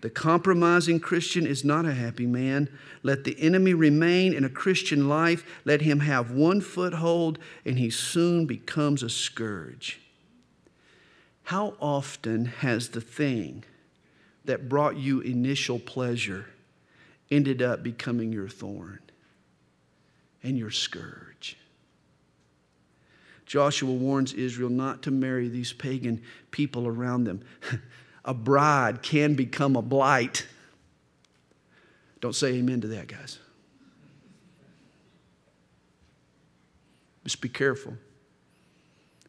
The 0.00 0.08
compromising 0.08 0.98
Christian 0.98 1.46
is 1.46 1.62
not 1.62 1.84
a 1.84 1.92
happy 1.92 2.24
man. 2.24 2.70
Let 3.02 3.24
the 3.24 3.38
enemy 3.38 3.74
remain 3.74 4.32
in 4.32 4.44
a 4.44 4.48
Christian 4.48 5.10
life. 5.10 5.44
Let 5.66 5.82
him 5.82 6.00
have 6.00 6.30
one 6.30 6.62
foothold, 6.62 7.38
and 7.66 7.78
he 7.78 7.90
soon 7.90 8.46
becomes 8.46 9.02
a 9.02 9.10
scourge. 9.10 10.00
How 11.42 11.74
often 11.80 12.46
has 12.46 12.88
the 12.88 13.02
thing 13.02 13.62
that 14.46 14.70
brought 14.70 14.96
you 14.96 15.20
initial 15.20 15.78
pleasure 15.78 16.46
ended 17.30 17.60
up 17.60 17.82
becoming 17.82 18.32
your 18.32 18.48
thorn 18.48 19.00
and 20.42 20.56
your 20.56 20.70
scourge? 20.70 21.25
Joshua 23.46 23.92
warns 23.92 24.34
Israel 24.34 24.70
not 24.70 25.02
to 25.04 25.10
marry 25.10 25.48
these 25.48 25.72
pagan 25.72 26.20
people 26.50 26.86
around 26.86 27.24
them. 27.24 27.42
a 28.24 28.34
bride 28.34 29.02
can 29.02 29.34
become 29.34 29.76
a 29.76 29.82
blight. 29.82 30.46
Don't 32.20 32.34
say 32.34 32.54
amen 32.54 32.80
to 32.80 32.88
that, 32.88 33.06
guys. 33.06 33.38
Just 37.22 37.40
be 37.40 37.48
careful. 37.48 37.96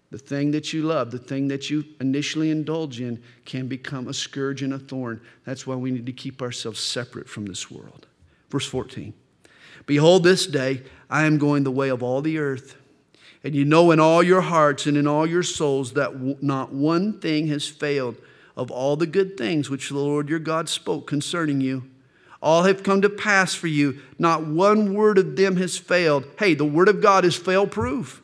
The 0.09 0.18
thing 0.18 0.51
that 0.51 0.72
you 0.72 0.84
love, 0.84 1.11
the 1.11 1.18
thing 1.20 1.49
that 1.49 1.70
you 1.70 1.84
initially 1.99 2.49
indulge 2.49 3.01
in, 3.01 3.22
can 3.45 3.68
become 3.68 4.07
a 4.07 4.13
scourge 4.13 4.63
and 4.63 4.74
a 4.74 4.80
thorn. 4.80 5.22
That's 5.45 5.68
why 5.68 5.76
we 5.76 5.91
need 5.91 6.05
to 6.05 6.13
keep 6.13 6.41
ourselves 6.41 6.80
separate 6.80 7.28
from 7.28 7.45
this 7.45 7.70
world. 7.70 8.07
Verse 8.49 8.65
14 8.65 9.13
Behold, 9.86 10.24
this 10.24 10.47
day 10.47 10.84
I 11.09 11.26
am 11.26 11.38
going 11.38 11.63
the 11.63 11.72
way 11.72 11.89
of 11.89 12.01
all 12.01 12.22
the 12.22 12.38
earth. 12.38 12.78
And 13.47 13.55
you 13.55 13.63
know 13.63 13.91
in 13.91 13.99
all 14.01 14.21
your 14.21 14.41
hearts 14.41 14.87
and 14.87 14.97
in 14.97 15.07
all 15.07 15.25
your 15.25 15.41
souls 15.41 15.93
that 15.93 16.43
not 16.43 16.73
one 16.73 17.17
thing 17.21 17.47
has 17.47 17.65
failed 17.65 18.17
of 18.57 18.69
all 18.69 18.97
the 18.97 19.07
good 19.07 19.37
things 19.37 19.69
which 19.69 19.87
the 19.87 19.97
Lord 19.97 20.27
your 20.27 20.37
God 20.37 20.67
spoke 20.67 21.07
concerning 21.07 21.61
you. 21.61 21.89
All 22.41 22.63
have 22.63 22.83
come 22.83 23.01
to 23.03 23.09
pass 23.09 23.55
for 23.55 23.67
you. 23.67 24.01
Not 24.19 24.45
one 24.45 24.93
word 24.93 25.17
of 25.17 25.37
them 25.37 25.55
has 25.55 25.77
failed. 25.77 26.25
Hey, 26.37 26.55
the 26.55 26.65
word 26.65 26.89
of 26.89 26.99
God 26.99 27.23
is 27.23 27.37
fail 27.37 27.65
proof. 27.65 28.21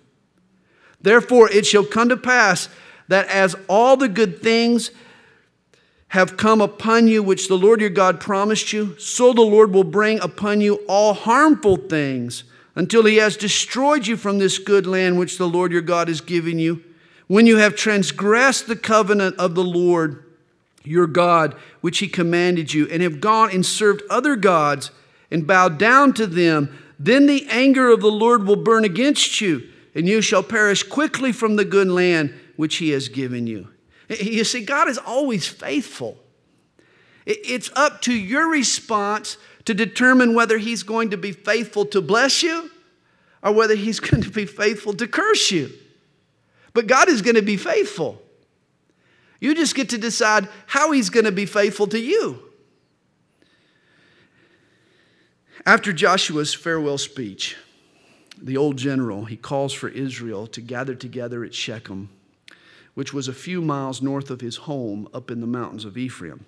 Therefore, 0.99 1.49
it 1.49 1.65
shall 1.65 1.85
come 1.85 2.09
to 2.09 2.17
pass 2.17 2.67
that 3.07 3.25
as 3.27 3.55
all 3.69 3.95
the 3.95 4.09
good 4.09 4.41
things 4.41 4.91
have 6.09 6.35
come 6.35 6.59
upon 6.59 7.07
you, 7.07 7.23
which 7.23 7.47
the 7.47 7.57
Lord 7.57 7.79
your 7.79 7.89
God 7.89 8.19
promised 8.19 8.73
you, 8.73 8.99
so 8.99 9.31
the 9.31 9.41
Lord 9.41 9.73
will 9.73 9.85
bring 9.85 10.19
upon 10.19 10.59
you 10.59 10.83
all 10.89 11.13
harmful 11.13 11.77
things 11.77 12.43
until 12.75 13.05
he 13.05 13.17
has 13.17 13.37
destroyed 13.37 14.07
you 14.07 14.17
from 14.17 14.39
this 14.39 14.57
good 14.57 14.87
land 14.87 15.17
which 15.19 15.37
the 15.37 15.47
Lord 15.47 15.71
your 15.71 15.81
God 15.81 16.07
has 16.07 16.21
given 16.21 16.59
you. 16.59 16.83
When 17.27 17.47
you 17.47 17.57
have 17.57 17.75
transgressed 17.75 18.67
the 18.67 18.75
covenant 18.75 19.37
of 19.37 19.55
the 19.55 19.63
Lord, 19.63 20.23
your 20.83 21.07
God, 21.07 21.55
which 21.81 21.99
he 21.99 22.07
commanded 22.07 22.73
you, 22.73 22.87
and 22.89 23.01
have 23.01 23.21
gone 23.21 23.51
and 23.51 23.65
served 23.65 24.01
other 24.09 24.35
gods 24.35 24.91
and 25.31 25.47
bowed 25.47 25.77
down 25.77 26.13
to 26.13 26.27
them, 26.27 26.77
then 26.99 27.25
the 27.25 27.47
anger 27.49 27.89
of 27.91 28.01
the 28.01 28.11
Lord 28.11 28.45
will 28.45 28.55
burn 28.55 28.83
against 28.83 29.39
you. 29.39 29.69
and 29.95 30.07
you 30.07 30.21
shall 30.21 30.43
perish 30.43 30.83
quickly 30.83 31.31
from 31.31 31.55
the 31.55 31.65
good 31.65 31.87
land 31.87 32.33
which 32.55 32.77
he 32.77 32.89
has 32.89 33.09
given 33.09 33.47
you. 33.47 33.69
You 34.09 34.43
see, 34.43 34.63
God 34.63 34.87
is 34.87 34.97
always 34.97 35.47
faithful. 35.47 36.17
It's 37.25 37.71
up 37.75 38.01
to 38.01 38.13
your 38.13 38.49
response 38.49 39.37
to 39.65 39.73
determine 39.73 40.33
whether 40.33 40.57
he's 40.57 40.83
going 40.83 41.09
to 41.11 41.17
be 41.17 41.31
faithful 41.31 41.85
to 41.87 42.01
bless 42.01 42.43
you 42.43 42.69
or 43.41 43.51
whether 43.51 43.75
he's 43.75 43.99
going 44.01 44.23
to 44.23 44.29
be 44.29 44.45
faithful 44.45 44.93
to 44.93 45.07
curse 45.07 45.51
you. 45.51 45.71
But 46.73 46.87
God 46.87 47.09
is 47.09 47.21
going 47.21 47.35
to 47.35 47.41
be 47.41 47.57
faithful. 47.57 48.21
You 49.39 49.53
just 49.53 49.75
get 49.75 49.89
to 49.89 49.97
decide 49.97 50.47
how 50.67 50.91
he's 50.91 51.09
going 51.09 51.25
to 51.25 51.31
be 51.31 51.45
faithful 51.45 51.87
to 51.87 51.99
you. 51.99 52.39
After 55.65 55.93
Joshua's 55.93 56.53
farewell 56.53 56.97
speech, 56.97 57.55
the 58.41 58.57
old 58.57 58.77
general, 58.77 59.25
he 59.25 59.37
calls 59.37 59.71
for 59.71 59.87
Israel 59.89 60.47
to 60.47 60.61
gather 60.61 60.95
together 60.95 61.43
at 61.43 61.53
Shechem, 61.53 62.09
which 62.95 63.13
was 63.13 63.27
a 63.27 63.33
few 63.33 63.61
miles 63.61 64.01
north 64.01 64.29
of 64.29 64.41
his 64.41 64.57
home 64.57 65.07
up 65.13 65.29
in 65.29 65.39
the 65.39 65.47
mountains 65.47 65.85
of 65.85 65.97
Ephraim. 65.97 66.45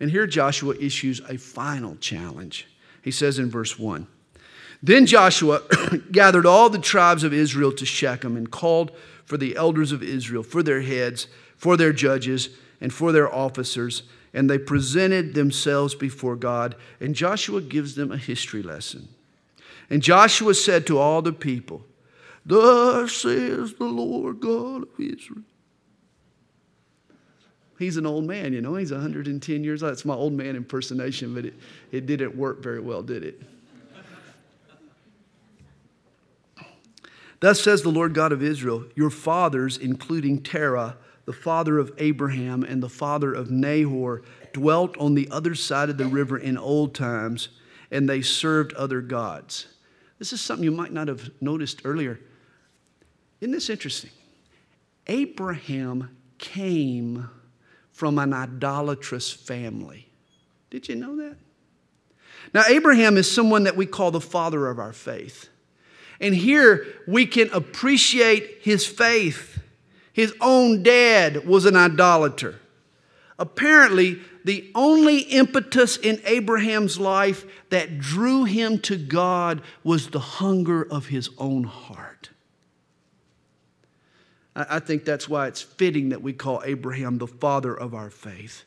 And 0.00 0.10
here 0.10 0.26
Joshua 0.26 0.74
issues 0.76 1.20
a 1.28 1.36
final 1.36 1.96
challenge. 1.96 2.66
He 3.02 3.10
says 3.10 3.38
in 3.38 3.50
verse 3.50 3.78
1 3.78 4.06
Then 4.82 5.06
Joshua 5.06 5.62
gathered 6.12 6.46
all 6.46 6.70
the 6.70 6.78
tribes 6.78 7.22
of 7.22 7.32
Israel 7.32 7.72
to 7.72 7.86
Shechem 7.86 8.36
and 8.36 8.50
called 8.50 8.92
for 9.24 9.36
the 9.36 9.56
elders 9.56 9.92
of 9.92 10.02
Israel, 10.02 10.42
for 10.42 10.62
their 10.62 10.80
heads, 10.80 11.28
for 11.56 11.76
their 11.76 11.92
judges, 11.92 12.48
and 12.80 12.92
for 12.92 13.12
their 13.12 13.32
officers 13.32 14.02
and 14.32 14.48
they 14.48 14.58
presented 14.58 15.34
themselves 15.34 15.94
before 15.94 16.36
God. 16.36 16.76
And 17.00 17.14
Joshua 17.14 17.60
gives 17.60 17.94
them 17.94 18.12
a 18.12 18.16
history 18.16 18.62
lesson. 18.62 19.08
And 19.88 20.02
Joshua 20.02 20.54
said 20.54 20.86
to 20.86 20.98
all 20.98 21.20
the 21.20 21.32
people, 21.32 21.84
Thus 22.46 23.12
says 23.12 23.74
the 23.74 23.84
Lord 23.84 24.40
God 24.40 24.82
of 24.82 24.88
Israel. 24.98 25.42
He's 27.80 27.96
an 27.96 28.04
old 28.04 28.26
man, 28.26 28.52
you 28.52 28.60
know, 28.60 28.74
he's 28.74 28.92
110 28.92 29.64
years 29.64 29.82
old. 29.82 29.90
That's 29.90 30.04
my 30.04 30.12
old 30.12 30.34
man 30.34 30.54
impersonation, 30.54 31.34
but 31.34 31.46
it, 31.46 31.54
it 31.90 32.04
didn't 32.04 32.36
work 32.36 32.62
very 32.62 32.78
well, 32.78 33.02
did 33.02 33.24
it? 33.24 33.40
Thus 37.40 37.58
says 37.62 37.80
the 37.80 37.88
Lord 37.88 38.12
God 38.12 38.32
of 38.32 38.42
Israel, 38.42 38.84
Your 38.94 39.08
fathers, 39.08 39.78
including 39.78 40.42
Terah, 40.42 40.98
the 41.24 41.32
father 41.32 41.78
of 41.78 41.90
Abraham 41.96 42.64
and 42.64 42.82
the 42.82 42.88
father 42.90 43.32
of 43.32 43.50
Nahor, 43.50 44.20
dwelt 44.52 44.94
on 44.98 45.14
the 45.14 45.26
other 45.30 45.54
side 45.54 45.88
of 45.88 45.96
the 45.96 46.04
river 46.04 46.36
in 46.36 46.58
old 46.58 46.94
times, 46.94 47.48
and 47.90 48.06
they 48.06 48.20
served 48.20 48.74
other 48.74 49.00
gods. 49.00 49.68
This 50.18 50.34
is 50.34 50.42
something 50.42 50.64
you 50.64 50.70
might 50.70 50.92
not 50.92 51.08
have 51.08 51.30
noticed 51.40 51.80
earlier. 51.86 52.20
Isn't 53.40 53.52
this 53.52 53.70
interesting? 53.70 54.10
Abraham 55.06 56.14
came 56.36 57.30
from 58.00 58.18
an 58.18 58.32
idolatrous 58.32 59.30
family. 59.30 60.08
Did 60.70 60.88
you 60.88 60.96
know 60.96 61.16
that? 61.16 61.36
Now, 62.52 62.62
Abraham 62.68 63.16
is 63.16 63.30
someone 63.30 63.64
that 63.64 63.76
we 63.76 63.86
call 63.86 64.10
the 64.10 64.20
father 64.20 64.68
of 64.68 64.78
our 64.78 64.92
faith. 64.92 65.48
And 66.20 66.34
here 66.34 66.86
we 67.06 67.26
can 67.26 67.48
appreciate 67.50 68.58
his 68.62 68.86
faith 68.86 69.60
his 70.12 70.34
own 70.40 70.82
dad 70.82 71.46
was 71.46 71.64
an 71.64 71.76
idolater. 71.76 72.60
Apparently, 73.38 74.18
the 74.44 74.70
only 74.74 75.20
impetus 75.20 75.96
in 75.96 76.20
Abraham's 76.24 76.98
life 76.98 77.44
that 77.70 77.98
drew 77.98 78.44
him 78.44 78.78
to 78.80 78.96
God 78.96 79.62
was 79.84 80.08
the 80.08 80.20
hunger 80.20 80.82
of 80.82 81.06
his 81.06 81.30
own 81.38 81.64
heart. 81.64 82.30
I 84.54 84.80
think 84.80 85.04
that's 85.04 85.28
why 85.28 85.46
it's 85.46 85.62
fitting 85.62 86.08
that 86.08 86.22
we 86.22 86.32
call 86.32 86.62
Abraham 86.64 87.18
the 87.18 87.26
father 87.26 87.74
of 87.74 87.94
our 87.94 88.10
faith. 88.10 88.64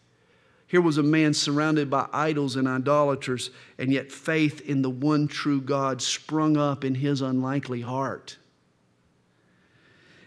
Here 0.65 0.81
was 0.81 0.97
a 0.97 1.03
man 1.03 1.33
surrounded 1.33 1.89
by 1.89 2.07
idols 2.11 2.55
and 2.55 2.67
idolaters, 2.67 3.51
and 3.77 3.91
yet 3.91 4.11
faith 4.11 4.61
in 4.61 4.81
the 4.81 4.89
one 4.89 5.27
true 5.27 5.61
God 5.61 6.01
sprung 6.01 6.57
up 6.57 6.83
in 6.83 6.95
his 6.95 7.21
unlikely 7.21 7.81
heart. 7.81 8.37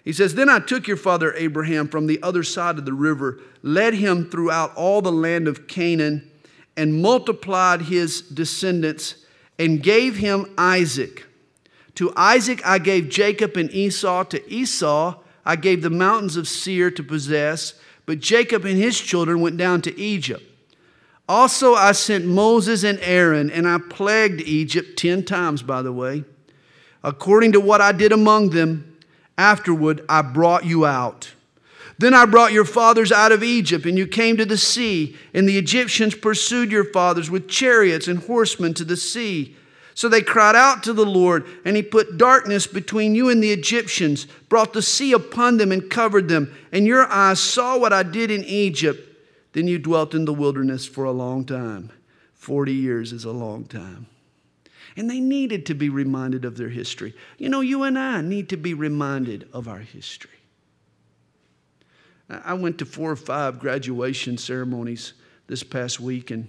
He 0.04 0.12
says, 0.12 0.36
Then 0.36 0.48
I 0.48 0.60
took 0.60 0.86
your 0.86 0.98
father 0.98 1.34
Abraham 1.34 1.88
from 1.88 2.06
the 2.06 2.22
other 2.22 2.44
side 2.44 2.78
of 2.78 2.84
the 2.84 2.92
river, 2.92 3.40
led 3.62 3.94
him 3.94 4.30
throughout 4.30 4.72
all 4.76 5.02
the 5.02 5.10
land 5.10 5.48
of 5.48 5.66
Canaan, 5.66 6.30
and 6.76 7.02
multiplied 7.02 7.82
his 7.82 8.20
descendants, 8.20 9.16
and 9.58 9.82
gave 9.82 10.18
him 10.18 10.54
Isaac. 10.56 11.24
To 11.96 12.12
Isaac 12.14 12.64
I 12.64 12.78
gave 12.78 13.08
Jacob 13.08 13.56
and 13.56 13.72
Esau. 13.72 14.22
To 14.24 14.52
Esau 14.52 15.22
I 15.46 15.56
gave 15.56 15.80
the 15.80 15.88
mountains 15.88 16.36
of 16.36 16.46
Seir 16.46 16.90
to 16.90 17.02
possess, 17.02 17.72
but 18.04 18.20
Jacob 18.20 18.66
and 18.66 18.76
his 18.76 19.00
children 19.00 19.40
went 19.40 19.56
down 19.56 19.80
to 19.82 19.98
Egypt. 19.98 20.42
Also 21.26 21.74
I 21.74 21.92
sent 21.92 22.26
Moses 22.26 22.84
and 22.84 22.98
Aaron, 23.00 23.50
and 23.50 23.66
I 23.66 23.78
plagued 23.78 24.42
Egypt 24.42 24.98
ten 24.98 25.24
times, 25.24 25.62
by 25.62 25.80
the 25.80 25.92
way, 25.92 26.24
according 27.02 27.52
to 27.52 27.60
what 27.60 27.80
I 27.80 27.92
did 27.92 28.12
among 28.12 28.50
them 28.50 28.96
Afterward, 29.38 30.04
I 30.08 30.22
brought 30.22 30.64
you 30.64 30.86
out. 30.86 31.32
Then 31.98 32.14
I 32.14 32.26
brought 32.26 32.52
your 32.52 32.64
fathers 32.64 33.10
out 33.10 33.32
of 33.32 33.42
Egypt, 33.42 33.86
and 33.86 33.96
you 33.96 34.06
came 34.06 34.36
to 34.36 34.44
the 34.44 34.58
sea, 34.58 35.16
and 35.32 35.48
the 35.48 35.58
Egyptians 35.58 36.14
pursued 36.14 36.70
your 36.70 36.84
fathers 36.84 37.30
with 37.30 37.48
chariots 37.48 38.08
and 38.08 38.18
horsemen 38.22 38.74
to 38.74 38.84
the 38.84 38.96
sea. 38.96 39.56
So 39.96 40.10
they 40.10 40.20
cried 40.20 40.54
out 40.54 40.82
to 40.82 40.92
the 40.92 41.06
Lord, 41.06 41.46
and 41.64 41.74
he 41.74 41.82
put 41.82 42.18
darkness 42.18 42.66
between 42.66 43.14
you 43.14 43.30
and 43.30 43.42
the 43.42 43.50
Egyptians, 43.50 44.26
brought 44.50 44.74
the 44.74 44.82
sea 44.82 45.14
upon 45.14 45.56
them, 45.56 45.72
and 45.72 45.90
covered 45.90 46.28
them. 46.28 46.54
And 46.70 46.86
your 46.86 47.06
eyes 47.06 47.40
saw 47.40 47.78
what 47.78 47.94
I 47.94 48.02
did 48.02 48.30
in 48.30 48.44
Egypt. 48.44 49.00
Then 49.54 49.66
you 49.66 49.78
dwelt 49.78 50.14
in 50.14 50.26
the 50.26 50.34
wilderness 50.34 50.84
for 50.84 51.04
a 51.04 51.12
long 51.12 51.46
time. 51.46 51.90
Forty 52.34 52.74
years 52.74 53.10
is 53.10 53.24
a 53.24 53.32
long 53.32 53.64
time. 53.64 54.06
And 54.98 55.08
they 55.08 55.18
needed 55.18 55.64
to 55.64 55.74
be 55.74 55.88
reminded 55.88 56.44
of 56.44 56.58
their 56.58 56.68
history. 56.68 57.14
You 57.38 57.48
know, 57.48 57.62
you 57.62 57.82
and 57.82 57.98
I 57.98 58.20
need 58.20 58.50
to 58.50 58.58
be 58.58 58.74
reminded 58.74 59.48
of 59.54 59.66
our 59.66 59.78
history. 59.78 60.30
I 62.28 62.52
went 62.52 62.76
to 62.80 62.84
four 62.84 63.10
or 63.10 63.16
five 63.16 63.58
graduation 63.58 64.36
ceremonies 64.36 65.14
this 65.46 65.62
past 65.62 66.00
week, 66.00 66.30
and 66.30 66.48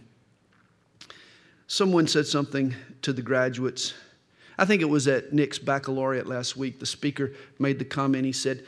someone 1.67 2.07
said 2.07 2.27
something 2.27 2.75
to 3.01 3.13
the 3.13 3.21
graduates. 3.21 3.93
I 4.57 4.65
think 4.65 4.81
it 4.81 4.85
was 4.85 5.07
at 5.07 5.33
Nick's 5.33 5.59
baccalaureate 5.59 6.27
last 6.27 6.57
week. 6.57 6.79
The 6.79 6.85
speaker 6.85 7.33
made 7.59 7.79
the 7.79 7.85
comment. 7.85 8.25
He 8.25 8.31
said, 8.31 8.65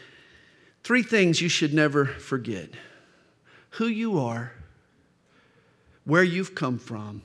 Three 0.83 1.03
things 1.03 1.41
you 1.41 1.49
should 1.49 1.73
never 1.73 2.05
forget 2.05 2.69
who 3.71 3.85
you 3.87 4.19
are, 4.19 4.53
where 6.05 6.23
you've 6.23 6.55
come 6.55 6.79
from, 6.79 7.21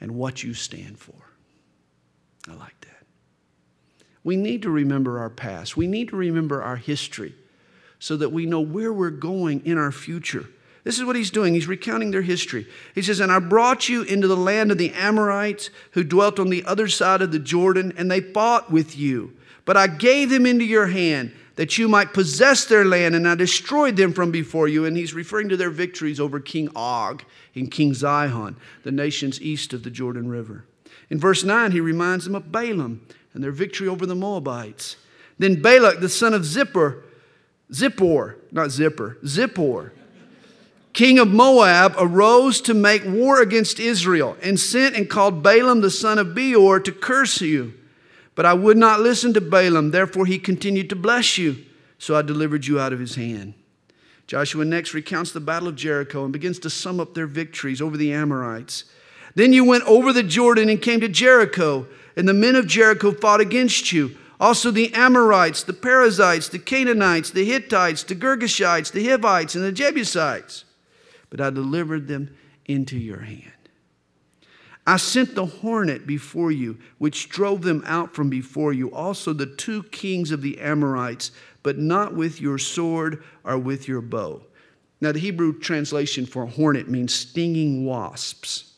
and 0.00 0.12
what 0.12 0.42
you 0.42 0.54
stand 0.54 0.98
for. 0.98 1.14
I 2.48 2.54
like 2.54 2.80
that. 2.82 3.06
We 4.22 4.36
need 4.36 4.62
to 4.62 4.70
remember 4.70 5.18
our 5.18 5.30
past. 5.30 5.76
We 5.76 5.86
need 5.86 6.08
to 6.10 6.16
remember 6.16 6.62
our 6.62 6.76
history 6.76 7.34
so 7.98 8.16
that 8.16 8.30
we 8.30 8.46
know 8.46 8.60
where 8.60 8.92
we're 8.92 9.10
going 9.10 9.64
in 9.64 9.78
our 9.78 9.90
future. 9.90 10.48
This 10.88 10.98
is 10.98 11.04
what 11.04 11.16
he's 11.16 11.30
doing. 11.30 11.52
He's 11.52 11.66
recounting 11.66 12.12
their 12.12 12.22
history. 12.22 12.66
He 12.94 13.02
says, 13.02 13.20
And 13.20 13.30
I 13.30 13.40
brought 13.40 13.90
you 13.90 14.04
into 14.04 14.26
the 14.26 14.38
land 14.38 14.72
of 14.72 14.78
the 14.78 14.94
Amorites 14.94 15.68
who 15.90 16.02
dwelt 16.02 16.40
on 16.40 16.48
the 16.48 16.64
other 16.64 16.88
side 16.88 17.20
of 17.20 17.30
the 17.30 17.38
Jordan, 17.38 17.92
and 17.98 18.10
they 18.10 18.22
fought 18.22 18.72
with 18.72 18.96
you. 18.96 19.36
But 19.66 19.76
I 19.76 19.86
gave 19.86 20.30
them 20.30 20.46
into 20.46 20.64
your 20.64 20.86
hand 20.86 21.32
that 21.56 21.76
you 21.76 21.90
might 21.90 22.14
possess 22.14 22.64
their 22.64 22.86
land, 22.86 23.14
and 23.14 23.28
I 23.28 23.34
destroyed 23.34 23.98
them 23.98 24.14
from 24.14 24.30
before 24.30 24.66
you. 24.66 24.86
And 24.86 24.96
he's 24.96 25.12
referring 25.12 25.50
to 25.50 25.58
their 25.58 25.68
victories 25.68 26.18
over 26.18 26.40
King 26.40 26.70
Og 26.74 27.22
and 27.54 27.70
King 27.70 27.92
Sihon, 27.92 28.56
the 28.82 28.90
nations 28.90 29.42
east 29.42 29.74
of 29.74 29.82
the 29.82 29.90
Jordan 29.90 30.30
River. 30.30 30.64
In 31.10 31.20
verse 31.20 31.44
9, 31.44 31.72
he 31.72 31.80
reminds 31.80 32.24
them 32.24 32.34
of 32.34 32.50
Balaam 32.50 33.06
and 33.34 33.44
their 33.44 33.52
victory 33.52 33.88
over 33.88 34.06
the 34.06 34.14
Moabites. 34.14 34.96
Then 35.38 35.60
Balak, 35.60 36.00
the 36.00 36.08
son 36.08 36.32
of 36.32 36.46
Zippor, 36.46 37.02
Zippor, 37.70 38.36
not 38.50 38.70
Zipper, 38.70 39.18
Zippor, 39.22 39.90
king 40.98 41.20
of 41.20 41.28
Moab, 41.28 41.94
arose 41.96 42.60
to 42.62 42.74
make 42.74 43.04
war 43.04 43.40
against 43.40 43.78
Israel 43.78 44.36
and 44.42 44.58
sent 44.58 44.96
and 44.96 45.08
called 45.08 45.44
Balaam, 45.44 45.80
the 45.80 45.92
son 45.92 46.18
of 46.18 46.34
Beor, 46.34 46.80
to 46.80 46.90
curse 46.90 47.40
you. 47.40 47.74
But 48.34 48.46
I 48.46 48.54
would 48.54 48.76
not 48.76 48.98
listen 48.98 49.32
to 49.34 49.40
Balaam, 49.40 49.92
therefore 49.92 50.26
he 50.26 50.40
continued 50.40 50.90
to 50.90 50.96
bless 50.96 51.38
you. 51.38 51.64
So 51.98 52.16
I 52.16 52.22
delivered 52.22 52.66
you 52.66 52.80
out 52.80 52.92
of 52.92 52.98
his 52.98 53.14
hand. 53.14 53.54
Joshua 54.26 54.64
next 54.64 54.92
recounts 54.92 55.30
the 55.30 55.38
battle 55.38 55.68
of 55.68 55.76
Jericho 55.76 56.24
and 56.24 56.32
begins 56.32 56.58
to 56.58 56.70
sum 56.70 56.98
up 56.98 57.14
their 57.14 57.28
victories 57.28 57.80
over 57.80 57.96
the 57.96 58.12
Amorites. 58.12 58.82
Then 59.36 59.52
you 59.52 59.64
went 59.64 59.84
over 59.84 60.12
the 60.12 60.24
Jordan 60.24 60.68
and 60.68 60.82
came 60.82 60.98
to 60.98 61.08
Jericho, 61.08 61.86
and 62.16 62.28
the 62.28 62.34
men 62.34 62.56
of 62.56 62.66
Jericho 62.66 63.12
fought 63.12 63.40
against 63.40 63.92
you. 63.92 64.16
Also 64.40 64.72
the 64.72 64.92
Amorites, 64.94 65.62
the 65.62 65.72
Perizzites, 65.74 66.48
the 66.48 66.58
Canaanites, 66.58 67.30
the 67.30 67.44
Hittites, 67.44 68.02
the 68.02 68.16
Girgashites, 68.16 68.90
the 68.90 69.06
Hivites, 69.06 69.54
and 69.54 69.62
the 69.62 69.70
Jebusites. 69.70 70.64
But 71.30 71.40
I 71.40 71.50
delivered 71.50 72.08
them 72.08 72.34
into 72.66 72.98
your 72.98 73.20
hand. 73.20 73.52
I 74.86 74.96
sent 74.96 75.34
the 75.34 75.44
hornet 75.44 76.06
before 76.06 76.50
you, 76.50 76.78
which 76.96 77.28
drove 77.28 77.60
them 77.60 77.82
out 77.86 78.14
from 78.14 78.30
before 78.30 78.72
you, 78.72 78.90
also 78.90 79.34
the 79.34 79.44
two 79.44 79.82
kings 79.82 80.30
of 80.30 80.40
the 80.40 80.58
Amorites, 80.58 81.30
but 81.62 81.76
not 81.76 82.14
with 82.14 82.40
your 82.40 82.56
sword 82.56 83.22
or 83.44 83.58
with 83.58 83.86
your 83.86 84.00
bow. 84.00 84.40
Now, 85.00 85.12
the 85.12 85.18
Hebrew 85.18 85.58
translation 85.58 86.24
for 86.24 86.46
hornet 86.46 86.88
means 86.88 87.12
stinging 87.12 87.84
wasps. 87.84 88.72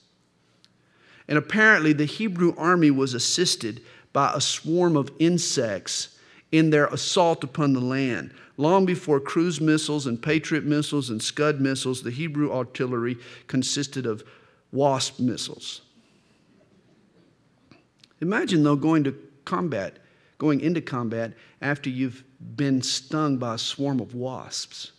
And 1.28 1.38
apparently, 1.38 1.92
the 1.92 2.06
Hebrew 2.06 2.54
army 2.56 2.90
was 2.90 3.14
assisted 3.14 3.80
by 4.12 4.32
a 4.34 4.40
swarm 4.40 4.96
of 4.96 5.12
insects 5.20 6.18
in 6.50 6.70
their 6.70 6.86
assault 6.86 7.44
upon 7.44 7.72
the 7.72 7.80
land. 7.80 8.34
Long 8.60 8.84
before 8.84 9.20
cruise 9.20 9.58
missiles 9.58 10.06
and 10.06 10.20
Patriot 10.20 10.64
missiles 10.64 11.08
and 11.08 11.22
Scud 11.22 11.62
missiles, 11.62 12.02
the 12.02 12.10
Hebrew 12.10 12.52
artillery 12.52 13.16
consisted 13.46 14.04
of 14.04 14.22
wasp 14.70 15.18
missiles. 15.18 15.80
Imagine, 18.20 18.62
though, 18.62 18.76
going 18.76 19.02
to 19.04 19.16
combat, 19.46 19.96
going 20.36 20.60
into 20.60 20.82
combat 20.82 21.32
after 21.62 21.88
you've 21.88 22.22
been 22.54 22.82
stung 22.82 23.38
by 23.38 23.54
a 23.54 23.58
swarm 23.58 23.98
of 23.98 24.14
wasps. 24.14 24.92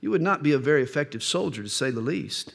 You 0.00 0.12
would 0.12 0.22
not 0.22 0.44
be 0.44 0.52
a 0.52 0.58
very 0.58 0.84
effective 0.84 1.24
soldier, 1.24 1.64
to 1.64 1.68
say 1.68 1.90
the 1.90 2.00
least. 2.00 2.54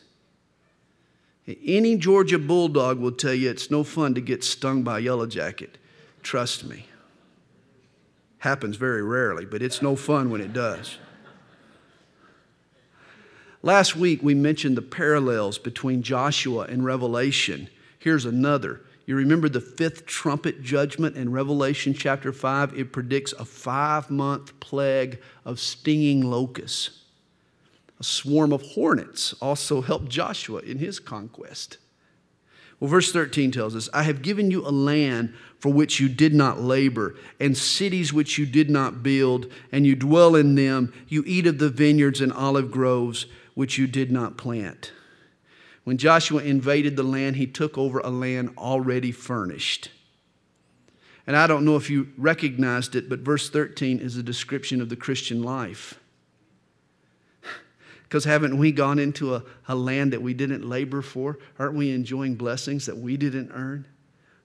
Any 1.45 1.97
Georgia 1.97 2.39
bulldog 2.39 2.97
will 2.97 3.11
tell 3.11 3.33
you 3.33 3.49
it's 3.49 3.69
no 3.69 3.83
fun 3.83 4.15
to 4.15 4.21
get 4.21 4.45
stung 4.45 4.83
by 4.83 4.99
a 4.99 5.01
yellow 5.01 5.27
jacket. 5.27 5.77
Trust 6.23 6.63
me. 6.63 6.86
Happens 8.47 8.77
very 8.77 9.03
rarely, 9.03 9.43
but 9.43 9.61
it's 9.61 9.81
no 9.81 9.97
fun 9.97 10.29
when 10.29 10.39
it 10.39 10.53
does. 10.53 10.99
Last 13.61 13.97
week, 13.97 14.23
we 14.23 14.35
mentioned 14.35 14.77
the 14.77 14.81
parallels 14.81 15.57
between 15.57 16.01
Joshua 16.01 16.61
and 16.61 16.85
Revelation. 16.85 17.67
Here's 17.99 18.23
another. 18.23 18.83
You 19.05 19.17
remember 19.17 19.49
the 19.49 19.59
fifth 19.59 20.05
trumpet 20.05 20.61
judgment 20.61 21.17
in 21.17 21.29
Revelation 21.29 21.93
chapter 21.93 22.31
5? 22.31 22.79
It 22.79 22.93
predicts 22.93 23.33
a 23.33 23.43
five 23.43 24.09
month 24.09 24.57
plague 24.61 25.19
of 25.43 25.59
stinging 25.59 26.21
locusts. 26.21 27.01
A 27.99 28.03
swarm 28.05 28.53
of 28.53 28.61
hornets 28.61 29.33
also 29.41 29.81
helped 29.81 30.07
Joshua 30.07 30.59
in 30.59 30.77
his 30.77 31.01
conquest. 31.01 31.79
Well, 32.79 32.89
verse 32.89 33.11
13 33.11 33.51
tells 33.51 33.75
us, 33.75 33.89
I 33.91 34.03
have 34.03 34.21
given 34.21 34.51
you 34.51 34.65
a 34.65 34.69
land 34.69 35.33
for 35.59 35.73
which 35.73 35.99
you 35.99 36.07
did 36.07 36.33
not 36.33 36.61
labor, 36.61 37.15
and 37.39 37.57
cities 37.57 38.13
which 38.13 38.37
you 38.37 38.45
did 38.45 38.69
not 38.69 39.01
build, 39.01 39.51
and 39.71 39.87
you 39.87 39.95
dwell 39.95 40.35
in 40.35 40.53
them. 40.53 40.93
You 41.07 41.23
eat 41.25 41.47
of 41.47 41.57
the 41.57 41.69
vineyards 41.69 42.21
and 42.21 42.31
olive 42.31 42.69
groves 42.69 43.25
which 43.55 43.79
you 43.79 43.87
did 43.87 44.11
not 44.11 44.37
plant. 44.37 44.91
When 45.83 45.97
Joshua 45.97 46.43
invaded 46.43 46.95
the 46.95 47.03
land, 47.03 47.37
he 47.37 47.47
took 47.47 47.77
over 47.77 47.99
a 47.99 48.09
land 48.09 48.51
already 48.57 49.11
furnished. 49.11 49.89
And 51.25 51.35
I 51.35 51.47
don't 51.47 51.65
know 51.65 51.75
if 51.75 51.89
you 51.89 52.09
recognized 52.17 52.95
it, 52.95 53.09
but 53.09 53.19
verse 53.19 53.49
13 53.49 53.99
is 53.99 54.15
a 54.15 54.23
description 54.23 54.81
of 54.81 54.89
the 54.89 54.95
Christian 54.95 55.41
life. 55.41 55.99
Because 58.07 58.23
haven't 58.23 58.57
we 58.57 58.71
gone 58.71 58.99
into 58.99 59.35
a, 59.35 59.43
a 59.67 59.75
land 59.75 60.13
that 60.13 60.21
we 60.21 60.33
didn't 60.33 60.67
labor 60.67 61.01
for? 61.01 61.39
Aren't 61.59 61.75
we 61.75 61.91
enjoying 61.91 62.35
blessings 62.35 62.85
that 62.85 62.97
we 62.97 63.17
didn't 63.17 63.51
earn? 63.53 63.85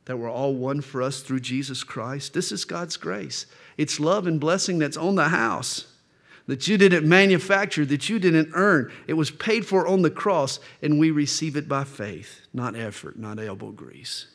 That 0.07 0.17
were 0.17 0.29
all 0.29 0.55
won 0.55 0.81
for 0.81 1.01
us 1.01 1.21
through 1.21 1.41
Jesus 1.41 1.85
Christ? 1.85 2.35
This 2.35 2.51
is 2.51 2.65
God's 2.65 2.97
grace. 2.97 3.47
It's 3.77 4.01
love 4.01 4.27
and 4.27 4.41
blessing 4.41 4.79
that's 4.79 4.97
on 4.97 5.15
the 5.15 5.29
house 5.29 5.87
that 6.49 6.67
you 6.67 6.77
didn't 6.77 7.09
manufacture, 7.09 7.85
that 7.87 8.09
you 8.09 8.19
didn't 8.19 8.51
earn. 8.55 8.91
It 9.07 9.15
was 9.15 9.31
paid 9.31 9.65
for 9.65 9.87
on 9.87 10.03
the 10.03 10.11
cross, 10.11 10.59
and 10.83 10.99
we 10.99 11.13
receive 11.13 11.57
it 11.57 11.69
by 11.69 11.85
faith, 11.85 12.41
not 12.53 12.75
effort, 12.75 13.17
not 13.17 13.39
elbow 13.39 13.71
grease. 13.71 14.27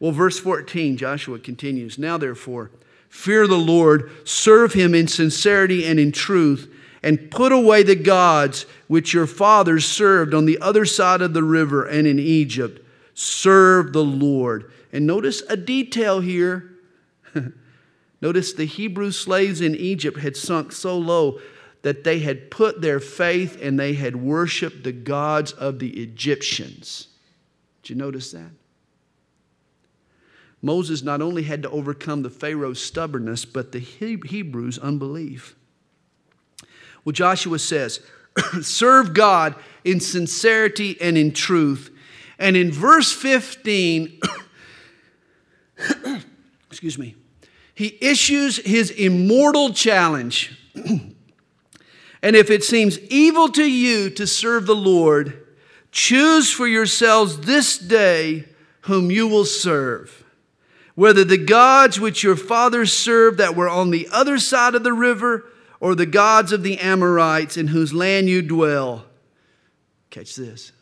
Well, 0.00 0.12
verse 0.12 0.38
14, 0.40 0.96
Joshua 0.96 1.38
continues 1.38 1.96
Now, 1.96 2.18
therefore, 2.18 2.72
fear 3.08 3.46
the 3.46 3.54
Lord, 3.54 4.10
serve 4.26 4.72
him 4.72 4.94
in 4.94 5.06
sincerity 5.06 5.86
and 5.86 6.00
in 6.00 6.10
truth 6.10 6.72
and 7.06 7.30
put 7.30 7.52
away 7.52 7.84
the 7.84 7.94
gods 7.94 8.66
which 8.88 9.14
your 9.14 9.28
fathers 9.28 9.84
served 9.84 10.34
on 10.34 10.44
the 10.44 10.58
other 10.60 10.84
side 10.84 11.22
of 11.22 11.34
the 11.34 11.42
river 11.44 11.86
and 11.86 12.04
in 12.04 12.18
Egypt. 12.18 12.84
Serve 13.14 13.92
the 13.92 14.02
Lord. 14.02 14.72
And 14.92 15.06
notice 15.06 15.40
a 15.48 15.56
detail 15.56 16.18
here. 16.18 16.72
notice 18.20 18.54
the 18.54 18.64
Hebrew 18.64 19.12
slaves 19.12 19.60
in 19.60 19.76
Egypt 19.76 20.18
had 20.18 20.36
sunk 20.36 20.72
so 20.72 20.98
low 20.98 21.38
that 21.82 22.02
they 22.02 22.18
had 22.18 22.50
put 22.50 22.80
their 22.80 22.98
faith 22.98 23.56
and 23.62 23.78
they 23.78 23.92
had 23.92 24.16
worshiped 24.16 24.82
the 24.82 24.90
gods 24.90 25.52
of 25.52 25.78
the 25.78 25.90
Egyptians. 26.02 27.06
Did 27.84 27.90
you 27.90 27.96
notice 27.96 28.32
that? 28.32 28.50
Moses 30.60 31.04
not 31.04 31.22
only 31.22 31.44
had 31.44 31.62
to 31.62 31.70
overcome 31.70 32.24
the 32.24 32.30
Pharaoh's 32.30 32.82
stubbornness, 32.82 33.44
but 33.44 33.70
the 33.70 33.78
Hebrews' 33.78 34.80
unbelief. 34.80 35.54
Well, 37.06 37.12
Joshua 37.12 37.60
says, 37.60 38.00
serve 38.62 39.14
God 39.14 39.54
in 39.84 40.00
sincerity 40.00 41.00
and 41.00 41.16
in 41.16 41.32
truth. 41.32 41.96
And 42.36 42.56
in 42.56 42.72
verse 42.72 43.12
15, 43.12 44.20
excuse 46.68 46.98
me, 46.98 47.14
he 47.74 47.96
issues 48.00 48.56
his 48.56 48.90
immortal 48.90 49.72
challenge. 49.72 50.58
and 50.74 51.14
if 52.22 52.50
it 52.50 52.64
seems 52.64 52.98
evil 52.98 53.50
to 53.50 53.64
you 53.64 54.10
to 54.10 54.26
serve 54.26 54.66
the 54.66 54.74
Lord, 54.74 55.46
choose 55.92 56.50
for 56.50 56.66
yourselves 56.66 57.38
this 57.38 57.78
day 57.78 58.46
whom 58.80 59.12
you 59.12 59.28
will 59.28 59.44
serve. 59.44 60.24
Whether 60.96 61.22
the 61.22 61.38
gods 61.38 62.00
which 62.00 62.24
your 62.24 62.36
fathers 62.36 62.92
served 62.92 63.38
that 63.38 63.54
were 63.54 63.68
on 63.68 63.92
the 63.92 64.08
other 64.10 64.38
side 64.38 64.74
of 64.74 64.82
the 64.82 64.92
river, 64.92 65.44
or 65.80 65.94
the 65.94 66.06
gods 66.06 66.52
of 66.52 66.62
the 66.62 66.78
Amorites 66.78 67.56
in 67.56 67.68
whose 67.68 67.92
land 67.92 68.28
you 68.28 68.42
dwell. 68.42 69.04
Catch 70.10 70.36
this. 70.36 70.72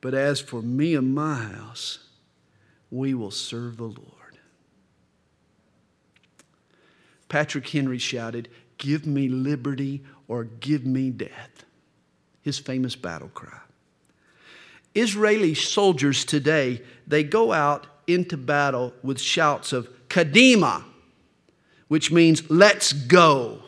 But 0.00 0.14
as 0.14 0.40
for 0.40 0.62
me 0.62 0.94
and 0.94 1.14
my 1.14 1.34
house, 1.34 1.98
we 2.90 3.14
will 3.14 3.30
serve 3.30 3.76
the 3.76 3.84
Lord. 3.84 4.38
Patrick 7.28 7.68
Henry 7.68 7.98
shouted, 7.98 8.48
Give 8.78 9.06
me 9.06 9.28
liberty 9.28 10.04
or 10.28 10.44
give 10.44 10.84
me 10.86 11.10
death. 11.10 11.64
His 12.42 12.58
famous 12.58 12.94
battle 12.94 13.30
cry. 13.34 13.58
Israeli 14.94 15.54
soldiers 15.54 16.24
today, 16.24 16.82
they 17.06 17.24
go 17.24 17.52
out 17.52 17.86
into 18.06 18.36
battle 18.36 18.92
with 19.02 19.20
shouts 19.20 19.72
of 19.72 19.88
Kadima, 20.08 20.84
which 21.88 22.12
means 22.12 22.48
let's 22.48 22.92
go. 22.92 23.63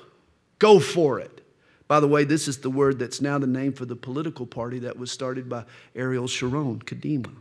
Go 0.58 0.80
for 0.80 1.20
it. 1.20 1.42
By 1.88 2.00
the 2.00 2.08
way, 2.08 2.24
this 2.24 2.48
is 2.48 2.58
the 2.58 2.70
word 2.70 2.98
that's 2.98 3.20
now 3.20 3.38
the 3.38 3.46
name 3.46 3.72
for 3.72 3.84
the 3.84 3.94
political 3.94 4.46
party 4.46 4.80
that 4.80 4.98
was 4.98 5.12
started 5.12 5.48
by 5.48 5.64
Ariel 5.94 6.26
Sharon, 6.26 6.80
Kadima. 6.80 7.32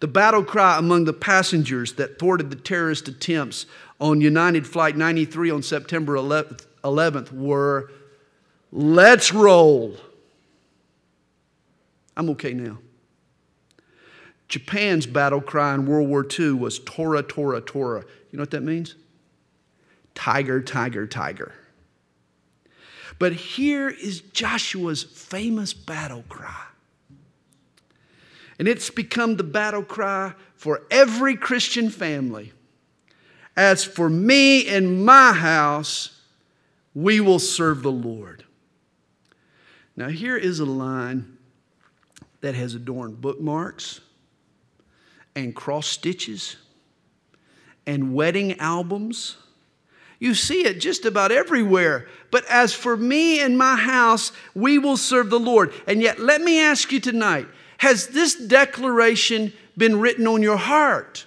The 0.00 0.08
battle 0.08 0.42
cry 0.42 0.78
among 0.78 1.04
the 1.04 1.12
passengers 1.12 1.94
that 1.94 2.18
thwarted 2.18 2.48
the 2.48 2.56
terrorist 2.56 3.06
attempts 3.08 3.66
on 4.00 4.22
United 4.22 4.66
Flight 4.66 4.96
93 4.96 5.50
on 5.50 5.62
September 5.62 6.14
11th, 6.14 6.64
11th 6.82 7.32
were, 7.32 7.90
Let's 8.72 9.32
roll. 9.32 9.96
I'm 12.16 12.30
okay 12.30 12.54
now. 12.54 12.78
Japan's 14.48 15.06
battle 15.06 15.40
cry 15.40 15.74
in 15.74 15.86
World 15.86 16.08
War 16.08 16.26
II 16.38 16.52
was 16.52 16.78
Tora, 16.80 17.22
Tora, 17.22 17.60
Tora. 17.60 18.04
You 18.30 18.36
know 18.36 18.42
what 18.42 18.50
that 18.52 18.62
means? 18.62 18.94
Tiger, 20.14 20.60
tiger, 20.60 21.06
tiger. 21.06 21.52
But 23.20 23.34
here 23.34 23.90
is 23.90 24.22
Joshua's 24.22 25.02
famous 25.02 25.74
battle 25.74 26.24
cry. 26.30 26.64
And 28.58 28.66
it's 28.66 28.88
become 28.88 29.36
the 29.36 29.44
battle 29.44 29.82
cry 29.82 30.32
for 30.56 30.82
every 30.90 31.36
Christian 31.36 31.90
family. 31.90 32.52
As 33.56 33.84
for 33.84 34.08
me 34.08 34.66
and 34.66 35.04
my 35.04 35.34
house, 35.34 36.22
we 36.94 37.20
will 37.20 37.38
serve 37.38 37.82
the 37.82 37.92
Lord. 37.92 38.44
Now, 39.96 40.08
here 40.08 40.38
is 40.38 40.58
a 40.58 40.64
line 40.64 41.36
that 42.40 42.54
has 42.54 42.74
adorned 42.74 43.20
bookmarks 43.20 44.00
and 45.36 45.54
cross 45.54 45.86
stitches 45.86 46.56
and 47.86 48.14
wedding 48.14 48.58
albums 48.58 49.36
you 50.20 50.34
see 50.34 50.66
it 50.66 50.80
just 50.80 51.06
about 51.06 51.32
everywhere. 51.32 52.06
But 52.30 52.44
as 52.44 52.74
for 52.74 52.96
me 52.96 53.40
and 53.40 53.58
my 53.58 53.74
house, 53.74 54.30
we 54.54 54.78
will 54.78 54.98
serve 54.98 55.30
the 55.30 55.40
Lord. 55.40 55.72
And 55.88 56.00
yet, 56.00 56.20
let 56.20 56.42
me 56.42 56.60
ask 56.60 56.92
you 56.92 57.00
tonight 57.00 57.48
has 57.78 58.08
this 58.08 58.34
declaration 58.34 59.54
been 59.76 59.98
written 59.98 60.26
on 60.26 60.42
your 60.42 60.58
heart? 60.58 61.24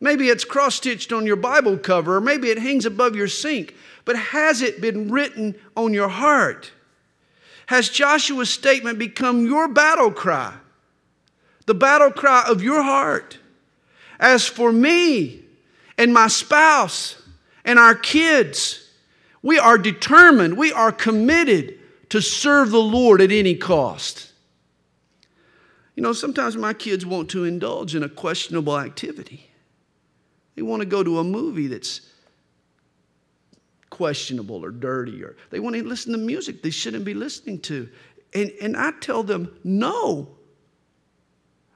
Maybe 0.00 0.30
it's 0.30 0.44
cross 0.44 0.76
stitched 0.76 1.12
on 1.12 1.26
your 1.26 1.36
Bible 1.36 1.76
cover, 1.76 2.16
or 2.16 2.20
maybe 2.20 2.48
it 2.48 2.58
hangs 2.58 2.86
above 2.86 3.14
your 3.14 3.28
sink, 3.28 3.74
but 4.06 4.16
has 4.16 4.62
it 4.62 4.80
been 4.80 5.10
written 5.10 5.54
on 5.76 5.92
your 5.92 6.08
heart? 6.08 6.72
Has 7.66 7.90
Joshua's 7.90 8.48
statement 8.48 8.98
become 8.98 9.44
your 9.44 9.68
battle 9.68 10.10
cry? 10.10 10.54
The 11.66 11.74
battle 11.74 12.10
cry 12.10 12.44
of 12.48 12.62
your 12.62 12.82
heart? 12.82 13.36
As 14.18 14.46
for 14.46 14.72
me 14.72 15.44
and 15.98 16.14
my 16.14 16.28
spouse 16.28 17.20
and 17.64 17.78
our 17.78 17.94
kids, 17.94 18.88
we 19.42 19.58
are 19.58 19.76
determined, 19.76 20.56
we 20.56 20.72
are 20.72 20.92
committed 20.92 21.78
to 22.08 22.22
serve 22.22 22.70
the 22.70 22.80
Lord 22.80 23.20
at 23.20 23.32
any 23.32 23.56
cost. 23.56 24.32
You 25.96 26.02
know, 26.02 26.12
sometimes 26.12 26.56
my 26.56 26.72
kids 26.72 27.04
want 27.04 27.28
to 27.30 27.44
indulge 27.44 27.94
in 27.96 28.04
a 28.04 28.08
questionable 28.08 28.78
activity. 28.78 29.50
They 30.54 30.62
want 30.62 30.80
to 30.80 30.86
go 30.86 31.02
to 31.02 31.18
a 31.18 31.24
movie 31.24 31.66
that's 31.66 32.00
questionable 33.90 34.64
or 34.64 34.70
dirty, 34.70 35.22
or 35.24 35.36
they 35.50 35.58
want 35.58 35.74
to 35.74 35.82
listen 35.82 36.12
to 36.12 36.18
music 36.18 36.62
they 36.62 36.70
shouldn't 36.70 37.04
be 37.04 37.14
listening 37.14 37.58
to. 37.60 37.88
And, 38.32 38.52
and 38.62 38.76
I 38.76 38.92
tell 39.00 39.24
them, 39.24 39.58
no, 39.64 40.28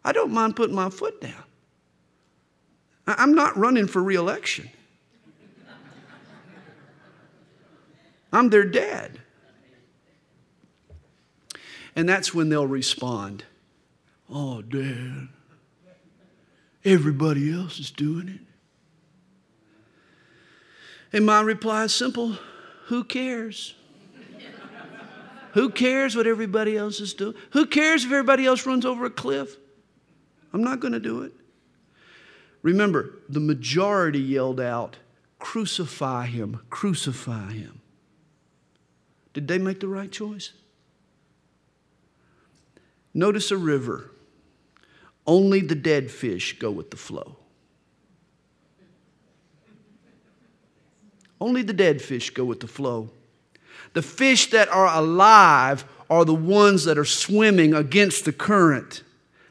I 0.05 0.13
don't 0.13 0.31
mind 0.31 0.55
putting 0.55 0.75
my 0.75 0.91
foot 0.91 1.21
down. 1.21 1.43
I'm 3.07 3.35
not 3.35 3.57
running 3.57 3.87
for 3.87 4.03
reelection. 4.03 4.71
I'm 8.33 8.51
their 8.51 8.65
dad. 8.65 9.21
And 11.95 12.09
that's 12.09 12.33
when 12.33 12.49
they'll 12.49 12.67
respond 12.67 13.45
Oh, 14.35 14.63
Dad, 14.63 15.29
everybody 16.87 17.53
else 17.53 17.79
is 17.79 17.91
doing 17.91 18.29
it. 18.29 18.41
And 21.13 21.27
my 21.27 21.43
reply 21.43 21.85
is 21.85 21.95
simple 21.95 22.39
who 22.87 23.05
cares? 23.05 23.75
who 25.53 25.69
cares 25.69 26.17
what 26.17 26.27
everybody 26.27 26.79
else 26.79 26.99
is 26.99 27.13
doing? 27.13 27.35
Who 27.51 27.67
cares 27.67 28.07
if 28.07 28.11
everybody 28.11 28.47
else 28.47 28.65
runs 28.65 28.87
over 28.87 29.05
a 29.05 29.11
cliff? 29.11 29.55
I'm 30.55 30.65
not 30.65 30.81
going 30.81 30.95
to 30.95 31.01
do 31.01 31.23
it. 31.23 31.33
Remember, 32.63 33.19
the 33.29 33.41
majority 33.41 34.21
yelled 34.21 34.61
out, 34.61 34.97
Crucify 35.39 36.27
him, 36.27 36.61
crucify 36.71 37.51
him. 37.51 37.81
Did 39.35 39.49
they 39.49 39.59
make 39.59 39.81
the 39.81 39.89
right 39.89 40.11
choice? 40.11 40.53
Notice 43.13 43.51
a 43.51 43.57
river. 43.57 44.13
Only 45.27 45.61
the 45.61 45.75
dead 45.75 46.11
fish 46.11 46.59
go 46.59 46.71
with 46.71 46.91
the 46.91 46.97
flow. 46.97 47.37
Only 51.41 51.63
the 51.63 51.73
dead 51.73 52.01
fish 52.01 52.31
go 52.31 52.45
with 52.45 52.61
the 52.61 52.69
flow. 52.69 53.11
The 53.95 54.03
fish 54.03 54.51
that 54.51 54.69
are 54.69 54.87
alive 54.87 55.85
are 56.09 56.25
the 56.25 56.35
ones 56.35 56.85
that 56.85 56.99
are 56.99 57.05
swimming 57.05 57.75
against 57.75 58.25
the 58.25 58.33
current. 58.33 59.03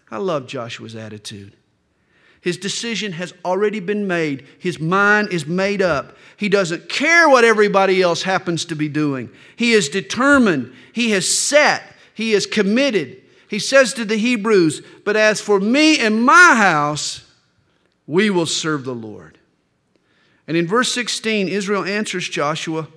I 0.10 0.18
love 0.18 0.48
Joshua's 0.48 0.96
attitude. 0.96 1.58
His 2.42 2.58
decision 2.58 3.12
has 3.14 3.34
already 3.46 3.80
been 3.80 4.08
made. 4.08 4.48
His 4.58 4.80
mind 4.80 5.32
is 5.32 5.46
made 5.46 5.82
up. 5.82 6.18
He 6.38 6.50
doesn't 6.50 6.90
care 6.90 7.30
what 7.30 7.46
everybody 7.46 8.02
else 8.02 8.24
happens 8.24 8.66
to 8.66 8.76
be 8.76 8.90
doing. 8.90 9.30
He 9.56 9.74
is 9.74 9.90
determined. 9.90 10.74
He 10.92 11.12
has 11.12 11.38
set. 11.38 11.84
He 12.16 12.34
is 12.34 12.48
committed. 12.48 13.22
He 13.48 13.60
says 13.60 13.94
to 13.94 14.06
the 14.06 14.18
Hebrews, 14.18 14.82
But 15.06 15.16
as 15.16 15.40
for 15.40 15.60
me 15.60 16.00
and 16.00 16.24
my 16.24 16.56
house, 16.56 17.24
we 18.08 18.32
will 18.32 18.48
serve 18.48 18.86
the 18.86 18.96
Lord. 18.96 19.38
And 20.48 20.58
in 20.58 20.68
verse 20.68 20.92
16, 20.92 21.48
Israel 21.48 21.84
answers 21.84 22.28
Joshua. 22.28 22.88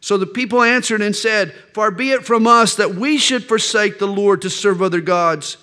So 0.00 0.16
the 0.16 0.26
people 0.26 0.62
answered 0.62 1.02
and 1.02 1.16
said, 1.16 1.52
Far 1.74 1.90
be 1.90 2.12
it 2.12 2.24
from 2.24 2.46
us 2.46 2.76
that 2.76 2.94
we 2.94 3.18
should 3.18 3.44
forsake 3.44 3.98
the 3.98 4.06
Lord 4.06 4.42
to 4.42 4.50
serve 4.50 4.80
other 4.80 5.00
gods. 5.00 5.56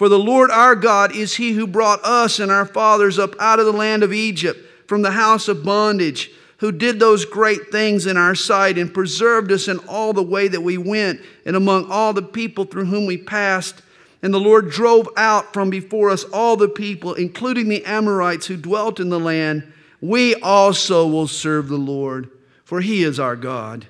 For 0.00 0.08
the 0.08 0.18
Lord 0.18 0.50
our 0.50 0.76
God 0.76 1.14
is 1.14 1.34
he 1.34 1.52
who 1.52 1.66
brought 1.66 2.02
us 2.02 2.40
and 2.40 2.50
our 2.50 2.64
fathers 2.64 3.18
up 3.18 3.38
out 3.38 3.60
of 3.60 3.66
the 3.66 3.72
land 3.72 4.02
of 4.02 4.14
Egypt 4.14 4.58
from 4.86 5.02
the 5.02 5.10
house 5.10 5.46
of 5.46 5.62
bondage, 5.62 6.30
who 6.56 6.72
did 6.72 6.98
those 6.98 7.26
great 7.26 7.70
things 7.70 8.06
in 8.06 8.16
our 8.16 8.34
sight 8.34 8.78
and 8.78 8.94
preserved 8.94 9.52
us 9.52 9.68
in 9.68 9.76
all 9.80 10.14
the 10.14 10.22
way 10.22 10.48
that 10.48 10.62
we 10.62 10.78
went 10.78 11.20
and 11.44 11.54
among 11.54 11.90
all 11.90 12.14
the 12.14 12.22
people 12.22 12.64
through 12.64 12.86
whom 12.86 13.04
we 13.04 13.18
passed. 13.18 13.82
And 14.22 14.32
the 14.32 14.40
Lord 14.40 14.70
drove 14.70 15.06
out 15.18 15.52
from 15.52 15.68
before 15.68 16.08
us 16.08 16.24
all 16.24 16.56
the 16.56 16.66
people, 16.66 17.12
including 17.12 17.68
the 17.68 17.84
Amorites 17.84 18.46
who 18.46 18.56
dwelt 18.56 19.00
in 19.00 19.10
the 19.10 19.20
land. 19.20 19.70
We 20.00 20.34
also 20.36 21.06
will 21.06 21.28
serve 21.28 21.68
the 21.68 21.76
Lord, 21.76 22.30
for 22.64 22.80
he 22.80 23.02
is 23.02 23.20
our 23.20 23.36
God. 23.36 23.86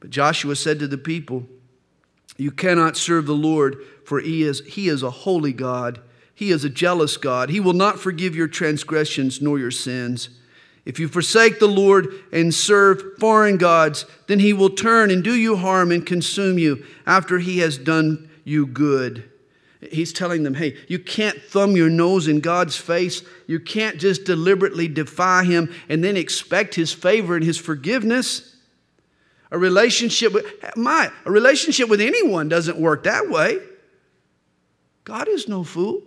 But 0.00 0.10
Joshua 0.10 0.54
said 0.54 0.78
to 0.80 0.86
the 0.86 0.98
people, 0.98 1.46
You 2.36 2.50
cannot 2.50 2.98
serve 2.98 3.24
the 3.24 3.32
Lord 3.32 3.78
for 4.08 4.20
he 4.20 4.42
is, 4.42 4.60
he 4.60 4.88
is 4.88 5.02
a 5.02 5.10
holy 5.10 5.52
God. 5.52 6.00
He 6.34 6.50
is 6.50 6.64
a 6.64 6.70
jealous 6.70 7.18
God. 7.18 7.50
He 7.50 7.60
will 7.60 7.74
not 7.74 8.00
forgive 8.00 8.34
your 8.34 8.48
transgressions 8.48 9.42
nor 9.42 9.58
your 9.58 9.70
sins. 9.70 10.30
If 10.86 10.98
you 10.98 11.08
forsake 11.08 11.58
the 11.58 11.66
Lord 11.66 12.08
and 12.32 12.54
serve 12.54 13.02
foreign 13.18 13.58
gods, 13.58 14.06
then 14.26 14.38
he 14.38 14.54
will 14.54 14.70
turn 14.70 15.10
and 15.10 15.22
do 15.22 15.34
you 15.34 15.56
harm 15.56 15.92
and 15.92 16.06
consume 16.06 16.58
you 16.58 16.86
after 17.06 17.38
he 17.38 17.58
has 17.58 17.76
done 17.76 18.30
you 18.44 18.64
good. 18.64 19.30
He's 19.92 20.14
telling 20.14 20.42
them, 20.42 20.54
hey, 20.54 20.78
you 20.88 20.98
can't 20.98 21.42
thumb 21.42 21.76
your 21.76 21.90
nose 21.90 22.28
in 22.28 22.40
God's 22.40 22.78
face. 22.78 23.22
You 23.46 23.60
can't 23.60 23.98
just 23.98 24.24
deliberately 24.24 24.88
defy 24.88 25.44
him 25.44 25.70
and 25.90 26.02
then 26.02 26.16
expect 26.16 26.76
his 26.76 26.94
favor 26.94 27.36
and 27.36 27.44
his 27.44 27.58
forgiveness. 27.58 28.56
A 29.50 29.58
relationship 29.58 30.32
with 30.32 30.46
my 30.76 31.12
a 31.26 31.30
relationship 31.30 31.90
with 31.90 32.00
anyone 32.00 32.48
doesn't 32.48 32.78
work 32.78 33.02
that 33.02 33.28
way. 33.28 33.58
God 35.08 35.26
is 35.26 35.48
no 35.48 35.64
fool. 35.64 36.02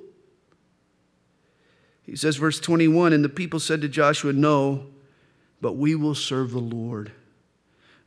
He 2.03 2.15
says, 2.15 2.35
verse 2.35 2.59
21 2.59 3.13
And 3.13 3.25
the 3.25 3.29
people 3.29 3.59
said 3.59 3.81
to 3.81 3.89
Joshua, 3.89 4.31
No, 4.31 4.85
but 5.59 5.73
we 5.73 5.95
will 5.95 6.13
serve 6.13 6.51
the 6.51 6.59
Lord. 6.59 7.11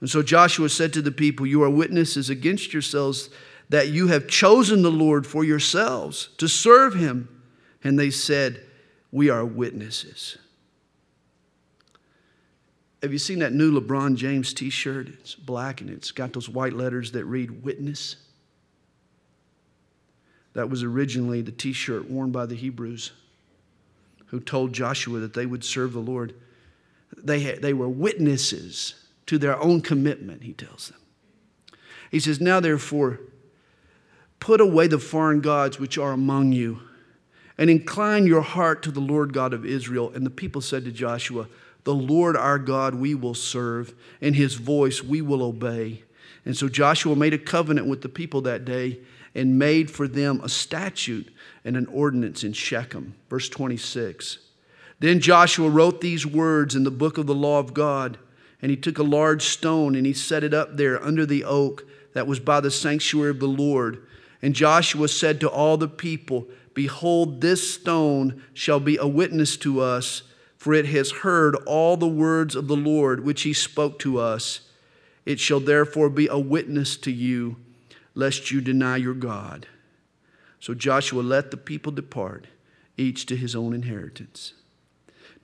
And 0.01 0.09
so 0.09 0.23
Joshua 0.23 0.69
said 0.69 0.93
to 0.93 1.03
the 1.03 1.11
people, 1.11 1.47
You 1.47 1.65
are 1.65 1.71
witnesses 1.71 2.31
against 2.31 2.73
yourselves 2.73 3.29
that 3.71 3.89
you 3.89 4.07
have 4.07 4.29
chosen 4.29 4.83
the 4.83 4.93
Lord 4.93 5.27
for 5.27 5.43
yourselves 5.43 6.29
to 6.39 6.47
serve 6.47 6.95
him. 6.95 7.43
And 7.83 7.99
they 7.99 8.11
said, 8.11 8.63
We 9.11 9.31
are 9.31 9.45
witnesses. 9.45 10.39
Have 13.03 13.13
you 13.13 13.19
seen 13.19 13.41
that 13.41 13.53
new 13.53 13.81
LeBron 13.81 14.15
James 14.15 14.55
t 14.55 14.71
shirt? 14.71 15.09
It's 15.09 15.35
black 15.35 15.81
and 15.81 15.91
it's 15.91 16.13
got 16.13 16.33
those 16.33 16.49
white 16.49 16.73
letters 16.73 17.11
that 17.13 17.25
read 17.25 17.65
witness. 17.65 18.15
That 20.55 20.71
was 20.71 20.83
originally 20.83 21.43
the 21.43 21.53
t 21.53 21.73
shirt 21.73 22.09
worn 22.09 22.31
by 22.31 22.47
the 22.47 22.55
Hebrews 22.55 23.13
who 24.27 24.41
told 24.41 24.73
Joshua 24.73 25.21
that 25.21 25.35
they 25.35 25.47
would 25.47 25.63
serve 25.63 25.93
the 25.93 26.01
Lord. 26.01 26.35
They, 27.17 27.55
they 27.55 27.73
were 27.73 27.89
witnesses 27.89 28.95
to 29.27 29.39
their 29.39 29.61
own 29.61 29.81
commitment, 29.81 30.43
he 30.43 30.53
tells 30.53 30.89
them. 30.89 30.99
He 32.11 32.21
says, 32.21 32.41
Now 32.41 32.61
therefore, 32.61 33.21
put 34.41 34.61
away 34.61 34.87
the 34.87 34.99
foreign 34.99 35.41
gods 35.41 35.79
which 35.79 35.97
are 35.99 36.13
among 36.13 36.53
you, 36.53 36.81
and 37.57 37.71
incline 37.71 38.27
your 38.27 38.41
heart 38.41 38.83
to 38.83 38.91
the 38.91 39.01
Lord 39.01 39.33
God 39.33 39.55
of 39.55 39.65
Israel. 39.65 40.11
And 40.13 40.27
the 40.27 40.31
people 40.31 40.61
said 40.61 40.85
to 40.85 40.93
Joshua, 40.93 41.47
The 41.85 41.95
Lord 41.95 42.37
our 42.37 42.59
God 42.59 42.97
we 42.97 43.15
will 43.15 43.35
serve, 43.35 43.95
and 44.21 44.35
his 44.35 44.55
voice 44.55 45.03
we 45.03 45.23
will 45.23 45.43
obey. 45.43 46.03
And 46.45 46.57
so 46.57 46.69
Joshua 46.69 47.17
made 47.17 47.33
a 47.33 47.39
covenant 47.39 47.87
with 47.87 48.03
the 48.03 48.09
people 48.09 48.41
that 48.43 48.65
day 48.65 48.99
and 49.35 49.59
made 49.59 49.91
for 49.91 50.07
them 50.07 50.41
a 50.43 50.49
statute 50.49 51.33
and 51.65 51.77
an 51.77 51.87
ordinance 51.87 52.45
in 52.45 52.53
Shechem. 52.53 53.15
Verse 53.29 53.49
26. 53.49 54.39
Then 55.01 55.21
Joshua 55.21 55.69
wrote 55.69 56.01
these 56.01 56.25
words 56.25 56.77
in 56.77 56.85
the 56.85 56.91
book 56.91 57.19
of 57.19 57.27
the 57.27 57.35
law 57.35 57.59
of 57.59 57.75
God, 57.75 58.19
and 58.63 58.71
he 58.71 58.77
took 58.77 58.99
a 58.99 59.03
large 59.03 59.43
stone 59.43 59.95
and 59.95 60.07
he 60.07 60.13
set 60.13 60.45
it 60.45 60.55
up 60.55 60.77
there 60.77 61.03
under 61.03 61.27
the 61.27 61.45
oak 61.45 61.85
that 62.15 62.27
was 62.27 62.41
by 62.41 62.61
the 62.61 62.71
sanctuary 62.71 63.31
of 63.31 63.41
the 63.41 63.49
Lord. 63.49 64.07
And 64.41 64.55
Joshua 64.55 65.09
said 65.09 65.41
to 65.41 65.49
all 65.49 65.77
the 65.77 65.89
people, 65.89 66.47
Behold, 66.75 67.41
this 67.41 67.75
stone 67.75 68.43
shall 68.53 68.81
be 68.81 68.97
a 68.97 69.07
witness 69.07 69.57
to 69.59 69.81
us, 69.81 70.23
for 70.57 70.73
it 70.73 70.87
has 70.87 71.11
heard 71.11 71.57
all 71.67 71.97
the 71.97 72.09
words 72.09 72.55
of 72.55 72.69
the 72.69 72.77
Lord 72.77 73.25
which 73.25 73.43
he 73.43 73.53
spoke 73.53 73.99
to 74.01 74.19
us. 74.19 74.61
It 75.27 75.41
shall 75.41 75.61
therefore 75.61 76.09
be 76.09 76.29
a 76.29 76.39
witness 76.39 76.97
to 76.99 77.13
you 77.13 77.57
lest 78.15 78.51
you 78.51 78.61
deny 78.61 78.97
your 78.97 79.15
God. 79.15 79.67
So 80.61 80.73
Joshua 80.75 81.21
let 81.21 81.51
the 81.51 81.57
people 81.57 81.93
depart, 81.93 82.47
each 82.97 83.27
to 83.27 83.37
his 83.37 83.55
own 83.55 83.75
inheritance. 83.75 84.55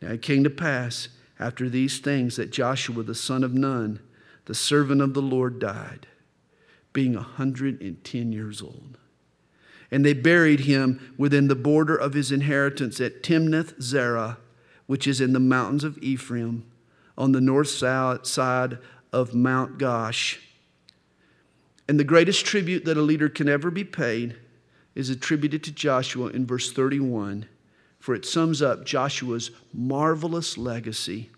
Now 0.00 0.12
it 0.12 0.22
came 0.22 0.44
to 0.44 0.50
pass 0.50 1.08
after 1.38 1.68
these 1.68 1.98
things 1.98 2.36
that 2.36 2.50
Joshua 2.52 3.02
the 3.02 3.14
son 3.14 3.44
of 3.44 3.54
Nun, 3.54 4.00
the 4.46 4.54
servant 4.54 5.00
of 5.00 5.14
the 5.14 5.22
Lord, 5.22 5.58
died, 5.58 6.06
being 6.92 7.14
a 7.14 7.20
110 7.20 8.32
years 8.32 8.62
old. 8.62 8.98
And 9.90 10.04
they 10.04 10.12
buried 10.12 10.60
him 10.60 11.14
within 11.18 11.48
the 11.48 11.56
border 11.56 11.96
of 11.96 12.14
his 12.14 12.30
inheritance 12.30 13.00
at 13.00 13.22
Timnath 13.22 13.74
Serah, 13.78 14.36
which 14.86 15.06
is 15.06 15.20
in 15.20 15.32
the 15.32 15.40
mountains 15.40 15.84
of 15.84 15.98
Ephraim, 15.98 16.64
on 17.18 17.32
the 17.32 17.40
north 17.40 17.68
side 17.68 18.78
of 19.12 19.34
Mount 19.34 19.78
Gaash 19.78 20.38
And 21.90 21.98
the 21.98 22.04
greatest 22.04 22.46
tribute 22.46 22.84
that 22.84 22.96
a 22.96 23.02
leader 23.02 23.28
can 23.28 23.48
ever 23.48 23.68
be 23.68 23.82
paid 23.82 24.36
is 24.94 25.10
attributed 25.10 25.64
to 25.64 25.72
Joshua 25.72 26.28
in 26.28 26.46
verse 26.46 26.70
31, 26.70 27.46
for 27.98 28.14
it 28.14 28.24
sums 28.24 28.62
up 28.62 28.84
Joshua's 28.84 29.50
marvelous 29.74 30.56
legacy. 30.56 31.30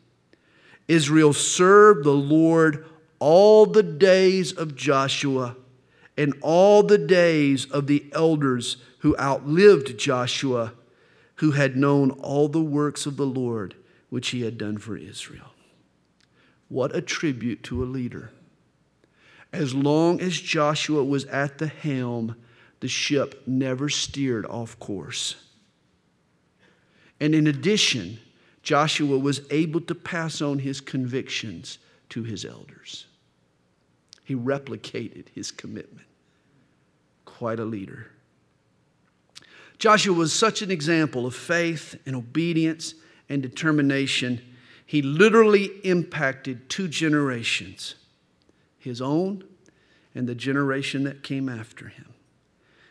Israel 0.88 1.32
served 1.32 2.04
the 2.04 2.10
Lord 2.10 2.84
all 3.18 3.64
the 3.64 3.82
days 3.82 4.52
of 4.52 4.76
Joshua 4.76 5.56
and 6.18 6.34
all 6.42 6.82
the 6.82 6.98
days 6.98 7.64
of 7.64 7.86
the 7.86 8.04
elders 8.12 8.76
who 8.98 9.16
outlived 9.16 9.96
Joshua, 9.96 10.74
who 11.36 11.52
had 11.52 11.78
known 11.78 12.10
all 12.10 12.48
the 12.48 12.60
works 12.60 13.06
of 13.06 13.16
the 13.16 13.24
Lord 13.24 13.74
which 14.10 14.28
he 14.28 14.42
had 14.42 14.58
done 14.58 14.76
for 14.76 14.98
Israel. 14.98 15.54
What 16.68 16.94
a 16.94 17.00
tribute 17.00 17.62
to 17.62 17.82
a 17.82 17.86
leader. 17.86 18.32
As 19.52 19.74
long 19.74 20.20
as 20.20 20.40
Joshua 20.40 21.04
was 21.04 21.26
at 21.26 21.58
the 21.58 21.66
helm, 21.66 22.36
the 22.80 22.88
ship 22.88 23.42
never 23.46 23.88
steered 23.88 24.46
off 24.46 24.78
course. 24.78 25.36
And 27.20 27.34
in 27.34 27.46
addition, 27.46 28.18
Joshua 28.62 29.18
was 29.18 29.42
able 29.50 29.80
to 29.82 29.94
pass 29.94 30.40
on 30.40 30.60
his 30.60 30.80
convictions 30.80 31.78
to 32.08 32.22
his 32.22 32.44
elders. 32.44 33.06
He 34.24 34.34
replicated 34.34 35.26
his 35.34 35.50
commitment. 35.50 36.06
Quite 37.24 37.60
a 37.60 37.64
leader. 37.64 38.06
Joshua 39.78 40.14
was 40.14 40.32
such 40.32 40.62
an 40.62 40.70
example 40.70 41.26
of 41.26 41.34
faith 41.34 42.00
and 42.06 42.16
obedience 42.16 42.94
and 43.28 43.42
determination. 43.42 44.40
He 44.86 45.02
literally 45.02 45.66
impacted 45.84 46.68
two 46.68 46.88
generations 46.88 47.96
his 48.82 49.00
own 49.00 49.44
and 50.14 50.28
the 50.28 50.34
generation 50.34 51.04
that 51.04 51.22
came 51.22 51.48
after 51.48 51.88
him. 51.88 52.06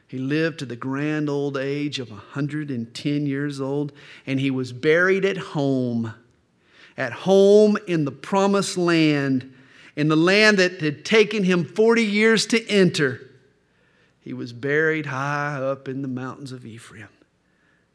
He 0.08 0.18
lived 0.18 0.60
to 0.60 0.66
the 0.66 0.76
grand 0.76 1.30
old 1.30 1.56
age 1.56 2.00
of 2.00 2.10
110 2.10 3.26
years 3.26 3.62
old, 3.62 3.94
and 4.26 4.40
he 4.40 4.52
was 4.52 4.74
buried 4.74 5.24
at 5.24 5.38
home, 5.38 6.14
at 6.98 7.14
home 7.14 7.78
in 7.88 8.06
the 8.06 8.12
promised 8.12 8.78
land, 8.78 9.54
in 9.96 10.08
the 10.08 10.18
land 10.18 10.58
that 10.58 10.82
had 10.82 11.06
taken 11.06 11.44
him 11.44 11.64
40 11.64 12.04
years 12.04 12.46
to 12.48 12.68
enter. 12.68 13.22
He 14.20 14.34
was 14.34 14.54
buried 14.54 15.08
high 15.08 15.56
up 15.56 15.88
in 15.88 16.02
the 16.02 16.08
mountains 16.08 16.52
of 16.52 16.66
Ephraim, 16.66 17.10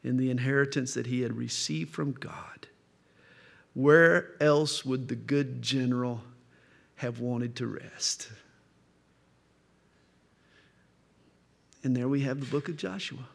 in 0.03 0.17
the 0.17 0.31
inheritance 0.31 0.93
that 0.95 1.07
he 1.07 1.21
had 1.21 1.37
received 1.37 1.93
from 1.93 2.13
God. 2.13 2.67
Where 3.73 4.31
else 4.41 4.83
would 4.83 5.07
the 5.07 5.15
good 5.15 5.61
general 5.61 6.23
have 6.97 7.19
wanted 7.19 7.55
to 7.55 7.67
rest? 7.67 8.29
And 11.83 11.95
there 11.95 12.07
we 12.07 12.21
have 12.21 12.39
the 12.39 12.45
book 12.45 12.69
of 12.69 12.77
Joshua. 12.77 13.27